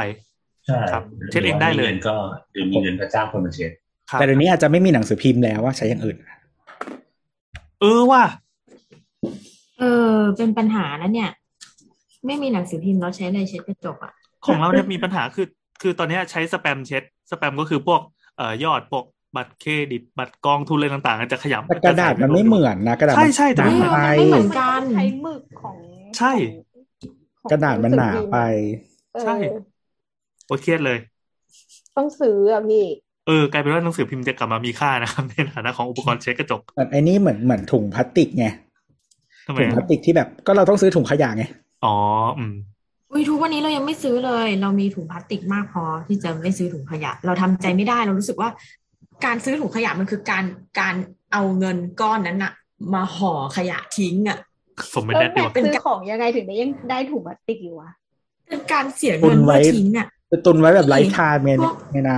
[0.66, 2.16] ใช่ครับเช็ดเองได้เลยหรืว่ามีงินก็
[2.54, 3.72] หรือมีเงินก็จ้างคนมาเช็ด
[4.10, 6.18] ครับแต่เดี๋ยวนี้อาจจะไม่มีหนังสือพิมพ์แล้วว่าใช้อย่างอื่น
[7.82, 8.22] เออว่า
[9.80, 11.30] เออ เป็นปัญหาแล้วเนี่ย
[12.26, 14.14] ไม่มีหนังสือพิมพ์เราใช้อะไรเช็ดกระจกอะ
[14.46, 15.48] ของเราเนี่ยมีปัญหาคือ
[15.82, 18.02] คือตอนเนี้ยใช้สแปมเช็ด สแปมก็คือพวก
[18.38, 19.04] เอ่อยอดพวก
[19.36, 25.78] บัตรเครดิตบัตรกองทุนอะไรต่างๆจะขยับแต่กระดาษมันไม่เหมือนนะกระดาษใช่ใช่แต่หไม่นาเหมือนไปไม่เหมือนกันใช้หมึกของ
[26.18, 26.34] ใช่
[27.42, 28.38] ของกระดาษมันหนาไป
[29.14, 29.36] เออใช่
[30.48, 30.98] โอเครียดเลย
[31.98, 32.86] ต้องซื้ออะพี่
[33.28, 38.46] เออกลายเป็นว่าหนังสือพิมพ์จะกลับมามีค่านะครับในฐานะของอุปกรณ์เช็ดกระจกแบบไอ้นี่เหมือนเหมือนถุงพลาสติกไง
[39.48, 41.44] ทำไมถุงพลาอะสติกที่แบบก็เราต้องซื้อถุงขยะไง
[41.84, 41.96] อ๋อ
[42.38, 42.54] อืม
[43.12, 48.50] อุ้ยทุกวันนี้เรายังไม่ซื้อเลย เรามีถุงพลาสติกมากพอที่จะไม่ซื้อถุงขยะ เราทำใจไม่ได้เรารู้สึกว่า
[49.26, 50.46] การซื้อถุงขยะมันคือการ
[50.80, 50.96] การ
[51.34, 52.54] เอาเงินก้อนนั้นอะ
[52.94, 54.38] มาห่อขยะทิ้งอะ
[54.94, 57.90] สมเป็นเอแดอดแบดีบกว่าซื้อของยังไงถึงได้ยังได้ถุงพลาสติกอยู่วะ
[58.50, 62.18] เป็นการเสียเงินเพื่อทิ้งอะจะตุนไว้แบบไร้ทานในพวกในน้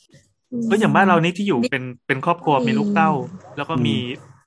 [0.00, 3.10] ำก็อย่างบ้านเรานี่ที่อยู่เป็นเป็นครอบครัวมีลูกเต้า
[3.56, 3.96] แล้วก็มี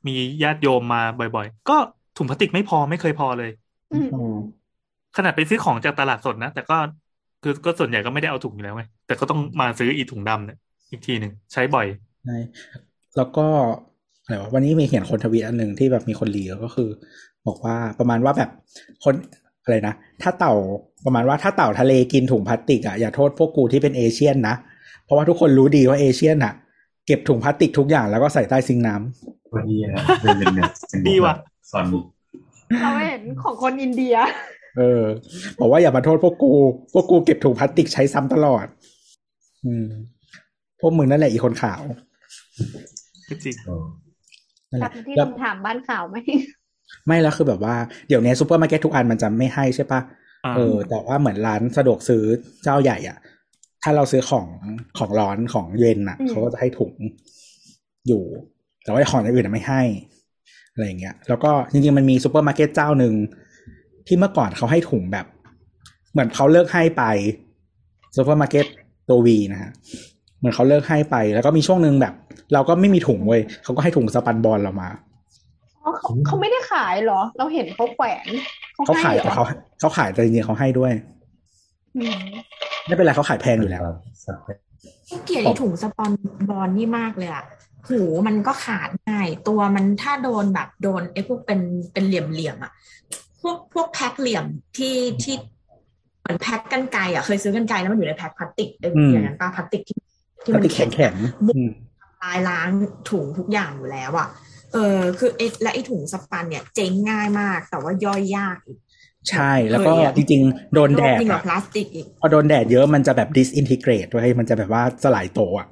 [0.08, 1.02] มีญาติโยมมา
[1.36, 1.78] บ่อย ๆ ก็
[2.18, 3.52] ถุงพลาสติกไม่พอไม่เคยพอเลย
[3.94, 4.36] อืมอืม
[5.18, 6.78] ขนาดไปซื้อของจากตลาดสดนะแต่ก็
[7.44, 10.58] คือก็ส่วนใหญ่ก็ไม่ได้เอาถุงอยู่แล้วไงแต่ก็ต้องมาซื้ออีถุงดำเนี่ย
[10.92, 11.88] อีกทีหนึ่งใช้บ่อย
[12.26, 12.38] ใช่
[13.18, 13.48] แล้วก็
[14.24, 16.90] อะไรวะวันนี้มีเห็นคนทวีตอันหนึ่งที่แบบมีคนรีก็คือ
[17.48, 18.50] บอกว่าประมาณว่าแบบ
[19.04, 19.14] คน
[19.64, 20.54] อะไรนะถ้าเต่า
[21.06, 24.56] ประมาณว่าถ้าเต่าทะเลกินถุงพลาสติกอะอย่าโทษพวกกูที่เป็นเอเชียนนะ
[25.04, 26.54] เพราะว่าทุกคนรู้ดีว่า Asian อะ
[27.08, 31.36] เก็บถุงพลาสติกทุกอย่างแล้วก็ใส่ใต้ sink น้ำวันนี้นะเป็นเป็นเนี่ยเป็นดีว่ะ
[31.72, 32.06] สอนบุก
[32.82, 34.16] เราเห็นของคนอินเดีย
[34.78, 35.04] เออ
[35.60, 36.52] บอกว่าอย่ามาโทษพวกกู
[36.94, 38.66] พวกกูเก็บถุงพลาสติกใช้ซ้ำตลอด
[39.66, 39.88] อืม
[40.82, 41.82] พวกมึงนั่นแหละอีคนขาว
[43.30, 43.86] ก็จริงเออ
[44.72, 46.16] นั่นแหกลับมาที่แล้วคำถามบ้านข่าวไหม
[47.06, 47.76] ไม่แล้วคือแบบว่า
[48.08, 50.02] เดี๋ยวนี้ซูเปอร์มาร์เก็ตทุกอันมันจะไม่ให้ใช่ปะ
[50.46, 52.24] อ่าเออ แต่ว่าเหมือนร้านสะดวกซื้อ
[52.64, 53.18] เจ้าใหญ่อะ
[53.84, 54.48] ถ้าเราซื้อของ
[54.98, 56.94] ของร้อนของเย็นอะอืมเขาก็จะให้ถุง
[58.08, 58.24] อยู่
[58.84, 59.82] แต่ว่าของอย่างอื่นอะไม่ให้
[60.74, 63.14] อะไรอย่างเงี้ย แล้วก็จริงๆมันมีซูเปอร์มาร์เก็ตเจ้าหนึ่ง
[64.08, 65.26] ที่เมื่อก่อนเขาให้ถุงแบบ
[66.12, 67.04] เหมือนเขาเลิกให้ไป
[68.16, 68.66] ซูเปอร์มาร์เก็ต
[69.10, 69.72] ตัววีนะฮะ
[70.42, 72.14] เหมือนเขาเลิกให้ไป แล้วก็มีช่วงหนึ่งแบบ
[72.54, 74.90] เราก็ไม่มีถุงเว้ยเขาก็ให้ถุง spunbond เรามา
[75.84, 78.28] อ๋อเขาเขาไม่ได้ขายเหรอ เราเห็นเขาแขวน
[78.74, 79.46] เขาขายให้แต่เหรอเขา
[79.80, 80.94] เขาขายแต่จริงๆเขาให้ด้วย
[81.96, 82.20] อืม
[82.88, 83.82] ไม่เป็นไรเขาขายแพงอยู่แล้ว
[84.26, 84.58] สักพัก
[85.26, 86.12] เกลียดไอ้ถุงสปอน
[86.50, 87.44] บอลนี่มากเลยอะ
[87.88, 91.60] หูมันก็ขาดง่าย ตัวมันถ้าโดนแบบโดนไอ้พวกเป็น
[91.94, 92.72] เป็นเหลี่ยมเหลี่ยมๆอะ
[93.42, 94.46] พวกพวกแพ็คเหลี่ยม
[94.78, 95.36] ที่ที่
[96.20, 99.98] เหมือนแพ็คกันไกรอะเคยซื้อกันไกรแล้วมันอยู่ในแพ็คพลาสติกเอออืมอย่างนั้นปะพลาสติกที่
[100.44, 101.70] ที่ปมันฏิแข็งแข็งๆอืม
[102.24, 102.70] ลายล้าง
[103.10, 104.28] ถุงทุกอย่างอยู่แล้วอะ
[104.74, 108.80] เออคือไอ้และไอ้ถุงสปันเนี่ยเจ๊งง่ายมาก แต่ว่าย่อยยากอีก
[109.30, 115.68] ใช่แล้วก็เคยอะจริง ๆ โดนแดดยิ่งกอะว่าพลาสติกอีกพอโดนแดดเยอะมันจะแบบ disintegrate ด้วยมันจะแบบว่าสลายโตวอะ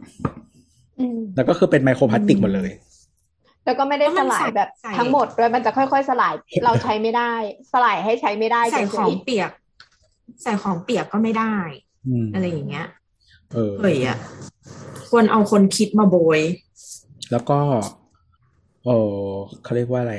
[1.00, 2.70] อืมแล้วก็คือเป็นไมโครพลาสติกหมดเลย
[3.66, 6.34] แล้วก็ไม่ได้สลายแบบใส่ทั้งหมดด้วยมันจะค่อยๆสลาย
[6.66, 7.34] เราใช้ไม่ได้
[7.74, 9.52] สลายให้ใช้ไม่ได้ใส่เฉของยเปียก
[10.44, 11.56] ใส่ของเปียกก็ไม่ได้
[12.08, 12.88] อืมอะไรอย่างเงี้ย
[13.54, 14.18] เออเฮ้ยอะ
[15.10, 16.40] ควรเอาคนคิดมาโบย
[17.32, 17.60] แล้วก็
[18.86, 19.16] เออ
[19.64, 20.16] เขาเรียกว่าอะไร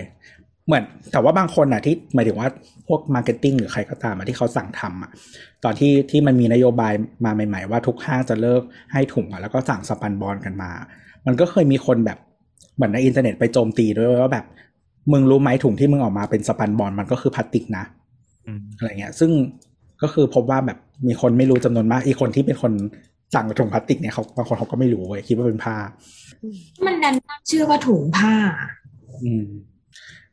[0.67, 2.49] เหมือน แต่ว่าบางคนอะที่หมายถึงว่า
[2.89, 5.11] พวก marketing หรือใครก็ตามอะที่เขาสั่งทำอะ
[5.65, 6.93] ตอนที่ที่มันมีนโยบาย
[7.25, 8.63] มาใหม่ ๆ ว่าทุกห้างจะเลิก
[8.93, 10.71] ให้ถุงอะแล้วก็สั่ง spunbond กันมา
[11.27, 12.19] มันก็เคยมีคนแบบ
[12.75, 14.45] เหมือนในอินเทอร์เน็ตไปโจมตีด้วยว่าแบบ
[15.13, 17.85] มึงรู้ไหมถุงที่มึงออกมาเป็น spunbond มันก็คือพลาสติกนะ
[18.47, 19.31] อืมอะไรเงี้ย ซึ่ง
[20.03, 22.73] ก็คือพบว่าแบบมีคนไม่รู้จำนวนมาก อีกคนที่เป็นคน
[23.35, 25.77] สั่งถุงพลาสติกเนี่ยเขาบางคนเขาก็ไม่รู้เว้ยคิดว่าเป็นผ้า
[26.85, 28.35] มันดันตั้งชื่อว่าถุงผ้า
[29.25, 29.47] อืม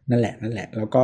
[0.09, 1.03] นั่นแหละนั่นแหละ แล้วก็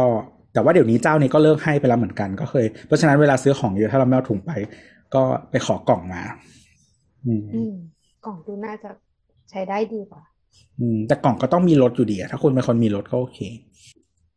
[0.54, 4.52] แต่ว่าเดี๋ยวนี้เจ้านี้ก็เลิกให้ไปแล้วเหมือนกันก็เคย เพราะฉะนั้นเวลาซื้อของเยอะถ้าเราไม่เอาถุงไป
[5.16, 6.22] ก็ไปขอกล่องมา
[7.26, 7.74] อืมๆอืม
[8.26, 8.90] กล่องดูน่าจะ
[9.50, 10.24] ใช้ได้ดีกว่า
[10.80, 13.40] อืม แต่กล่องก็ต้องมีรถอยู่ดีอะถ้าคุณเป็นคนมีรถก็โอเค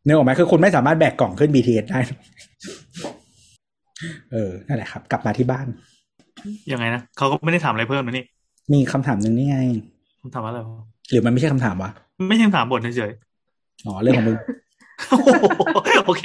[0.03, 1.99] เนื้อออกไหมคือคุณไม่สามารถแบกกล่องขึ้น BTS ได้
[4.33, 5.67] เออนั่นแหละครับ กลับมาที่บ้าน
[6.71, 8.25] ยังไงนะเขาก็ไม่ได้ถามอะไรเพิ่มนะนี่
[8.73, 9.57] มีคำถามหนึ่งนี่ไง
[10.21, 11.91] คำถามว่าอะไรวะหรือมันไม่ใช่คำถามวะ
[12.29, 13.11] ไม่ใช่คำถามบทเฉย
[13.85, 16.23] อ๋อเรื่องของมึง ๆโอเค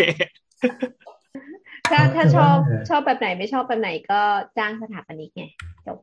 [1.91, 2.57] ถ้าถ้าชอบ
[2.89, 4.21] ชอบแบบไหนไม่ชอบแบบไหนก็
[4.59, 5.45] จ้างสถาปนิกไง
[5.87, 5.99] จบ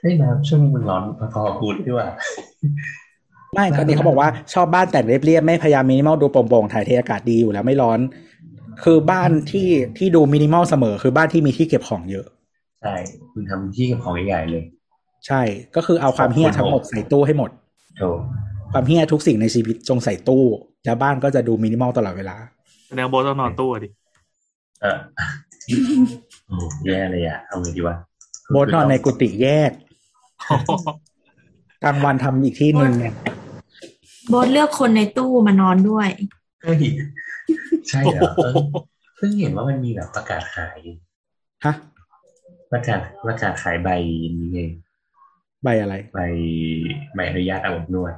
[0.00, 1.02] เฮ้ยน้ำช่วงนี้มันร้อน
[1.34, 2.08] พอพูดดีกว่า
[3.54, 7.98] ไม่ก็นี่เขาบอกว่าชอบบ้านแต่งเรียบๆไม่พยายามมินิมอลดูโปร่งๆถ่ายเทอากาศดีอยู่แล้วไม่ร้อน
[8.84, 12.26] คือบ้านที่ที่ดูมินิมอลเสมอคือบ้านที่มีที่เก็บของเยอะ
[12.82, 12.94] ใช่
[13.32, 14.64] คุณทำที่เก็บของใหญ่ๆเลย
[15.26, 15.40] ใช่
[15.76, 17.50] ก็คือเอาความเฮี้ยทั้งหมดใส่ตู้ให้หมด
[17.98, 18.02] โถ
[18.72, 20.44] ความเฮี้ยทุกสิ่งในชีวิตจงใส่ตู้
[20.84, 22.36] แล้วบ้านก็จะดูมินิมอลตลอดเวลา
[22.88, 23.88] แสดงโบทต้องนอนตู้อะดิ
[24.82, 24.98] เออ
[26.46, 26.56] โอ้
[26.86, 27.96] แย่เลยอะเอาไงดีวะ
[28.50, 29.70] โบทนอนในกุฏิแยก
[31.82, 33.14] กลางวันทำอีกที่หนึ่งเนี่ย
[34.28, 36.08] โบสเลือกคนในตู้มานอนด้วย
[36.62, 36.80] เฮ้ย
[37.88, 38.54] ใช่เหรอเออ
[39.16, 40.78] เพิ่งเห็นว่ามันมีแบบประกาศขาย
[41.64, 41.74] ฮะ
[42.72, 43.88] ประกาศประกาศขายใบ
[44.38, 44.60] นี้ไง
[45.62, 46.20] ใบอะไรไป
[47.14, 48.14] ใบอนุญาตอาบอบนวด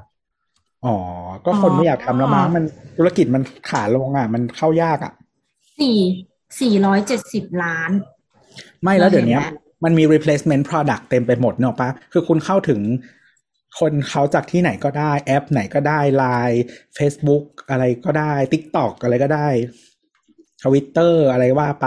[0.84, 0.96] อ๋อ
[1.46, 2.64] ก็คนไม่อยากทำแล้วมั้งมัน
[2.96, 5.12] ธุรกิจมันขาลงอะ มันเข้ายากอะ
[5.78, 5.98] สี่
[6.60, 7.90] สี่ร้อยเจ็ดสิบล้าน
[8.82, 12.80] ไม่แล้วเดี๋ยวนี้เราเห็นแล้วมันมี replacement product เต็มไปหมดเนกอะปะคือคุณเข้าถึง
[13.80, 16.58] คนเขาจากที่ไหนก็ได้แอปไหนก็ได้ Line
[16.98, 19.48] Facebook อะไรก็ได้ TikTok อะไรก็ได้
[20.62, 21.86] Twitter อะไรว่าไป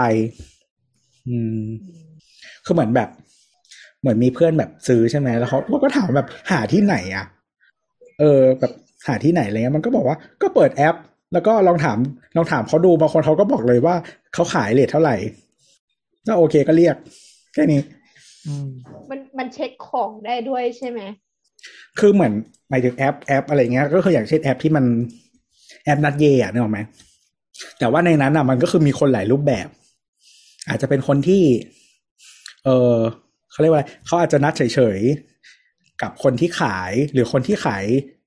[1.28, 1.64] อืม
[2.64, 3.08] คือเหมือนแบบ
[4.00, 7.26] เหมือนมีเพื่อนแบบซื้อใช่ไหมแล้วเขาเขาก็ถามแบบหาที่ไหนอะ
[8.20, 8.72] เออ แบบ
[9.06, 10.96] หาที่ไหนอะไรเงี้ยมันก็บอกว่าก็เปิดแอป
[11.32, 11.98] แล้วก็ลองถาม
[12.36, 13.94] ลองถามเขาดูบางคนเขาก็บอกเลยว่า
[14.34, 15.16] เขาขายเลทเท่าไหร่
[16.26, 16.96] ถ้าโอเคก็เรียก
[17.54, 17.80] แค่นี้
[18.46, 18.68] อืม
[19.10, 21.00] มันมันเช็คของได้ด้วยใช่ไหม
[21.98, 22.32] คือเหมือน
[22.70, 24.84] หมายถึงแอปแอปอะไรเงี้ย ก็คืออย่างเช่นแอปที่มัน
[25.84, 26.80] แอปนัดเยอะนึกออกไหม
[27.78, 29.68] แต่ว่าในนั้นอะมันก็คือมีคนหลายรูปแบบ
[30.68, 31.42] อาจจะเป็นคนที่
[32.64, 32.96] เออ
[33.50, 37.84] เขาเรียกว่าอะไรเขาอาจจะนัดเฉยๆ กับคนที่ขายหรือคนที่ขาย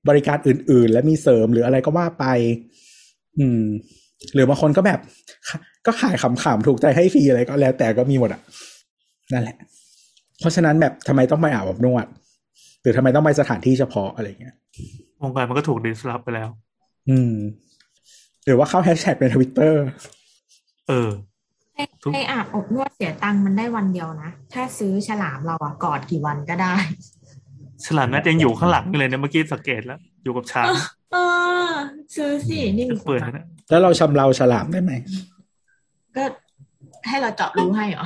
[0.08, 2.24] บริการอื่น ๆ และมีเสริมหรืออะไรก็ว่าไป
[3.38, 3.62] อืม
[4.34, 5.00] หรือบางคนก็แบบ
[5.86, 8.40] ก็ขายขำๆถูกใจให้ฟรีอะไรก็แล้ว แต่ก็มีหมดอะ
[9.32, 9.56] นั่นแหละ
[10.40, 12.06] เพราะฉะนั้นแบบทำไมต้องไปอาบอบนวด
[12.82, 14.54] หรือทำไมต้องไปสถานที่เฉพาะอะไรเงี้ย
[15.22, 16.48] วงการมันก็ถูกดิสรับไปแล้ว
[17.10, 17.34] อืม
[18.44, 19.82] หรือว่าเข้าแฮชแท็กในทวิตเตอร์
[20.88, 21.10] เออ
[21.78, 26.74] ให้ทุกให้อาบอบนวดเสียตังค์มันได้วันเดียวนะ ถ้าซื้อฉลามเราอะกอดกี่วันก็ได้
[27.86, 30.66] ฉลามนัดยังอยู่ข้างหลังอยู่เลยนะเมื่อกี้สังเกตแล้ว อยู่กับช้าง
[31.12, 31.16] เอ
[31.70, 31.72] อ
[32.16, 34.92] ซื้อสินี่มีเปิดนะแล้วเราชำเราฉลามได้ไหม
[36.16, 36.24] ก็
[37.08, 38.04] ให้เราเจาะรูให้เหรอ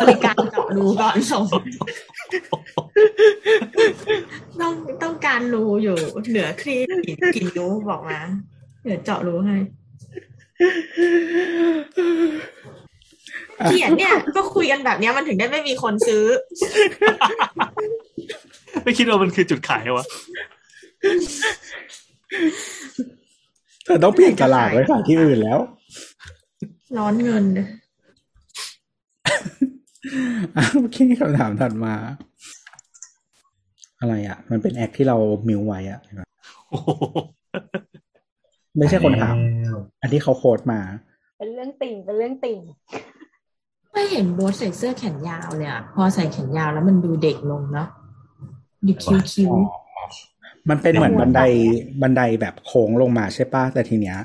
[0.00, 1.44] บริการเจาะรูก่อนส่ง
[4.60, 5.96] ต้องต้องการรูอยู่
[6.28, 6.96] เหนือครีม
[7.36, 8.20] กี่นิ้วบอกมา
[8.84, 9.56] เดี๋ยวเจาะรูให้
[13.66, 16.24] เขียนเนี่ยก็คุยกันแบบเนี้ยมันถึงได้ไม่มีคนซื้อ
[18.84, 20.06] ไม่คิดว่ามันคือจุดขายวะ
[23.84, 25.58] เธอต้องเปลี่ยนตลาดไว้ขายที่อื่นแล้ว
[26.98, 27.66] ร้อนเงินอะ
[30.76, 31.94] โอเคคำถามถัดมา
[34.00, 35.16] อะไรอะ มันเป็นแอคที่เรา
[35.48, 36.00] มิวไว้อะ
[36.68, 36.90] โอ้โห
[38.78, 40.80] ไม่ใช่คนถามแล้วอันที่เขาโค้ดมา
[41.38, 42.58] เป็นเรื่องติ่งเป็นเรื่องติ่ง
[43.94, 47.88] ไม่เห็นโบ๊ทใส่เสื้อแขนยาวเลยอะพอใส่แขนยาวแล้วมันดูเด็กลงเนาะ
[48.86, 49.52] ดูคิ้วคิ้ว
[50.70, 51.42] มันเป็นเหมือนบันได
[52.02, 54.16] บันไดแบบโค้งลงมาใช่ปะแต่ทีเนี้ย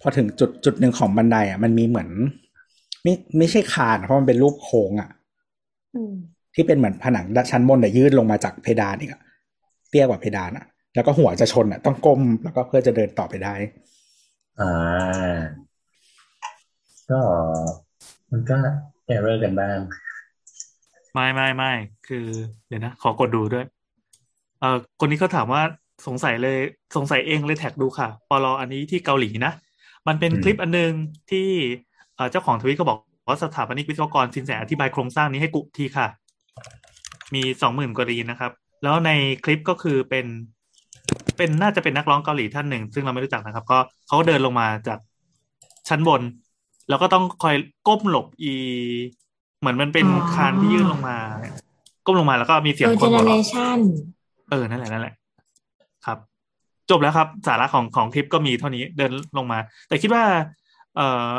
[0.00, 2.08] พอถึงจุดจุดหนึ่งของบันไดอะมันมีเหมือน
[3.02, 5.10] ไม่ไม่ใช่คานเพราะมันเป็นรูปโค้งอะ
[5.94, 6.14] อืม
[6.54, 9.20] ที่เป็นเหมือนผนังชั้นบนแต่ยื่นลงมาจากเพดานอีกอะ
[9.90, 13.54] เตี้ยกว่าเพดานอะแล้วก็หัวจะชนอะต้องก้มแล้วก็เพื่อจะเดินต่อไปได้
[14.60, 15.38] อ่า
[17.10, 17.20] ก็
[18.30, 18.56] มันก็
[19.08, 19.78] error กันบ้าง
[21.14, 21.72] ไม่ไม่ไม่
[22.08, 22.26] คือ
[22.68, 23.66] เดี๋ยวนะ ขอกดดูด้วย
[24.60, 25.62] เอ่อคนนี้เขาถามว่า
[26.06, 26.58] สงสัยเลย
[26.96, 29.52] สงสัยเองเลย tag ดูค่ะปลออันนี้ที่เกาหลีนะ
[30.08, 30.92] มันเป็นอืมคลิปอันนึง
[31.30, 31.48] ที่
[32.16, 32.98] เอ่อเจ้าของทวิตก็บอก
[33.28, 36.06] ว่าสถาปนิกวิศวกรสินแสอธิบายโครงสร้างนี้ให้กุทีค่ะ
[37.34, 38.52] มีสองหมื่นกว่ารีนะครับ
[38.82, 39.10] แล้วใน
[39.44, 40.26] คลิปก็คือเป็น
[41.36, 43.78] เป็นน่าจะเป็นนักร้องเกาหลีท่านหนึ่ง ซึ่งเราไม่รู้จักนะครับ ก็
[44.08, 44.98] เขาเดินลงมาจาก
[45.88, 46.22] ชั้นบน
[46.88, 47.54] แล้วก็ต้องคอย
[47.88, 48.52] ก้มหลบอี
[49.60, 51.56] เหมือนมันเป็นคานที่ยื่นลงมาเนี่ย
[52.06, 53.80] ก้มลงมาแล้วก็มีเสียงเออคเจนเนหัวเรเราะชัน
[54.50, 55.14] เออนั่นแหละนั่นแหละ
[56.06, 56.18] ครับ
[56.90, 59.58] จบแล้วครับ สาระของของคลิปก็มีเท่านี้เดินลงมา
[59.88, 60.24] แต่คิดว่า
[60.96, 61.32] เออ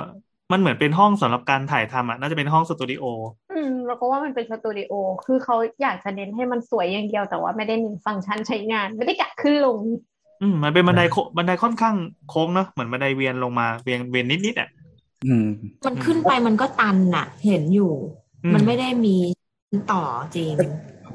[0.51, 3.03] มันเหมือนเป็นห้องสำหรับการถ่ายทำอะน่าจะเป็นห้องสตูดิโอ
[3.51, 4.93] อืมเราก็ว่ามันเป็นสตูดิโอ
[5.25, 9.79] คือเขาอยากจะเน้นให้มันสวยอย่างเดียวแต่ว่าไม่ได้เน้นฟังก์ชันใช้งาน ไม่ได้กะขึ้นลง
[10.41, 11.95] อืมมันเป็นบันไดโคบันไดค่อนข้าง
[12.29, 14.78] โค้งเนอะเหมือนบันไดเวียนลงมาเวียนเวียนนิดๆอะอื
[15.41, 15.47] ม
[15.85, 17.93] มันขึ้นไปมันก็ตันน่ะ เห็นอยู่
[18.43, 19.15] อืมมันไม่ได้มี
[19.91, 20.03] ต่อ
[20.35, 20.51] จริง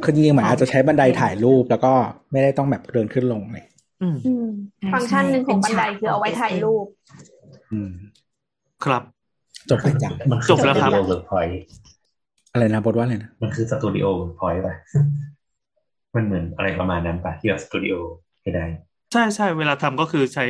[0.03, 1.93] คือจริงๆเหมือนอาจจะใช้บันไดถ่ายรูปแล้วก็
[2.33, 3.65] ไม่ได้ต้องแบบเดินขึ้นลงเลย
[4.03, 4.47] อืมอืม
[4.79, 6.87] ใช่ฟังก์ชันหนึ่งของบันไดเป็นฉากคือเอาไว้ถ่ายรูป
[7.73, 7.91] อืม
[8.85, 9.03] ครับ
[9.71, 11.59] จบไปจังมันคือจบแล้วครับสตูดิโอเวิร์กพอยต์
[12.53, 14.75] อะไรนะบทว่าอะไรนะ มันคือสตูดิโอเวิร์กพอยต์ป่ะ
[16.15, 17.95] มันเหมือนอะไรประมาณนั้นป่ะที่แบบสตูดิโอ
[18.43, 18.65] ให้ได้
[19.13, 20.47] ใช่ใช่เวลาทำก็คือใช้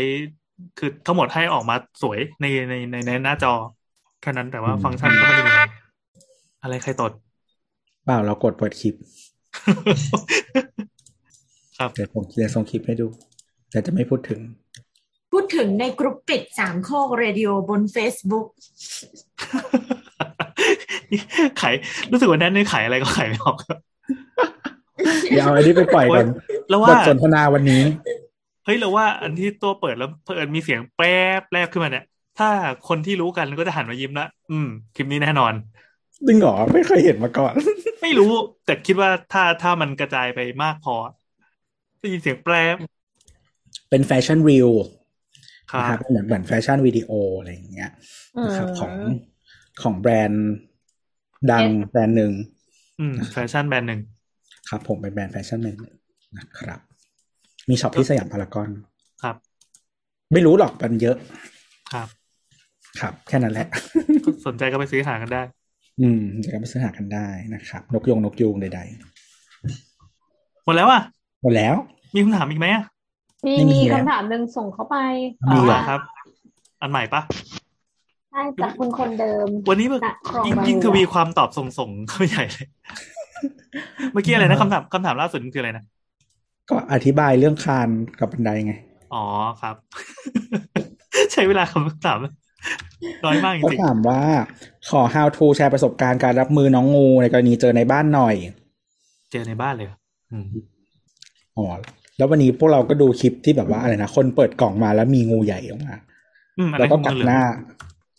[0.78, 3.52] คือทั้งหมดให้ออกมาสวยในในในในหน้าจอ
[4.22, 5.62] แค่นั้นแต่ว่าอืมฟังก์ชันก็ไม่ได้มีอะไร
[6.62, 7.12] อะไรใครตด
[8.04, 8.94] เปล่าเรากดเปิดคลิป
[11.78, 13.06] ครับเดี๋ยวผมเดี๋ยวส่งคลิปให้ดู
[13.70, 14.40] แต่จะไม่พูดถึง
[15.32, 18.46] พูดถึงในกรุ๊ปปิดสามโคกเรดิโอบน Facebook
[21.60, 21.74] ขาย
[22.10, 23.58] รู้สึกว่าแน่นนี่ขายอะไรก็ขายไม่ออก
[25.30, 26.26] เดี๋ยวเอาอันนี้ไปปล่อยก่อน
[26.68, 27.82] แล้วว่าบทสนทนาวันนี้
[28.64, 32.04] เฮ้ยเราว่าอันที่ตัวเปิดแล้วเพิ่นมีเสียงแป๊บแรกขึ้นมาเนี่ย
[32.38, 32.48] ถ้า
[32.88, 35.52] คนที่รู้กันก็จะหันมายิ้มละอืม คลิปนี้แน่นอน
[36.26, 37.54] จริงเหรอไม่เคยเห็นมาก่อน
[38.02, 38.32] ไม่รู้
[38.64, 40.96] แต่คิดว่าถ้าถ้ามันกระจายไปมากพอ
[41.98, 42.54] ได้ยินเสียงแปร
[43.90, 44.70] เป็นแฟชั่น reel
[45.72, 47.90] ครันะครับเหมือนเหมือนแฟชั่นวิดีโออะไรอย่างเงี้ย
[48.44, 48.92] นะครับอืมของ
[49.82, 50.46] ของแบรนด์
[51.50, 52.32] ดังแบรนด์หนึ่ง
[53.00, 54.00] อืมแฟชั่นแบรนด์หนึ่ง
[54.68, 55.96] ครับ ผมเป็นแบรนด์แฟชั่นแบรนด์หนึ่ง
[56.38, 56.80] นะครับ
[57.68, 58.68] มี shop ที่สยามพารากอน
[59.22, 59.36] ครับ
[60.32, 61.16] ไม่รู้หรอกมันเยอะ
[61.92, 62.08] ครับ
[63.00, 63.66] ครับ แค่นั้นแหละ
[64.24, 65.42] ก็สนใจก็ไปซื้อหากันได้
[66.00, 68.80] อืมเดี๋ยวก็ไปซื้อหากันได้นะครับ นกยงนกยูงใด
[70.64, 71.74] หมดแล้วอะๆหมดแล้ว
[72.14, 72.84] มีคำถามอีกไหมอะ
[73.46, 74.96] มีไม่มีมีแล้วคำถามหนึ่งส่งเข้าไป
[75.52, 76.00] มีเหรออ่าครับ
[76.80, 77.22] อันใหม่ปะ
[78.30, 82.66] ใช่จากคุณคนเดิม วันนี้แบบณครองยิ่งเมือยิ่งทวีความตอบส่งส่งๆเข้าไปใหญ่เลย
[84.12, 85.84] เมื่อกี้อะไรนะคำถามคำถามล่าสุดคืออะไรนะ
[86.70, 87.88] ก็อธิบายเรื่องคาน
[88.20, 88.74] กับบันไดไง
[89.14, 89.24] อ๋อ
[89.60, 89.76] ครับ
[91.32, 92.18] ใช้เวลาคำถาม
[93.24, 94.20] น้อยมากจก็ริงถามว่า
[94.90, 99.98] ขอ how to แชร์ประสบการณ์การรับมือน้องงูในกรณีเจอในบ้านหน่อยๆเจอในบ้านเลยเหรอ
[100.32, 100.46] อืม
[101.56, 101.66] อ๋อ
[102.16, 105.94] แล้ววันนี้พวกเราก็ดูคลิปที่แบบว่าอะไรนะคนเปิดกล่องมาแล้วมีงูใหญ่ออกมา
[106.58, 107.40] อืมอันแล้วนั้นก็คือกัดงูเหลือหน้า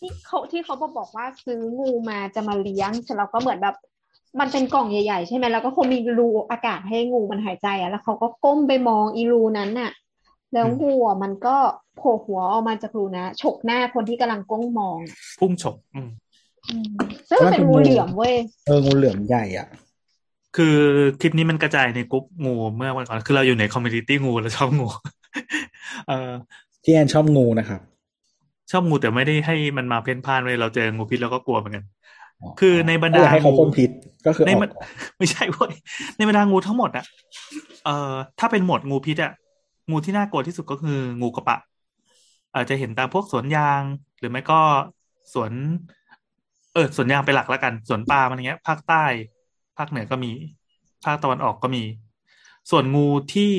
[0.04, 3.76] ี่เขาที่เขาบอกว่าซื้องูมาจะมาเลี้ยงเสร็จแล้วก็เหมือนแบบ
[4.40, 9.90] มันเป็นกล่องใหญ่ๆ ใช่ไหมแล้วก็คงมีรูอากาศให้งูมันหายใจอะ แล้วเขาก็ก้มไปมองอีรูนั้นน่ะ
[10.52, 11.56] แล้วงูอะมันก็
[11.96, 16.08] โผล่หัวออกมาจากรูนะฉกหน้าคนที่กำลังก้มมองอะพุ่งฉกอืม
[16.70, 16.86] อืม
[17.28, 18.34] ซึ่งมันเป็นงูเหลือมเว้ย
[18.66, 19.68] เอองูเหลือมใหญ่อะ
[20.56, 20.76] คือ
[21.20, 24.86] คลิปนี้มันกระจายในกลุ่มงูเมื่อวันก่อน คือเราอยู่ใน community งูเราชอบงู
[26.08, 26.30] เออ
[26.84, 27.80] ที่แอนชอบงูนะครับ
[28.70, 31.84] ชอบงูแต่ไม่ได้ให้มันมาเพ่นพ่านเลยเราเจองูพิษเราก็กลัวเหมือนกัน
[32.60, 33.90] คือในบรรดาอยากให้เขางูพ่นพิษ
[34.26, 34.72] ก็คือในออมันก
[35.18, 35.72] ไม่ใช่เว้ย
[36.16, 37.04] ในบรรดางูทั้งหมดอะ
[37.84, 39.32] เอ่อถ้าเป็นหมวดงูพิษอะ
[39.90, 41.58] งูที่น่ากลัวที่สุดก็คืองูกระปะ
[42.54, 43.82] อาจจะเห็นตามพวกสวนยาง
[44.18, 44.60] หรือไม่ก็
[45.32, 45.52] สวน
[46.74, 49.04] เออสวนยางเป็นหลักแล้วกันสวนปาล์มอะไรเงี้ย ภาคใต้
[49.78, 50.32] ภาคเหนือก็มี
[51.04, 51.84] ภาคตะวันออกก็มี
[52.70, 53.52] ส่วนงูที่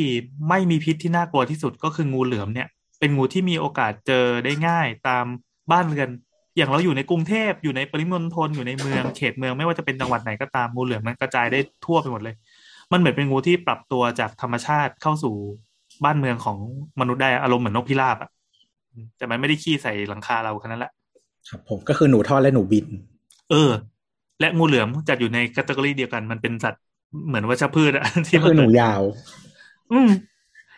[0.49, 2.67] ไม่มีพิษที่น่ากลัวที่สุดก็คืองูเหลือมเนี่ย
[2.99, 5.25] เป็นงูที่มีโอกาสเจอได้ง่ายตาม
[5.71, 6.09] บ้านเรือน
[6.58, 12.36] อย่างเราอยู่ในกรุงเทพอยู่ในปริมณฑลอยู่ในเมืองเขตเมืองไม่ว่าจะเป็นจังหวัดไหนก็ตามงูเหลือมมันกระจายได้ทั่วไปหมดเลย
[12.91, 15.36] มันเหมือนเป็นงูที่ปรับตัวจากธรรมชาติเข้าสู่
[16.03, 16.58] บ้านเมืองของ
[16.99, 18.30] มนุษย์ได้อารมณ์เหมือนนกพิราบอะ
[19.18, 20.91] แต่มันไม่ได้ขี้ใส่หลังคาเราแค่นั้นแหละ
[21.49, 22.86] ครับ ผมก็คือหนูท่อและหนูบิน
[23.51, 23.72] เออ
[24.39, 26.84] และงูเหลือมจัดอยู่ใน category เดียวกันมันเป็นสัตว์
[27.28, 29.01] เหมือนวัชพืชอะที่ก็คือหนูยาว
[29.91, 30.10] อืม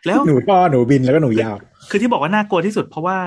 [0.05, 1.55] แล้วหนูท่อหนูบินแล้วก็หนูยาว
[1.89, 3.17] คือที่บอกว่าน่ากลัวที่สุดเพราะว่า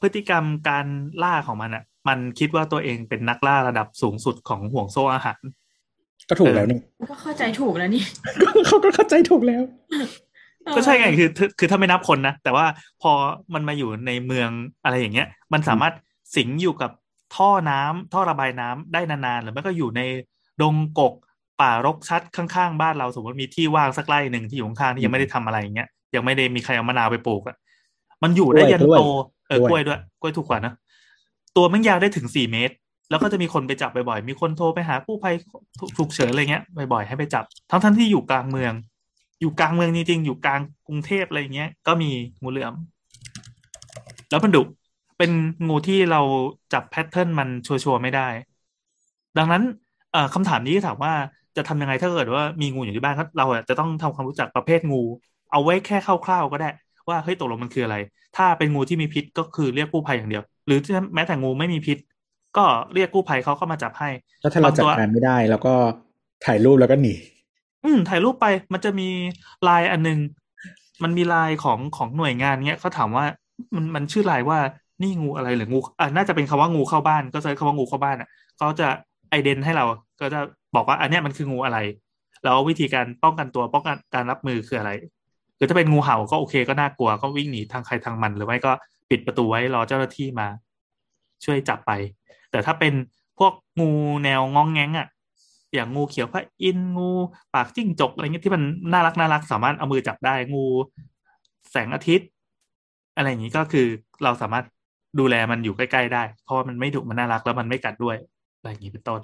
[0.00, 0.86] พฤติกรรมการ
[1.22, 5.40] ล่าของมันอะ มันคิดว่าตัวเองเป็นนักล่าระดับสูงสุดของห่วงโซ่อาหาร
[6.28, 8.02] ก็ถูกแล้วนี่มันก็เข้าใจถูกแล้วนี่
[8.66, 9.62] เขาก็เข้าใจถูกแล้ว
[10.76, 12.66] ก็ใช่ไงคือคือคือถ้าไม่นับคนนะแต่ว่า
[13.02, 13.12] พอ
[13.54, 14.50] มันมาอยู่ในเมือง
[14.84, 15.94] อะไรอย่างเงี้ย มันสามารถ
[16.36, 16.90] สิงอยู่กับ
[17.36, 20.00] ท่อน้ำท่อระบายน้ำได้นานๆหรือไม่ก็อยู่ใน
[20.62, 21.14] ดงกก
[21.60, 27.56] ป่ารกชัดข้างๆบ้านเราสมมติมีที่ว่างสักไร่หนึ่งที่อยู่ข้างๆที่ยังไม่ได้ทำอะไรอย่างเงี้ยยังไม่ได้มีใครเอามะนาวไปปลูกอะ
[28.22, 29.02] มันอยู่ได้ยันกล้วยโต
[29.48, 30.72] เออกล้กวยล้วยด้วยกล้วยถูกกว่านะ
[31.56, 32.74] ตัวมันยาวได้ถึงสี่เมตร
[33.10, 35.34] แล้วก็จะมีคนไปจับบ่อยๆ มีคนโทรไปหากู้ภัย
[35.98, 38.72] ฉุกเฉินอะไรเงี้ยบ่อยๆให้ไปจับ ทั้งๆที่อยู่กลางเมือง
[39.40, 42.10] อยู่กลางเมืองจริงๆอยู่กลางกรุงเทพอะไรเงี้ย ก็มี
[42.42, 42.74] งูเหลือม
[44.30, 44.62] แล้วมันดุ
[45.18, 45.30] เป็น
[45.68, 46.20] งูที่เรา
[46.72, 48.28] จับแพทเทิร์นมันชัวร์ๆไม่ได้
[49.38, 49.62] ดังนั้น
[50.12, 51.12] เอ่อคำถามนี้ถามว่า
[51.56, 55.02] จะทำยังไงถ้าเกิดว่ามีงูอยู่ที่บ้านเราจะต้องทำความรู้จักประเภทงู
[55.52, 56.70] เอาไว้แค่คร่าวๆก็ได้
[57.08, 57.96] ว่าเฮ้ยตกลงมันคืออะไร
[58.36, 60.78] ถ้าเป็นงูที่มีพิษก็คือเรียกกู้ภัยอย่างเดียว หรือ
[61.14, 61.98] แม้แต่งูไม่มีพิษ
[62.56, 62.64] ก็
[62.94, 64.10] เรียกกู้ภัยเขาเข้ามาจับให้
[64.42, 65.74] ก็ถ้าเราจัดการไม่ได้แล้วก็
[66.44, 67.14] ถ่ายรูปแล้วก็หนี
[67.84, 69.08] อืมถ่ายรูปไปมันจะมี
[69.64, 70.18] ไลน์อันนึง
[71.02, 73.24] มันมีไลน์ของของหน่วยงานเนี้ยเขาถามว่า
[73.74, 74.58] มันมันชื่อไลน์ว่า
[75.02, 78.28] นี่งูอะไรหรืองูอ่าน่าจะเป็นคำว่างูเข้าบ้าน ก็ใช้คำว่างูเข้าบ้านอะ
[78.58, 78.88] เขาจะ
[79.30, 79.84] ไอเดนให้เรา
[80.20, 80.40] ก็จะ
[80.74, 81.78] บอกว่าอันเนี้ยมันคืองูอะไร
[82.44, 84.90] แล้ววิธีการป้องกันตัวป้องกันการรับมือคืออะไร
[85.58, 88.72] คือถ้าเป็นงูเห่าก็โอเคก็น่ากลัวก็วิ่งหนีทางใครทางมันหรือไม่ก็
[89.12, 90.48] ปิดประตูไว้รอเจ้าหน้าที่มา
[91.44, 91.92] ช่วยจับไป
[92.50, 92.94] แต่ถ้าเป็น
[93.38, 93.90] พวกงู
[94.24, 95.08] แนวงองแงงอะ
[95.74, 97.10] อย่างงูเขียวพระอินงู
[97.54, 98.62] ปากจิ้งจกอะไรเงี้ยที่มัน
[98.92, 100.64] น่ารักน่ารักสามารถเอามือจับได้งู
[101.70, 102.28] แสงอาทิตย์
[103.16, 103.86] อะไรอย่างนี้ก็คือ
[104.24, 104.64] เราสามารถ
[105.18, 108.16] ดูแลมันอยู่ใกล้ๆได้ เพราะว่ามันไม่ดุมันน่ารักแล้วมันไม่กัดด้วย
[108.56, 109.20] อะไรอย่างนี้เป็นต้น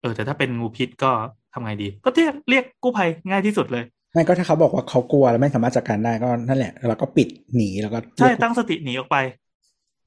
[0.00, 1.10] เออ แต่ถ้าเป็นงูพิษก็
[1.52, 9.16] ทำไงดี ก็เรียกเรียกกู้ภัยง่ายที่สุดเลย ไม่ก็ถ้าเขาบอกว่าเขากลัวแล้วไม่สามารถจัดการได้ก็นั่นแหละเราก็ปิดหนีแล้วก็ใช่ตั้งสติหนีออกไป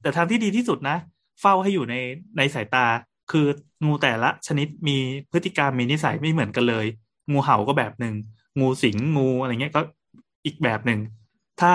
[0.02, 0.96] แต่ทางที่ดีที่สุดนะ
[1.40, 1.94] เฝ้าให้อยู่ใน
[2.38, 2.86] ในสายตา
[3.30, 3.46] คือ
[3.86, 4.96] งูแต่ละชนิดมี
[5.32, 6.86] พฤติกรรมมีนิสัยไม่เหมือนกันเลย
[7.30, 8.14] งูเห่าก็แบบหนึ่ง
[8.60, 9.80] งูสิงงูอะไรเงี้ยก็
[10.46, 11.00] อีกแบบหนึ่ง
[11.60, 11.72] ถ้า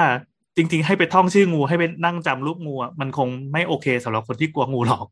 [0.58, 5.06] จริง ๆ ให้ไปท่องชื่องูให้ไปนั่งจำรูปงูอะมันคงไม่โอเคสำหรับคนที่กลัวงูหรอก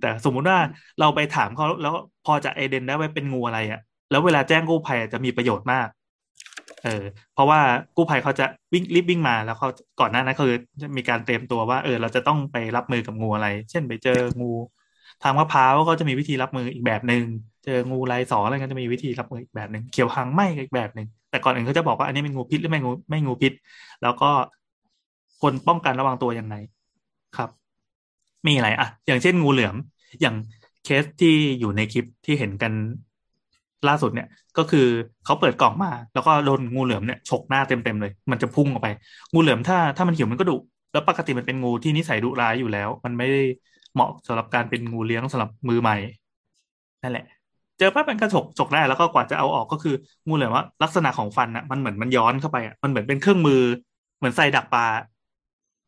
[0.00, 0.58] แต่สมมุติว่า
[1.00, 1.94] เราไปถามเขาแล้ว
[2.24, 3.80] พอจะไอเดนได้ว่าเป็นงูอะไรอะ
[4.10, 5.88] แล้วเวลาแจ้งกู้ภัยจะมีประโยชน์มาก
[6.84, 6.90] เออ
[7.32, 7.60] เพราะว่า
[7.96, 10.48] กู้ภัยเขาจะวิ่งรีบวิ่งมาแล้วเขาก่อนหน้านั้นคือ
[10.82, 14.46] จะมีการเตรียมตัวว่าเออเราจะต้องไปรับมือกับงูอะไร เช่นไปเจองู
[15.22, 17.22] ทางมะพร้าวก็จะมีวิธีรับมืออีกแบบหนึ่ง
[17.64, 23.52] เจองูลายสออะไรก็จะมีวิธีรับมืออีกแบบหนึ่งเขียวหางไหมอีกแบบหนึ่งแต่ก่อนอื่นเขาจะบอกว่าอันนี้เป็นงูพิษหรือไม่งูไม่งูพิษ
[24.02, 24.26] แล้วก็
[25.40, 26.54] คนป้องกันระวังตัวยังไง
[27.36, 27.50] ครับ
[28.46, 29.76] มีอะไรอะอย่างเช่นงูเหลือม
[30.20, 30.34] อย่าง
[30.82, 32.72] เคสที่อยู่ในคลิปที่เห็นกัน
[33.88, 34.26] ล่าสุดเนี่ย
[34.58, 34.86] ก็คือ
[35.24, 38.88] เขาเปิดกล่องมา แล้วก็โดนงูเหลือมเนี่ยฉกหน้าเต็มๆเลย มันจะพุ่งออกไป
[39.32, 40.56] งูเหลือมถ้าถ้ามันหิวมันก็ดุ
[40.92, 43.42] แล้วปกติมันเป็นงูที่นิสัยดุร้ายอยู่แล้ว มันไม่ได้
[43.94, 45.96] เหมาะสำหรับการเป็นงูเลี้ยงสำหรับมือใหม่
[47.02, 47.24] นั่นแหละ
[47.78, 49.94] เจอปั๊บมันก็ฉกฉกได้แล้วก็กว่าจะเอาออกก็คือ
[50.26, 53.60] งูเหลือมว่าลักษณะของฟันอะมันเหมือนมันย้อนเข้าไปอะมันเหมือนเป็นเครื่องมือ
[54.18, 54.84] เหมือนใส่ดักปลา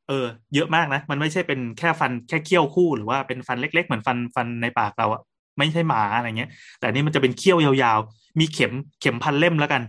[0.08, 5.20] เออ เยอะมากนะ มันไม่ใช่เป็นแค่ฟันแค่เขี้ยวคู่หรือว่าเป็นฟันเล็ก ๆ เหมือนฟันฟันในปากเราอะ
[5.58, 6.50] ไม่ใช่หมาอะไรเงี้ย
[6.80, 9.82] แต่นี่มันจะเป็นเขี้ยวยาวๆ มีเข็มเข็มพันเล่มแล้วกัน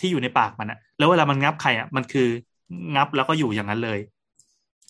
[0.00, 2.28] ที่อยู่ในปากมันอะแล้วเวลามันงับใครอะมันคือ
[2.94, 3.98] งับแล้วก็อยู่อย่างนั้นเลย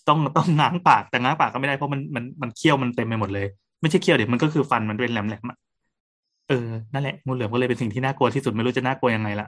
[0.09, 3.47] ต้องต้องง้างปากแต่ง้างปากก็ไม่ได้เพราะมันมันมันเขี้ยวมันเต็มไปหมดเลย
[3.81, 5.59] ไม่ใช่เขี้ยวเดี๋ยวมันก็คือฟันมันเป็นแหลมๆอะ
[6.48, 9.47] เออนั่นแหละงูเหลือมก็เลยเป็นสิ่งที่น่ากลัวที่สุดไม่รู้จะน่ากลัวยังไงละ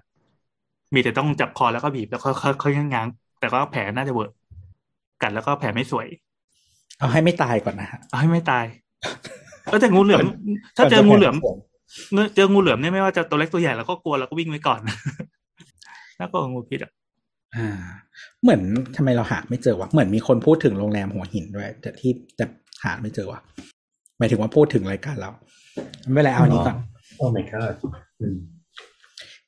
[0.95, 3.07] มีแต่ต้องจับคอแล้วก็บีบแล้วค่อยๆค่อยๆง้าง
[3.41, 4.33] แต่ก็แผลน่าจะเวิร์ก
[5.23, 6.07] กัดแล้วก็แผลไม่สวย
[6.99, 8.65] เอาให้ไม่ตายก่อนนะฮะเอาให้ไม่ตาย
[9.67, 10.25] เออแต่งูเหลือม
[10.77, 11.35] ถ้าเจองูเหลือม
[12.13, 14.81] เนื้อเจองูเหลือมเนี่ยไม่ว่าจะตัวเล็กตัวใหญ่เราก็กลัวเราก็วิ่งไว้ก่อน
[16.19, 16.93] น่ากลัวงูพิษอะ
[17.57, 17.79] อ่า
[18.43, 18.61] เหมือน
[18.97, 22.45] ทำไมเราหาไม่เจอวะเหมือนมีคนพูดถึงโรงแรมหัวหินด้วยแต่ที่แต่
[22.85, 23.41] หาไม่เจอวะ
[24.19, 25.31] หมายถึงว่าพูดถึงรายการเรา
[26.03, 26.77] ไม่เป็นไรเอาอันนี้ก่อน
[27.17, 27.75] โอ้ my god
[28.21, 28.37] อืม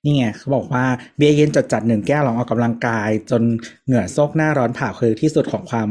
[0.04, 0.84] นี่ไงเขาบอกว่า
[1.16, 3.42] เบียร์เย็นจัดจัดๆหนึ่งแก้วลองออกกำลังกาย จน
[3.86, 5.88] เหงื่อโซกหน้าร้อนผ่าคือที่สุดของความ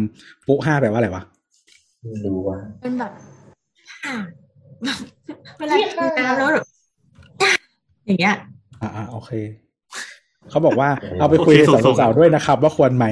[0.47, 1.23] ปุห้าแปลว่าอะไรวะ
[2.03, 3.36] ไม่รู้ว่าเป็นแบบอ่า
[5.57, 6.65] เวลากินน้ำแล้วแบบ
[8.05, 8.35] อย่างเงี้ย
[8.81, 9.31] อ่าโอเค
[10.49, 13.05] เขาบอกว่าเอาไปคุยกับสาวๆด้วยนะครับ ว่าควรไหม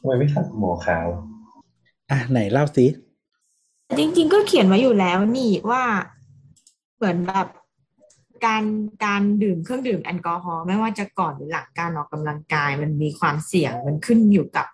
[0.00, 1.06] ทำไมไม่ขัดหมอขาว
[2.10, 2.86] อะไหนเล่าสิ
[3.98, 5.82] จริง ๆ ก็เขียนไว้อยู่แล้วนี่ว่า
[6.96, 7.48] เหมือนแบบ
[8.46, 8.64] การ
[9.04, 14.66] การดื่มเครื่องดื่มแอลกอฮอล์ไม่ว่าจะก่อนหรือหลังการออกกำลังกาย มันมีความเสี่ยงมันขึ้นอยู่กับ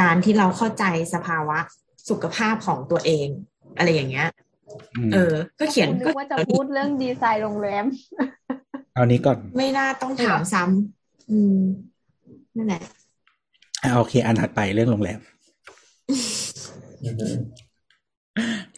[0.00, 1.58] การที่เราเข้าใจสภาวะ
[2.08, 3.28] สุขภาพของตัวเอง
[3.78, 4.28] อะไรอย่างเงี้ย
[4.96, 7.84] อืมเออ ก็เขียนนึก็กว่าจะพูดเรื่องดีไซน์โรงแรม
[8.94, 11.58] เอานี้ก่อน ไม่น่าต้องถามซ้ำอืม
[12.56, 12.82] นั่นแหละ
[13.82, 15.20] อะโอเค อันถัดไปเรื่องโรงแรม
[17.04, 17.26] อือฮึ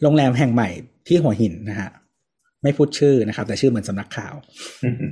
[0.01, 0.69] โรงแรมแห่งใหม่
[1.07, 1.89] ที่หัวหินนะฮะ
[2.63, 4.33] ไม่พูดชื่อนะครับ แต่ชื่อเหมือนสำนักข่าว
[4.85, 5.05] อือฮึ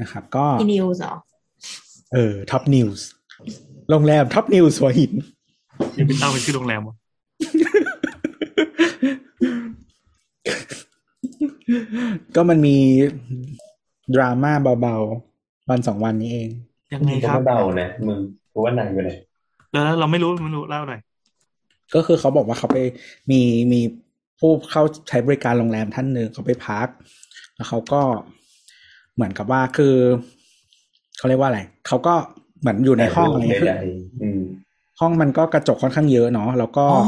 [0.00, 1.14] นะครับ ก็อีนิวส์เหรอ
[2.12, 3.06] เออท็อปนิวส์
[3.90, 5.12] โรงแรมท็อปนิวส์หัวหิน
[5.98, 6.96] ยังเป็นตั้งเป็นชื่อโรงแรมวะ
[12.34, 12.76] ก็มันมี
[14.14, 16.48] ดราม่าเบาๆ วันสองวันนี้เอง
[16.92, 18.18] ยังไงมึงคก็รับไม่เบานะมึง
[18.52, 19.12] กูว่านางอยู่ไหน
[19.72, 21.00] แล้วเราไม่รู้ไม่รู้เล่าหน่อย
[21.94, 22.78] ก็คือเขาบอกว่าเขาไป
[23.30, 23.40] มี
[23.72, 23.80] มี
[24.38, 26.88] ผู้เข้าใช้บริการโรงแรมท่านหนึ่งเขาไปพัก
[27.54, 28.00] แล้วเขาก็
[29.14, 29.94] เหมือนกับว่าคือ
[31.16, 32.14] เขาเรียกว่าอะไรเขาก็
[32.60, 34.42] เหมือนอยู่ในห้องอะไรใดเงี้ยๆอืม
[35.00, 37.02] ห้องมันก็กระจกค่อนข้างเยอะเนาะแล้วก็อ๋อ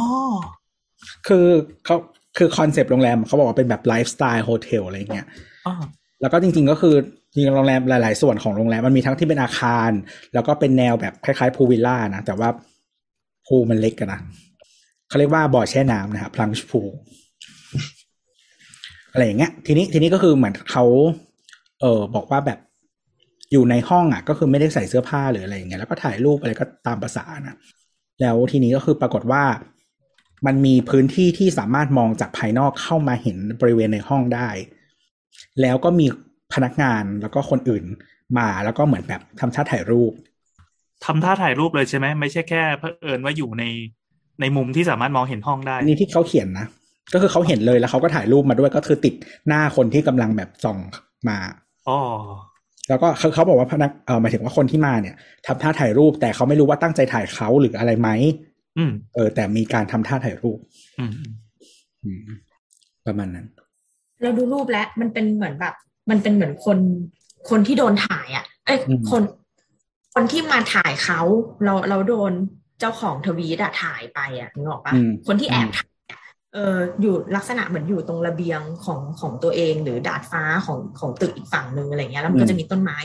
[1.28, 1.46] คือ
[1.84, 1.96] เขา
[2.36, 5.26] คือ concept โรงแรมเขาบอกว่าเป็นแบบ lifestyle hotel อะไรเงี้ย
[5.66, 5.74] อ๋อ
[6.20, 6.94] แล้วก็จริง ๆ ก็คือ
[7.32, 9.90] จริงๆโรงแรมหลาย ๆ ส่วนของโรงแรมมันมีทั้งที่เป็นอาคาร
[10.34, 12.48] แล้วก็เป็นแนวแบบคล้ายๆ pool villa นะ แต่ว่า
[13.46, 14.20] pool มันเล็กกันนะ
[15.08, 16.88] เขาเรียกว่าบ่อแช่น้ำนะครับ plunge pool
[19.12, 20.84] อะไรอย่างเงี้ย ทีนี้ทีนี้ก็คือเหมือนเขา
[21.80, 22.58] เออบอกว่าแบบ
[23.52, 27.56] อยู่ในห้องอะ ก็คือไม่ได้ใส่เสื้อผ้าหรืออะไรอย่างเงี้ยแล้วก็ถ่ายรูปอะไรก็ตามประสานะ
[28.20, 29.42] แล้วทีนี้ก็คือปรากฏว่า
[30.46, 34.48] มันมีพื้นที่ที่สามารถมองจากภายนอกเข้ามาเห็นบริเวณในห้องได้
[35.62, 36.06] แล้วก็มี
[36.54, 37.84] พนักงานแล้วก็คนอื่น
[38.38, 40.12] มาแล้วก็เหมือนแบบทำท่าถ่ายรูป
[41.04, 43.64] ทำท่าถ่ายรูปเลยใช่ไหมไม่ใช่แค่เผอิญว่าอยู่ใน
[44.40, 46.66] ในมุมที่สามารถมองเห็นห้องได้อันนี้ที่เขาเขียนนะ
[47.12, 49.14] ก็คือเขาเห็นเลยแล้วเขาก็ถ่ายรูปมาด้วยก็คือติด
[49.48, 50.78] หน้าคนที่กำลังแบบส่อง
[51.28, 51.38] มา
[51.88, 51.98] อ๋อ
[52.88, 55.14] แล้วก็เขาเขาบอกว่าพนักเออหมายถึงว่าคนที่มาเนี่ย
[55.46, 58.08] ทำท่าถ่ายรูปแต่เขาไม่รู้ว่าตั้งใจถ่ายเขาหรืออะไรไหม
[58.76, 60.58] อืมเออแต่มีการทำท่าถ่ายรูป
[60.98, 61.12] อืม
[62.04, 62.28] อืม
[63.06, 63.46] ประมาณนั้น
[64.22, 65.74] เราดูรูปแล้วมันเป็นเหมือนแบบ
[66.10, 66.78] มันเป็นเหมือนคน
[67.50, 69.22] คนที่โดนถ่ายอะ เอ้ยอืมคน
[70.14, 71.20] คนที่มาถ่ายเขา
[71.64, 72.32] เราเราโดน
[72.80, 76.20] เจ้าของทวีตอะถ่ายไปอะนึกออกปะอืมคนที่แอบถ่ายอะ
[76.52, 82.96] เอออยู่ลักษณะเหมือนอยู่ตรงระเบียงของของตัวเอง หรือดาดฟ้าของของตึกอีกฝั่งหนึ่งอะไรเงี้ยแล้วมันอืก็มจะมีต้นไม้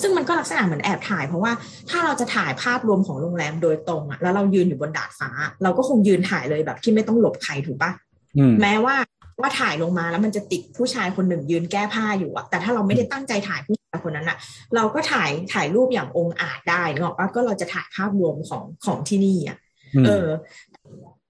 [0.00, 1.52] ซึ่งมันก็ลักษณะเหมือนแอบถ่าย เพราะว่า
[1.90, 5.30] ถ้าเราจะถ่ายภาพรวมของโรงแรมโดยตรงอะแล้วเรายืนอยู่บนดาดฟ้า
[5.62, 7.90] เราก็คงยืนถ่ายเลยแบบที่ไม่ต้องหลบใครถูกปะ
[8.38, 8.96] อืมแม้ว่า
[9.40, 14.36] ว่าถ่ายลงมาแล้วมันจะติดผู้ชายคนหนึ่งยืนแก้ผ้าอยู่อะแต่ถ้าเราไม่ได้ตั้งใจถ่ายผู้ชายคนนั้นอะ
[14.74, 19.58] เราก็ถ่ายถ่ายรูปอย่างองค์อาจได้นึกออกปะก็เราจะถ่ายภาพรวมของของที่นี่อะ
[19.94, 20.26] อืมเออ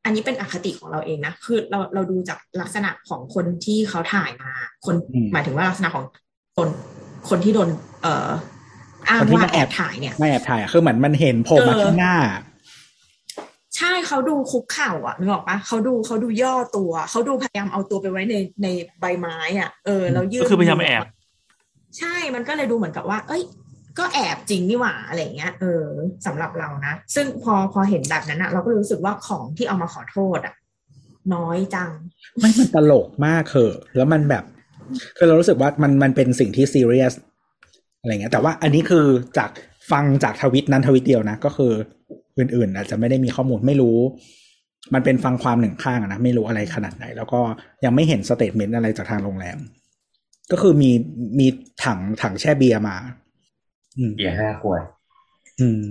[0.05, 4.51] อันนี้เป็นอคติของเราเองนะ คือเราเราดูจากลักษณะของคนที่เขาถ่ายมา
[4.87, 6.05] คนอืมหมายถึงว่าลักษณะของ
[6.57, 6.69] คน
[7.29, 7.69] คนที่โดน
[8.03, 8.29] เอ่อ
[9.09, 12.17] อ้างคนที่ว่ามาแอแอบบถ่ายเนี่ยไม่แอบถ่ายอะคือเหมือนมันเห็นโผล่มาเออข้างหน้า
[13.77, 18.67] ใช่เขาดูคุกเข่าอะนึกออกปะเขาดูเขาดูย่อตัวเขาดูพยายามเอาตัวไปไว้ในใน
[19.01, 21.05] ใบไม้อะเออแล้วยืนก็คือพยายามแอบ
[21.99, 23.43] ใช่มันก็เลยดูเหมือนกับว่า เอ้ย
[23.99, 25.85] ก็แอบจริงนี่หว่าอะไรอย่างเงี้ยเออ
[26.27, 30.55] สำหรับเรานะซึ่งพอพอเห็นแบบนั้นอะเราก็รู้สึกว่าของที่เอามาขอโทษอะ
[31.35, 31.91] น้อยจัง
[32.39, 34.45] ไม่มันตลกมากเหอะแล้วมันแบบ
[35.17, 37.15] คือเรารู้สึกว่ามันมันเป็นสิ่งที่ซีเรียส
[38.01, 39.07] อะไรเงี้ย แต่ว่าอันนี้คือ
[39.39, 39.51] จาก
[39.91, 41.73] ฟังจากทวิตนั้นทวิตเดียวนะ ก็คือ
[42.39, 43.99] อื่นๆ อาจจะไม่ได้มีข้อมูลไม่รู้
[44.95, 47.41] มันเป็นฟังความหนึ่งข้างอะนะไม่รู้อะไรขนาดไหน แล้วก็
[47.85, 49.59] ยังไม่เห็น statement อะไรจากทางโรงแรม
[50.53, 50.91] ก็คือมี
[51.39, 51.47] มี
[51.85, 52.97] ถังถังแช่เบียร์มา
[53.99, 54.83] อืมเบียร์ห้าขวด
[55.61, 55.83] อืม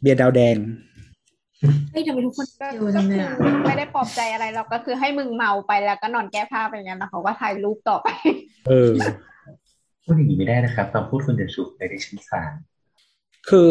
[0.00, 0.56] เบียร์ดาวแดง
[1.92, 3.36] เฮ้ยทำไมทุกคนก็เร็วก็จังเลคืยออะ
[3.66, 8.08] ไม่ได้ปลอบใจอะไรเราก็คือให้มึงเมาไปแล้วก็นอนแก้ผ้าไปงั้นแล้วเขาก็ถ่ายรูปต่อไป
[8.68, 8.92] เออ
[10.04, 12.52] พูดอย่างนี้ไม่ได้นะครับคำพูดคุณจะฉุกในดิฉันศาล
[13.48, 13.70] คือ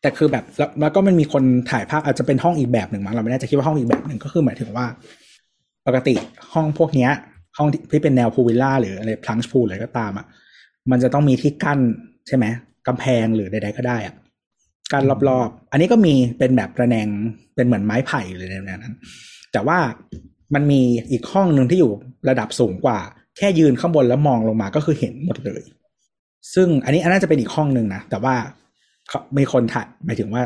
[0.00, 4.86] แต่คือแบบแล้วแล้วก็มันมีคนถ่ายภาพอาจจะเป็นห้องอีกแบบหนึ่งมั้งเราไม่แน่ใจคิดว่าห้องอีกแบบหนึ่งก็คือหมายถึงว่า
[5.86, 6.14] ปกติ
[6.52, 7.10] ห้องพวกเนี้ย
[7.58, 10.26] ห้องที่เป็นแนวพูลวิลล่าหรืออะไรพลังพูลอะไรก็ตามอะ
[10.90, 11.78] มันจะต้องมีที่กั้น
[12.28, 12.46] ใช่ไหม
[12.86, 14.14] กำแพงหรือใดๆก็ได้อะ
[14.92, 17.08] กั้นรอบๆ อันนี้ก็มีเป็นแบบระแนง
[17.54, 18.94] เป็นเหมือนไม้ไผ่หรือในแนวนั้น
[19.52, 19.78] แต่ว่า
[20.54, 20.80] มันมี
[21.10, 21.92] อีกห้องหนึ่งที่อยู่
[22.28, 22.98] ระดับสูงกว่า
[23.36, 25.62] แค่ยืนข้างบนแล้วมองลงมาก็คือเห็นหมดเลย
[26.54, 28.34] ซึ่งอันนี้อันน่าจะเป็นอีกห้องหนึ่งนะ แต่ว่า
[29.38, 30.42] มีคนถ่ายหมายถึงว่า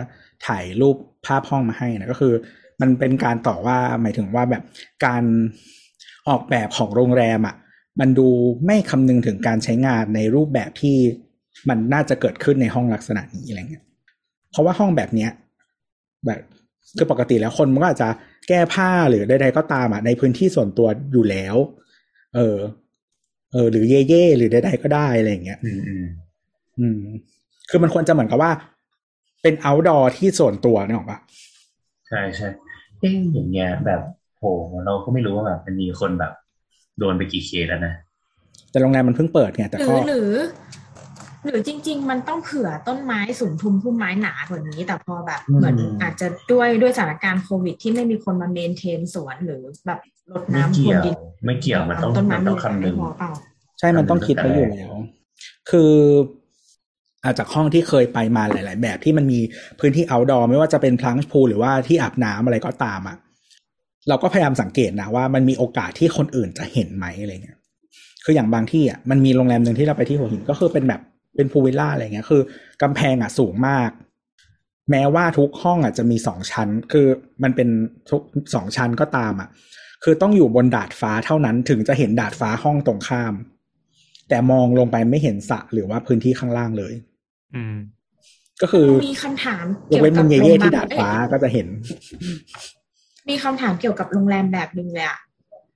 [0.47, 0.97] ถ่ายรูป
[1.27, 2.33] ภาพห้องมาให้นะก็คือ
[2.81, 4.63] มันเป็นการต่อว่าหมายถึงว่าแบบ
[5.07, 5.25] การ
[6.29, 7.57] ออกแบบของโรงแรมอะ
[8.01, 8.29] มันดู
[8.67, 10.97] ไม่คำนึงถึงการใช้งานในรูปแบบที่
[11.69, 13.85] มันน่าจะเกิดขึ้นในห้องลักษณะนี้อะไรเงี้ย
[14.55, 15.31] เพราะว่าห้องแบบเนี้ย
[16.27, 16.41] แบบ
[16.97, 18.09] คือปกติแล้วคนมันก็อาจจะ
[18.49, 21.57] แก้ผ้าหรือใดๆก็ตามอะในพื้นที่ส่วนตัวอยู่แล้ว
[22.35, 22.59] เออ
[23.53, 26.07] เออ หรือเย่ๆหรือใดๆก็ได้อะไรอย่างเงี้ย อืมอืม
[26.79, 27.01] อืม
[27.71, 28.53] คือมันควรจะเหมือนกับว่า
[29.43, 31.19] เป็น outdoor ที่ส่วนตัวเนี่ยหรอกปะ
[32.09, 32.49] ใช่ใช่
[33.01, 34.01] เอ๊ะอย่างเงี้ย แบบ
[34.39, 34.45] โห
[34.85, 36.33] เราก็ไม่รู้ว่าแบบมันมีคนแบบ
[36.99, 37.95] โดนไปกี่เคสแล้วนะ
[38.71, 40.33] แต่โรงแรมมันเพิ่งเปิดไงแต่หรืก็อหรือ
[41.45, 50.01] หรือจริง ๆ มันต้องเผื่อต้นไม้สูงทุมพุ่มไม้หนากว่านี้ แต่พอแบบอืมเหมือนอาจจะด้วยด้วยสถานการณ์โควิด ที่ไม่มีคนมาเมนเทนสวนหรือแบบ
[50.33, 51.15] รดไม่น้ำพรเกี่วยนวดิน
[51.45, 53.31] ไม่เกี่ยวมันต้องต้นไม้มันต้องคำนึงไม่พอเปล่า
[53.79, 54.95] ใช่มันต้องคิดไว้อยู่แล้ว
[55.71, 55.93] คือ
[57.25, 59.41] อาจจากห้องที่เคยไปมาหลาย ๆ แบบที่มันมี
[59.81, 63.17] พื้นที่ outdoor ไม่ว่าจะเป็นพลังพูลหรือว่าที่อาบน้ำอะไรก็ตามอะ
[64.09, 67.59] เราก็พยายามสังเกตนะว่ามันมีโอกาสที่คนอื่นจะเห็นไหมอะไรเงี้ย
[68.25, 71.01] คืออย่างบางที่อะมันมีโรงแรมหนึ่งที่เราไปที่หัวหินก็คือเป็นแบบ
[71.37, 72.43] เป็นพูลวิลล่าอะไรเงี้ยคือ
[72.83, 73.91] กำแพงอะสูงมาก
[74.91, 77.07] แม้ว่าทุกห้องอะจะมีสองชั้น คือ
[77.43, 77.69] มันเป็น
[78.11, 78.23] ทุก
[78.55, 79.49] สองชั้นก็ตามอะ
[80.05, 83.35] คือต้องอยู่บนดาดฟ้าเท่านั้นถึงจะเห็นดาดฟ้าห้องตรงข้าม
[84.29, 86.95] แต่มองลงไปไม่เห็นสระหรือว่าพื้นที่ข้างล่างเลย
[87.55, 87.77] อืม
[88.63, 91.67] ก็คือมีคำถามยกเว้นกัมุมโรเย่งๆที่ดาดฟ้าเอ้ยก็จะเห็น
[93.29, 95.19] มีคำถามเกี่ยวกับโรงแรมแบบหนึ่งเลยอะ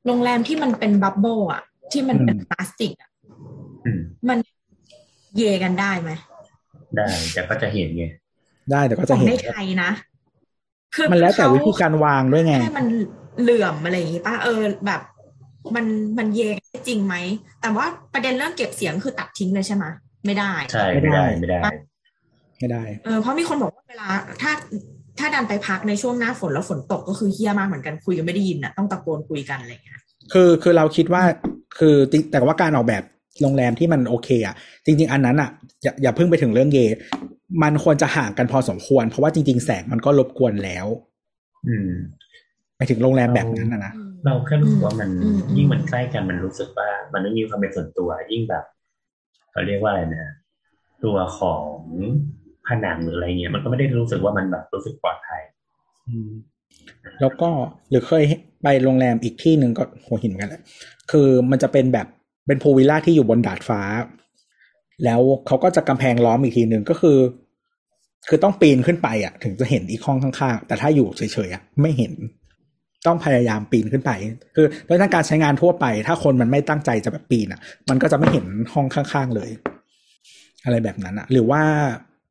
[0.06, 1.62] โรงแรมที่มันเป็นบับเบิลอะ
[1.92, 3.10] ที่มันเป็นอืมพลาสติกอะ
[3.86, 4.38] อืมมัน
[5.38, 6.10] เยกันได้ไหม
[6.96, 8.04] ได้แต่ก็จะเห็นไง
[8.70, 9.90] ได้แต่ก็ขจะองเห็นในไทยนะ
[10.94, 12.86] คือมันแล้วแต่เขวิธีการวางด้วยไงให้มัน
[13.42, 15.00] เหลื่อมอะไรอย่างงี้ป่ะเออแบบ
[15.74, 15.86] มัน
[16.18, 17.14] มันเยกันได้จริงไหม
[17.62, 19.84] แต่ว่าประเด็นเรื่องเก็บเสียงคือตัดทิ้งเลยใช่ไหม
[20.26, 21.60] ไม่ได้ใช่ไม่ได้ไม่ได้
[22.58, 24.08] ไม่ได้เออเพราะมีคนบอกว่าเวลา
[24.42, 24.52] ถ้า
[25.18, 30.00] ถ้าดันไปพักในช่วงหน้าฝนแล้วฝนตกก็คือเฮี้ยมากเหมือนกันคุยกันไม่ได้ยินอะต้องตะโกนคุยกันอะไรอย่างเงี้ย
[30.32, 31.22] คือคือเราคิดว่า
[31.78, 33.02] คือจริงแต่ว่าการออกแบบ
[33.42, 34.54] โรงแรมที่มันโอเคอะ
[34.84, 35.50] จริง ๆ อันนั้นอะ
[35.82, 36.78] อย่าอย่าเพิ่งไปถึงเรื่องเย
[37.62, 40.86] มันควรจะห่างกันพอสมควร เพราะว่าจริง ๆ แสงมันก็รบกวนแล้ว
[41.68, 41.90] อืม
[42.76, 43.92] ไปถึงโรงแรมแบบนั้นนะนะ
[44.24, 48.64] เราแค่รู้สึกว่ามันอืมยิ่งมันใกล้กันมันรู้สึกว่า มันไม่มีความเป็นส่วนตัว ยิ่งแบบ
[49.50, 50.32] เขาเรียกว่าอะไรนะ
[51.04, 51.62] ตัวของ
[52.66, 55.42] ผนังหรืออะไรเงี้ยมันก็ไม่ได้รู้สึกว่ามันแบบรู้สึกปลอดภัย
[56.08, 56.30] อืม
[57.20, 57.50] แล้วก็
[57.90, 58.24] หรือเคย
[58.62, 60.62] ไปโรงแรมอีกที่หนึ่งก็หัวหินเหมือนกันแหละ
[61.10, 62.06] คือมันจะเป็นแบบ
[62.48, 63.80] เป็นพูวิลล่าที่อยู่บนดาดฟ้า
[65.04, 67.18] แล้วเขาก็จะกำแพงล้อมอีกทีหนึ่งก็คือ
[68.28, 72.12] คือต้องปีนขึ้นไปอะ ถึงจะเห็นอีกห้องข้างๆ แต่ถ้าอยู่เฉยๆอะไม่เห็น
[73.06, 74.10] ต้องพยายามปีนขึ้นไป
[74.56, 78.44] คือโดยการใช้งานทั่วไป ถ้าคนมันไม่ตั้งใจจะแบบปีนอะ มันก็จะไม่เห็น
[78.74, 79.50] ห้องข้างๆเลย
[80.64, 81.62] อะไรแบบนั้นอะ หรือว่า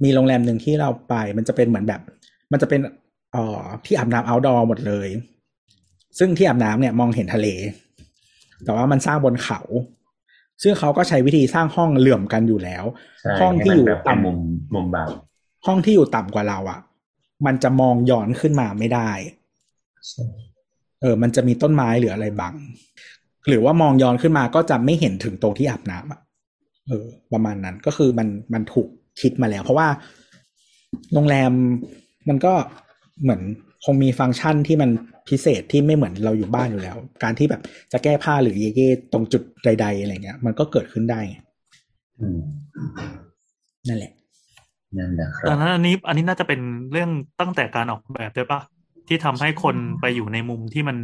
[0.04, 2.02] มีโรงแรมหนึ่งที่เราไป มันจะเป็นเหมือนแบบ
[2.52, 2.82] มันจะเป็น
[3.36, 5.10] อ่อที่อาบน้ำ outdoor หมดเลย
[6.20, 7.48] ซึ่งที่อาบน้ำเนี่ยมองเห็นทะเล
[8.64, 9.60] แต่ว่ามันสร้างบนเขา
[10.64, 12.84] ซึ่งเขาก็ใช้วิธีสร้างห้องเหลื่อมกันอยู่แล้ว
[13.22, 14.38] ใช่ห้องที่ให้อยู่มันแบบเป็นต่ำมุม
[14.74, 15.08] มุมบาง
[15.66, 16.80] ห้องที่อยู่ต่ำกว่าเราอะ
[17.46, 19.12] มันจะมองย้อนขึ้นมาไม่ได้
[21.02, 22.56] เออ มันจะมีต้นไม้หรืออะไรบัง
[23.48, 26.22] หรือว่ามองย้อนขึ้นมาก็จะไม่เห็นถึงตรงที่อาบน้ำอะ
[26.88, 28.88] เออ ประมาณนั้นก็คือมันมันถูก
[29.22, 29.88] คิดมาแล้ว เพราะว่า
[31.14, 31.52] โรงแรม
[32.30, 32.54] มันก็
[33.22, 33.42] เหมือน
[33.86, 34.90] คงมีฟังก์ชันที่มัน
[35.30, 41.38] พิเศษที่ไม่เหมือนเราอยู่บ้านอยู่แล้ว การที่แบบจะแก้ผ้าหรือเย่เย่ตรงจุดใด ๆ อะไรเงี้ย มันก็เกิดขึ้นได้ไง
[42.20, 42.40] อืม
[43.88, 44.12] นั่นแหละ
[44.98, 46.60] นั่นแหละครัดับงนั้นอันนี้อันนี้น่าจะเป็น
[46.92, 47.10] เรื่อง
[47.40, 48.62] ตั้งแต่การออกแบบด้วยปะ
[49.08, 50.98] ที่ทำให้คนไปอยู่ในมุมที่มัน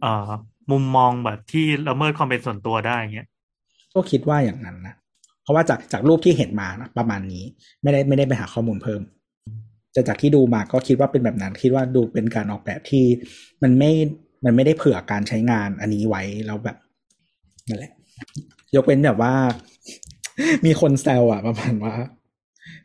[0.00, 0.30] เอ่อ
[0.72, 3.28] มุมมองแบบที่ละเมิดความเป็นส่วนตัวได้อย่างเงี้ย
[3.94, 4.94] ก็คิดว่าอย่างนั้นนะ
[5.42, 7.44] เพราะว่าจากจากรูปที่เห็นมานะประมาณนี้
[7.82, 9.00] ไม่ได้ไม่ได้ไปหาข้อมูลเพิ่ม
[9.94, 13.04] แต่จากที่ดูมาก็คิดว่าเป็นแบบนั้นคิดว่าดูเป็นการออกแบบที่
[13.62, 13.90] มันไม่
[14.44, 16.76] มันไม่ได้เผื่อการใช้งานอันนี้ไว้แล้วแบบ
[17.68, 17.92] นั่นแหละ
[18.76, 19.32] ยกเว้นแบบว่า
[20.66, 21.94] มีคนแซวอะประมาณว่า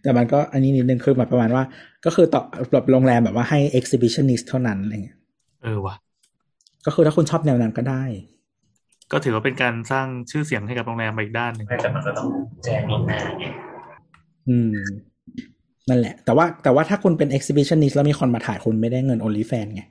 [0.01, 1.63] แต่มันก็อันนี้นิดนึงคือแบบประมาณว่า
[2.05, 2.41] ก็คือต่อ
[2.73, 5.17] แบบโรงแรมแบบว่าให้ exhibitionist เท่านั้นอะไรเงี้ย
[5.63, 5.95] เออว่ะ
[6.85, 8.03] ก็คือถ้าคุณชอบแนวนั้นก็ได้
[9.11, 12.27] ก็ถือว่าเป็นการสร้างชื่อเสียงให้กับโรงแรมไปอีกด้านหนึ่งไม่แต่มันก็ต้อง
[12.63, 13.45] แจ้งล่วงหน้าไง
[14.49, 14.73] อืม
[15.89, 19.83] นั่นแหละ แต่ว่าแต่ว่าถ้าคุณเป็น exhibitionist แล้วมีคนมาถ่ายคุณไม่ได้เงิน OnlyFans ไง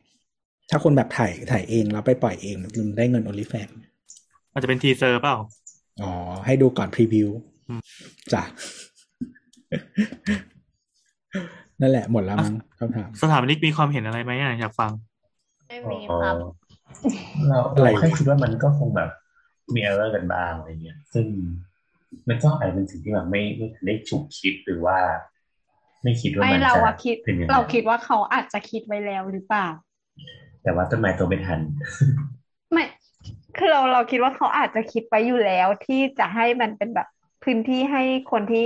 [0.71, 3.73] ถ้าคุณแบบถ่ายถ่ายเองแล้วไปปล่อยเองคุณได้เงิน OnlyFans
[4.53, 5.37] อาจจะเป็น teaser เปล่า
[6.03, 6.11] อ๋อ
[6.47, 7.29] ให้ดูก่อน preview
[7.69, 7.81] อืม
[8.33, 8.43] จ้ะ
[11.81, 14.93] นั่นแหละหมดแล้วมั้งคำถามสถาปนิกมีความเห็นอะไรไหมอะอยากฟัง
[15.69, 16.37] ไม่มีครับ
[17.49, 19.11] เราอะไรเราแค่คิดว่ามันก็คงแบบ
[19.75, 21.27] มี error กันบ้างอะไรเงี้ย ซึ่ง
[22.29, 24.99] มันก็อาจจะเป็นสิ่งที่แบบไม่ไม่ทันได้ฉุกคิดหรือว่า
[26.03, 29.67] ไม่คิดว่าไม่มันเราจะอะคิดเป็นยังไงเราคิดว่าเขาอาจจะคิดไว้แล้วหรือเปล่า
[30.63, 31.61] แต่ว่าต้นไม้โตไม่ทัน
[32.73, 32.85] ไม่
[33.57, 37.07] คือเราเราคิดว่าเขาอาจจะคิดไว้อยู่แล้ว ที่จะให้มันเป็นแบบ
[37.43, 38.61] พื้นที่ให้คนที่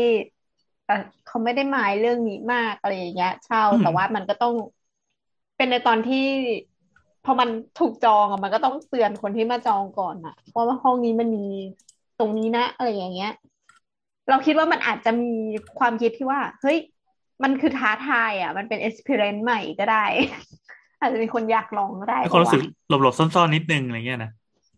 [0.84, 0.94] เอ่อ
[1.26, 4.54] เขาไม่ได้หมายเรื่องนี้มากอะไรอย่างเงี้ยเช่าอืมแต่ว่ามันก็ต้อง
[5.56, 6.18] เป็นในตอนที่
[7.24, 7.48] พอมัน
[7.78, 11.40] ถูกจองอะมันก็ต้องเตือนคนที่มาจองก่อนอะว่าห้องนี้มันมี
[12.18, 13.30] ตรงนี้นะ อะไรอย่างเงี้ย
[14.28, 15.32] เราคิดว่ามันอาจจะมี
[15.78, 16.78] ความคิดที่ว่า เฮ้ย
[17.42, 20.04] มันคือท้าทายอะ มันเป็น experience ใหม่ก็ได้
[21.00, 24.30] อาจจะมีคนอยากลองก็ได้ให้ความรู้สึกปะวะหลบๆซ่อนๆนิดนึงอะไรเงี้ยนะ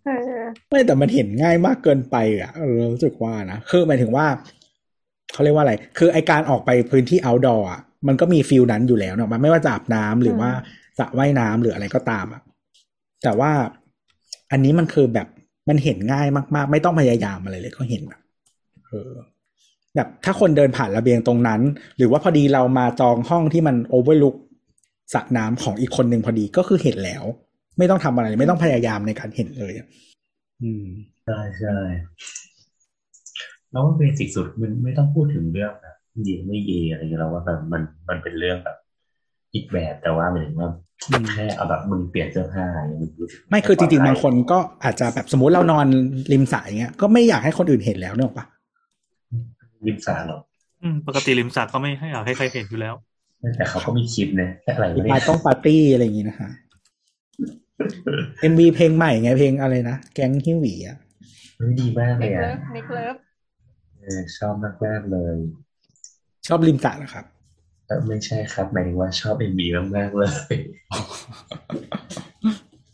[0.06, 0.10] เอ
[0.40, 4.26] อไม่แต่มันเห็นง่ายมากเกินไปอะเออรู้สึกว่านะคือหมายถึงว่า
[5.32, 10.50] เขาเรียกว่าอะไร คือไอการออกไปพื้นที่ outdoor อะมันก็มีฟิลนั้นอยู่แล้วเนอะมันไม่ว่าจะอาบน้ำหรือว่า
[10.98, 12.42] สระว่ายน้ำหรืออะไรก็ตามอะ
[13.22, 13.52] แต่ว่า
[14.52, 15.28] อันนี้มันคือแบบ
[15.68, 18.20] มันเห็นง่ายมาก ๆ ไม่ต้องพยายามอะไรเลยก็เห็นแบบ
[18.86, 19.12] เออ
[19.96, 21.60] แบบถ้าคนเดินผ่านระเบียงตรงนั้น
[21.96, 24.34] หรือว่าพอดีเรามาจองห้องที่มันโอเวอร์ลุก
[25.14, 27.24] สระน้ำของอีกคนหนึ่งพอดีก็คือเห็นแล้ว
[27.78, 29.86] ไม่ต้องทำอะไรไม่ต้องพยายามในการเห็นเลยอะ
[30.62, 30.84] อืม
[31.26, 31.76] ใช่ใช่
[33.70, 38.76] แล้วว่าเบสิกสุดมันไม่ต้องพูดถึงเรื่องแบบเยไม่เยอะไรอย่างเงี้ยเราว่าแบบมันมันเป็นเรื่องแบบ
[39.54, 40.70] อีกแบบแต่ว่าหมายถึงว่า
[41.10, 45.86] อืมแค่เอาแบบมึงเปลี่ยนเสื้อผ้าอย่างเงี้ยมึงรู้สึกไม่คือจริงๆบางคนก็อาจจะแบบสมมติเรานอน
[46.32, 48.46] ริมสระอย่างเงี้ยก็ไม่อยากให้คนอื่นเห็นแล้วเนกอะปะ
[49.86, 50.42] ริมสาหรอก
[50.82, 52.94] อืมปกติริมสระก็ไม่ให้อยากให้ใครเห็นอยู่แล้ว
[53.56, 56.50] แต่เขาก็มีคลิปนะแค่อะไรมีไม่ปาได้ร์ต้องปาร์ตี้อะไรอย่างงี้นะฮะ
[58.50, 60.96] MV เพลงใหม่ไงเพลงอะไรนะ แก๊งฮิวหวีอะ
[61.56, 63.16] เฮ้ยดีมากเลนิยกเลิอะฟนิกเลิฟ
[64.00, 65.36] เออชอบมากมากๆเลย
[66.46, 67.24] ชอบริมสระเหรอครับ
[67.86, 70.56] เออไม่ใช่ครับหมายถึงว่าชอบเอ็มบีมากมากๆเลย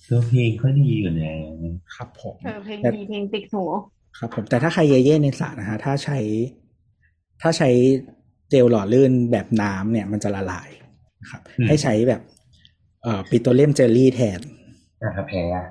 [0.08, 1.32] ตัวเพลงก็ดีอยู่นะ
[1.94, 3.62] ครับผมเออเพลงดีเพลงติดหู
[4.18, 6.18] ครับผมแต่ถ้าใครเย่ๆในสระนะฮะถ้าใช้
[7.42, 7.70] ถ้าใช้
[8.50, 10.68] เจลหล่อลื่นแบบน้ำเนี่ย มันจะละลาย
[11.22, 12.20] นะครับ ให้ใช้แบบ
[13.02, 14.40] เอ่อปิโตรเลียมเจลลี่แทน
[15.02, 15.64] อะแพ้อะ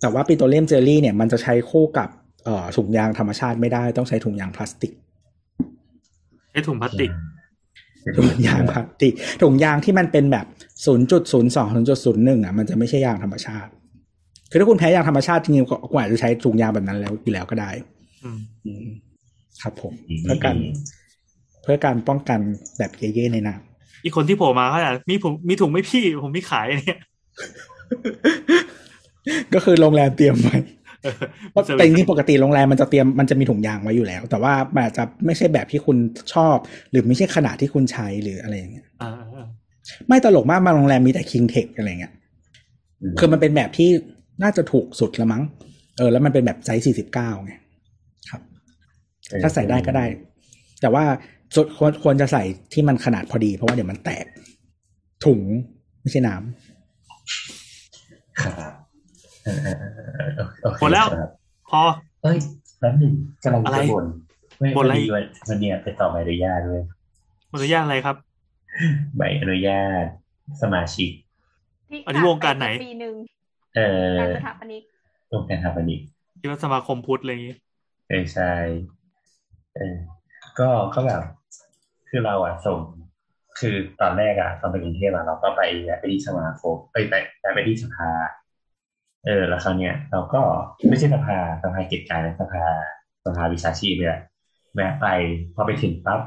[0.00, 2.08] แต่ว่าปิโตรเลียมเจลลี่เนี่ยมันจะใช้คู่กับ
[2.44, 4.92] เอ่อถุงยางธรรมชาติไม่ได้ต้องใช้ถุงยางพลาสติก
[6.50, 7.10] ใช้ถุงพลาสติก
[8.16, 10.46] ถุงยางพลาสติกถุงยางที่มันเป็นแบบ
[11.10, 13.70] 0.02ถึง0.01อะมันจะไม่ใช่ยางธรรมชาติ
[14.50, 17.70] คือถ้าคุณแพ้ยางธรรมชาติจริงๆก็ก็อาจจะใช้ถุงยางแบบนั้นแล้วอยู่แล้วก็ได้
[18.24, 18.86] อืมอืม
[19.62, 20.56] ครับผมเพื่อการ
[21.62, 22.40] เพื่อการป้องกัน
[22.78, 23.54] แบบเย่ๆในน้
[24.04, 27.06] อีกคนที่โผล่มาเขาอยากมีผมมีถุงไหม่พี่ ผมมีขายเนี่ยำ
[29.54, 30.56] ก็คือโรงแรมเตรียมไว้
[31.02, 31.16] เออ
[31.50, 35.96] เพราะแต่จริงๆปกติโรงแรมมันจะเตรียมมันจะมีถุงยางไว้อยู่แล้ว แต่ว่ามันอาจจะไม่ใช่แบบที่คุณ
[36.34, 36.56] ชอบ
[36.90, 39.46] หรือไม่ใช่ขนาดที่คุณใช้หรืออะไรอย่างเงี้ยอ่าอ่า
[40.08, 42.12] ไม่ตลกมากบางโรงแรมมีแต่คิงเทคอะไรเงี้ย
[43.18, 43.90] คือมันเป็นแบบที่
[44.42, 45.42] น่าจะถูกสุดละมั้ง
[45.98, 47.61] เออแล้วมันเป็นแบบไซส์สี่สิบเก้าไงครับ
[49.42, 50.04] ถ้าใส่ได้ก็ได้
[50.80, 51.04] แต่ว่า
[51.54, 52.42] สุดควรควรจะใส่
[52.72, 54.24] ที่มันขนาดพอดี เพราะว่าเดี๋ยวมันแตก
[55.24, 55.40] ถุง
[56.00, 58.72] ไม่ใช่น้ำครับ
[59.44, 60.30] เออเออเออเออ
[60.62, 61.30] โอเคหมดแล้วครับ
[61.70, 61.82] พอ
[62.22, 62.36] เอ้ย
[62.78, 63.12] แป๊บหนึ่ง
[63.44, 64.06] กำลังอะไรจะบ่น
[64.58, 66.82] ไม่บ่นอะไรม่ด้วยวันเนี้ยไปต่อใบอนุญาตด้วย
[67.52, 68.16] อนุญาตอะไรครับ
[69.16, 70.04] ใบอนุญาต
[70.62, 71.10] สมาชิก
[71.90, 73.14] ที่อันนี้วงการไหนปีหนึ่ง
[73.76, 74.82] เอ่อการสถาปนิก
[75.30, 75.98] ร่วมกันทำอันนี้
[76.40, 77.54] ที่ว่าสมาคมพุทธอะไรอย่างงี้
[78.08, 78.52] เออใช่
[79.74, 79.96] เออ
[80.58, 81.22] ก็ก็แบบ
[82.08, 82.78] คือเราอะส่ง
[83.58, 85.62] คือตอนแรกอะตอนไปกรุงเทพอะเราก็ไป
[86.00, 87.14] ไปที่สมาคมเอ้ยไป
[87.54, 88.10] ไปที่สภา
[89.26, 90.42] เออ แล้วคราวเนี้ยเราก็
[90.88, 92.64] ไม่ใช่สภาสภาเกิจการนะสภา
[93.24, 94.18] สภาวิชาชีพเนี่ย
[94.74, 95.06] แวะไป
[95.54, 96.20] พอไปถึงปั๊บ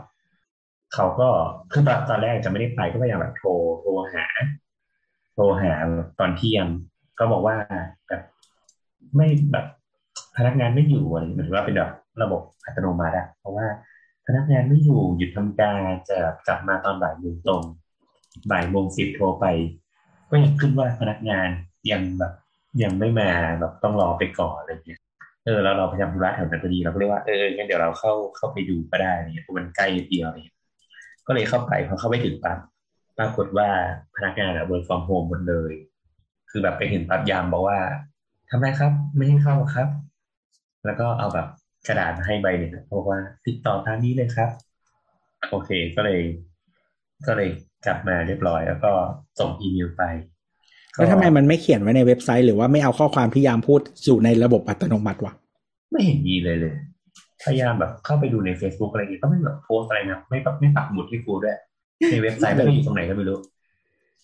[0.94, 1.30] เขาก็
[1.72, 3.50] คือตอนตอนแรกจะไม่ได้ไปก็พยายามแบบโทร
[3.80, 4.26] โทรหา
[5.34, 5.72] โทรหา
[6.20, 6.68] ตอนเที่ยง
[7.20, 7.56] ก็บอกว่า
[8.08, 8.22] แบบ
[9.16, 9.66] ไม่แบบ
[10.38, 13.66] พนักงานไม่อยู่อะไรเหมือนว่าเป็นแบบ ระบบอัตโนมัติอะเพราะว่า
[14.28, 15.80] พนักงานไม่อยู่หยุดทำการ
[16.10, 16.18] จะ
[16.48, 17.64] กลับมาตอนบ่ายโมงตรง
[18.52, 19.46] บ่ายโมงสิบโทรไป
[20.30, 21.50] ก็ยังขึ้นว่าพนักงาน
[21.92, 22.34] ยังแบบ
[22.84, 23.30] ยังไม่มา
[23.60, 25.00] แบบต้องรอไปก่อนอะไรเงี้ย
[25.46, 30.56] เออแล้วเราพยายามธุระแถวนั้นพอดีเราก็เลยว่าเอองั้นเดี๋ยวเราเข้าเข้าไปดูก็ได้เนี่ยเพราะมันใกล้เดียวเนี่ย
[31.28, 32.58] ก็เลยเข้าไปพอเข้าไปถึงปั๊บ
[33.18, 33.70] ปรากฏว่า
[34.16, 35.72] พนักงานอะ work from home หมดเลย
[36.50, 37.80] คือแบบไปถึงปั๊บยามบอกว่า
[38.52, 39.90] ทำไมครับ ไม่ให้เข้าครับ
[40.86, 41.48] แล้วก็เอาแบบ
[41.88, 44.49] กระดาษมาให้ใบหนึ่งบอกว่า ติดต่อทางนี้เลยครับ
[45.49, 46.22] โอเคก็เลย
[47.28, 47.49] ก็เลย
[47.86, 48.91] กลับมาเรียบร้อย แล้วก็
[49.40, 50.03] ส่งอีเมลไป
[50.94, 55.34] แล้วทำไมมันไม่เขียนไว้ในเว็บไซต์หรือว่าไม่เอาข้อความที่ยามพูดสู่ในระบบอัตโนมัติวะ
[55.91, 56.74] ไม่เห็นมีเลยเลย
[57.44, 61.57] พยายามแบบเข้าไปดูใน Facebook อะไรอย่างเงี้ยก็ไม่แบบโพสต์อะไรนะไม่แบบไม่ปักหมุดให้กูด้วย
[62.12, 63.38] ในเว็บไซต์ไม่รู้อยู่ตรงไหนก็ไม่รู้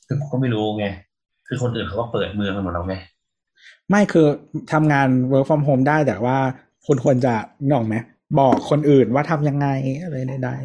[0.07, 0.85] คือกูก็ไม่รู้ไง
[1.47, 2.95] คือคนอื่นเขาก็เปิดเมืองกันหมดแล้วไง
[3.89, 4.27] ไม่คือ
[4.71, 6.37] ทำงาน work from home ได้แต่ว่า
[6.87, 7.33] คุณควรจะ
[7.67, 7.95] นกออกไหม
[8.39, 9.67] บอกคนอื่นว่าทำยังไง
[10.03, 10.55] อะไรได้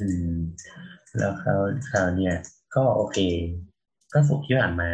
[0.00, 0.36] อืม
[1.18, 2.36] แล้วคราวคราวเนี่ย
[2.74, 3.18] ก็โอเค
[4.12, 4.90] ก็สุกที่ผ่านมา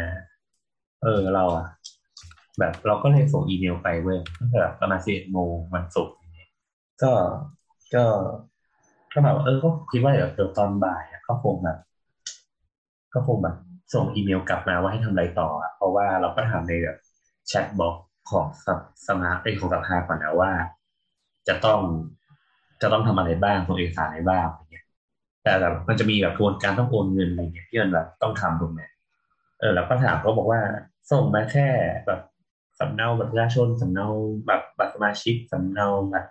[1.02, 1.66] เออเราอะ
[2.58, 6.16] แบบเราก็เลยส่งอีเมลไปเว้ยตั้งแต่ประมาณสิบเอ็ดโมงวันศุกร์
[7.02, 7.12] ก็
[7.94, 8.04] ก็
[9.12, 11.78] ก็แบบเออก็คิดว่าเดี๋ยวเดี๋ยวตอนบ่ายก็คงแบบ
[13.14, 13.56] ก็คงแบบ
[13.94, 16.98] ส่งอีเมลกลับมาว่าให้ทำอะไรต่อ เพราะว่าเราก็ถามในแบบ
[17.48, 17.94] chatbox
[18.30, 18.66] ของส
[19.06, 20.52] smart ของสภาก่อนนะว่า
[21.48, 21.80] จะต้อง
[22.82, 24.84] จะต้องทำอะไรบ้างส่งเอกสารอะไรบ้างอย่างเงี้ย
[25.42, 28.90] แต่แบบมันจะมีแบบกระบวนการต้องโอนเงินอะไรเงี้ยที่มันแบบต้องทำตรงเนี้ย
[29.60, 30.60] เออแล้วก็ถามเขาบอกว่า
[31.10, 31.68] ส่งมาแค่
[32.06, 32.20] แบบ
[32.78, 34.06] สำเนาบัตรประชาชนสำเนา
[34.46, 36.30] แบบบัตรสมาชิกสำเนาบัตร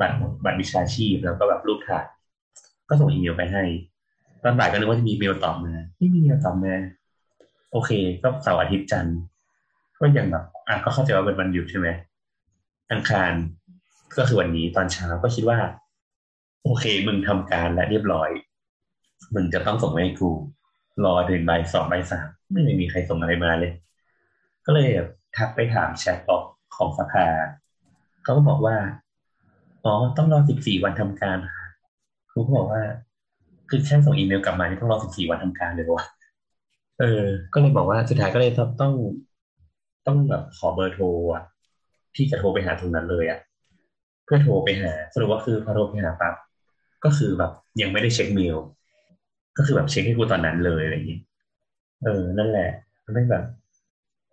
[0.00, 2.06] บัตรบัตรวิชาชีพแล้วก็แบบรูปถ่าย
[2.88, 3.64] ก็ส่งอีเมลไปให้
[4.42, 6.74] ตอนบ่ายก็นึกว่าจะมีเมลตอบมาไม่มีเมลตอบมา
[7.72, 7.90] โอเค
[8.22, 9.18] ก็เสาร์อาทิตย์จันทร์
[10.02, 11.88] ก็ยังแบบอะก็เข้าใจว่าเป็นวันหยุดใช่ไหม
[12.92, 13.32] อังคาร
[14.16, 15.58] ก็คือวันนี้ตอนเช้าก็คิดว่า
[16.64, 18.30] โอเค มึงทำการและเรียบร้อย
[19.34, 20.30] มึงจะต้องส่งมาให้กู
[21.04, 23.72] รอถึงใบสองใบสามไม่มีใครส่งอะไรมาเลย
[24.66, 26.42] ก็เลยแบบทักไปถามแชทบอก
[26.76, 27.26] ของสภา
[28.22, 28.76] เขาก็บอกว่า
[29.84, 31.38] อ๋อต้องรอสิบสี่วันทำการ
[32.30, 32.82] ครูก็บอกว่า
[33.68, 36.04] คือแค่ส่งอีเมลกลับมานี่ต้องรอสิบสี่วันทำการเลยวะ
[37.00, 38.92] เออ ก็เลยบอกว่าสุดท้ายก็เลยต้อง
[40.06, 41.04] ต้องแบบขอเบอร์โทร
[41.34, 41.42] อะ
[42.16, 43.40] ที่จะโทรไปหาตรงนั้นเลยอะ
[44.24, 46.34] เพื่อโทรไปหาสรุปว่าคือพอโทรไปหาปั๊บ
[47.04, 48.56] ก็คือแบบยังไม่ได้เช็คเมล
[49.56, 51.20] ก็คือแบบเช็คให้กูตอนนั้นเลยอะไรอย่างนี้
[52.04, 52.70] เออ นั่นแหละ
[53.04, 53.44] มันไม่แบบ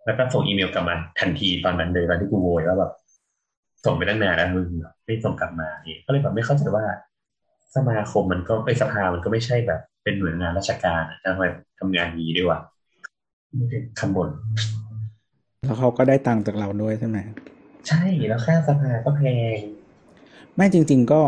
[0.04, 2.92] แล้วก็ส่งอีเมลกลับมา ทันทีตอนนั้นเลยตอนที่กูโวยว่าแบบ
[3.84, 6.84] ส่งไปตั้งนานแล้วมึงแบบไม่ส่งกลับมาเนี่ยก็เลยแบบไม่เข้าใจว่า
[7.74, 11.44] สมาคมมันก็ไอสภามันก็ไม่ใช่แบบ เป็นหน่วยงานราชการทำไม
[11.78, 12.58] ทำงานนี้ด้วยวะ
[13.56, 14.28] ไม่ได้คำบ่น
[15.64, 17.18] แล้วเขาก็ได้ตังค์จากเราด้วยใช่ไหม
[17.88, 19.22] ใช่แล้วค่าสภาก็แพ
[19.54, 19.58] ง
[20.56, 21.20] ไม่จริง ๆ ก็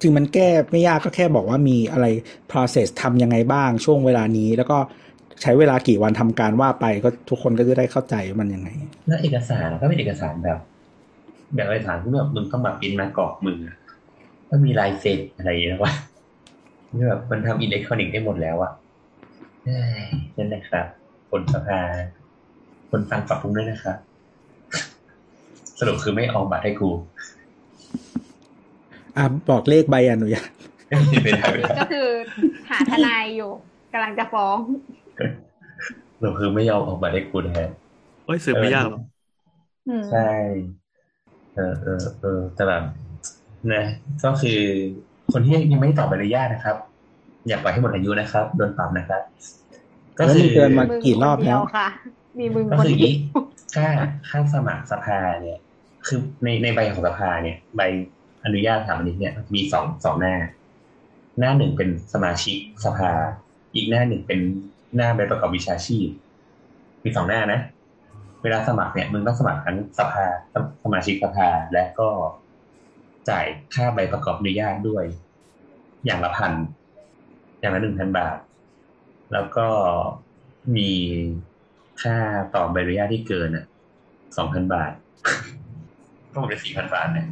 [0.00, 2.06] จริงมันแก้ไม่ยากก็แค่บอกว่ามีอะไร
[2.50, 4.78] process ทำยังไงบ้างช่วงเวลานี้ แล้วก็
[5.42, 8.68] ใช้เวลากี่วันทำการว่าไปก็ทุกคนก็จะได้เข้าใจว่ามันยังไง
[9.06, 10.58] แล้วเอกสารก็เป็นเอกสารแบบ
[11.54, 13.76] แบบเอกสารที่แบบมึงต้องมาปริ้นมากรอกมืออะ
[14.48, 15.92] ก็มีลายเซ็นอะไรอย่างเงี้ยวะ
[16.96, 18.72] นี่แบบมันทำอิเล็กทรอนิกส์ได้หมดแล้วอะ
[19.64, 20.04] เอ้ย
[20.36, 20.86] นั่นแหละครับ
[21.30, 21.80] คนสภา
[22.94, 23.96] คนฟังปรับปรุงด้วยนะครับ
[25.78, 26.90] สรุปคือไม่ออกบัตรให้กู
[29.16, 30.48] อะบอกเลขใบอนุญาต
[31.24, 32.08] ไม่ได้ไม่ได้ก็คือ
[32.70, 33.50] หาทนายอยู่
[33.92, 34.58] กำลังจะฟ้อง
[36.18, 37.68] สรุปคือไม่ยอมออกบัตรให้กูแทน
[38.24, 39.02] โอ้ยสืบไม่ยากหรอก
[39.88, 40.30] อืมใช่
[41.54, 42.82] เออเออเออแต่แบบ
[43.74, 43.84] นะ
[44.24, 44.60] ก็คือ
[45.32, 46.76] คนที่ยังไม่ตอบใบอนุญาตนะครับ
[47.48, 49.22] อย่าปล่อยให้หมดอายุนะครับโดนปรับนะครับ
[50.18, 51.88] ก็แล้วคืมีอเตือนมามึงกี่รอบคนเดีแล้ยวค่ะ
[52.38, 53.14] มีมึงก็คนคืออย่างเดียวนี้
[53.74, 53.88] ค่า
[54.28, 55.58] ค่าสมัครสภาเนี่ย
[56.06, 57.82] คือในในใบของสภาเนี่ย ใบ
[58.44, 60.34] อนุญาตสถาปนิกเนี่ยมีสองสองหน้า
[61.38, 63.10] หน้าหนึ่งเป็นสมาชิกสภา
[63.74, 64.40] อีกหน้าหนึ่งเป็น
[64.96, 66.08] หน้าใบประกอบวิชาชีพ
[67.04, 67.60] มีสองหน้านะ
[68.42, 72.08] เวลาสมัครเนี่ยมึงต้องสมัครทั้งสภาสสมาชิกสภาและก็
[73.28, 75.04] จ่ายค่าใบประกอบอนุญาตด้วย
[76.04, 76.52] อย่างละพัน
[77.60, 78.36] อย่างละหนึ่งพันบาท
[79.32, 79.66] แล้วก็
[80.76, 80.90] มี
[82.02, 82.16] ค่า
[82.54, 83.64] ต่อใบอนุญาตที่เกินอะ
[84.36, 84.92] สองพันบาท
[86.32, 87.26] ก็หมดไปสี่พันบาทเนี่ย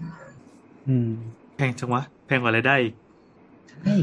[0.88, 1.10] อืม
[1.56, 2.94] แพงจังวะ แพงกว่าอะไรายได้อีก
[3.84, 4.02] เฮ้ย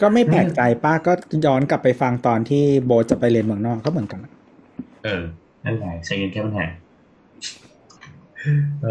[0.00, 1.12] ก็ไม่แปลกใจป้าก็
[1.46, 4.32] ย้อนกลับไปฟังตอนที่โบทจะไปเรียนเมืองนอกก็เหมือนกันอะ
[5.04, 5.22] เออ
[5.64, 6.66] นั่นแหละใช้เงินแค่ปัญหา
[8.82, 8.88] เอ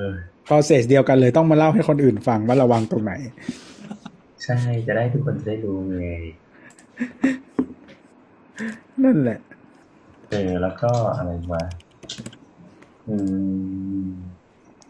[0.00, 0.04] อ
[0.46, 3.12] process เดียวกันเลยต้องมาเล่าให้คนอื่นฟังว่าระวังตรงไหน
[4.44, 6.08] ใช่ จะได้ทุกคนจะได้รู้ไง
[9.04, 9.38] นั่นแหละ
[10.30, 11.64] เออแล้วก็อะไรวะ
[13.08, 13.14] อื
[14.04, 14.06] ม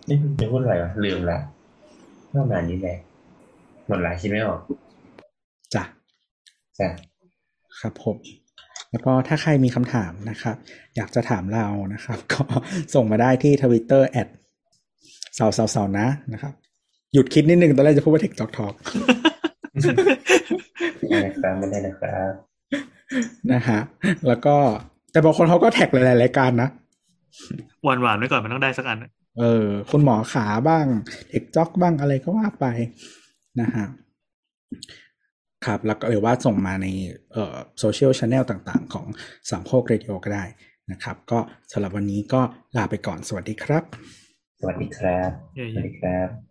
[0.08, 1.38] นี่จะพูดอะไรวะลืมละ
[2.36, 2.98] ประมาณนี้แหละ
[3.86, 4.60] หมดละคิดไม่ออก
[5.74, 5.82] จ้ะ
[6.78, 6.88] จ้ะ
[7.80, 8.16] ครับผม
[8.90, 10.56] แล้วก็ถ้าใครมีคำถามนะครับ
[10.96, 12.42] อยากจะถามเรานะครับ ก็
[12.94, 14.28] ส่งมาได้ที่ทวิตเตอร์ at
[15.34, 16.52] เสาเสาเสานะนะครับ
[17.12, 18.74] หยุดคิดนิดนึงตอนแรกจะพูดว่าเทคจอกทอก
[20.96, 22.32] ไม่ได้นะครับไม่ได้นะครับ
[23.52, 23.80] นะฮะ
[24.28, 24.56] แล้วก็
[25.12, 26.68] แต่บางคนเขาก็ tag หลายๆรายการนะ
[27.84, 30.86] หว่านหว่านๆไว้ก่อนมันต้องได้สักอันอะเออ คุณหมอขาบ้าง
[31.30, 32.66] เด็กจ็อกบ้างอะไรก็ว่าไป
[33.60, 33.86] นะฮะ
[35.66, 36.86] ครับ แล้วก็หรือว่าส่งมาใน
[37.32, 39.06] เอ่อโซเชียลช n แนลต่างๆ ของ
[39.50, 40.44] สามโคกเรดิโอก็ได้
[40.92, 41.38] นะครับ ก็
[41.72, 42.40] สำหรับวันนี้ก็
[42.76, 43.84] ลาไปก่อนสวัสดีครับ
[44.60, 46.49] สวัสดีครับเย้สวัสดีครับ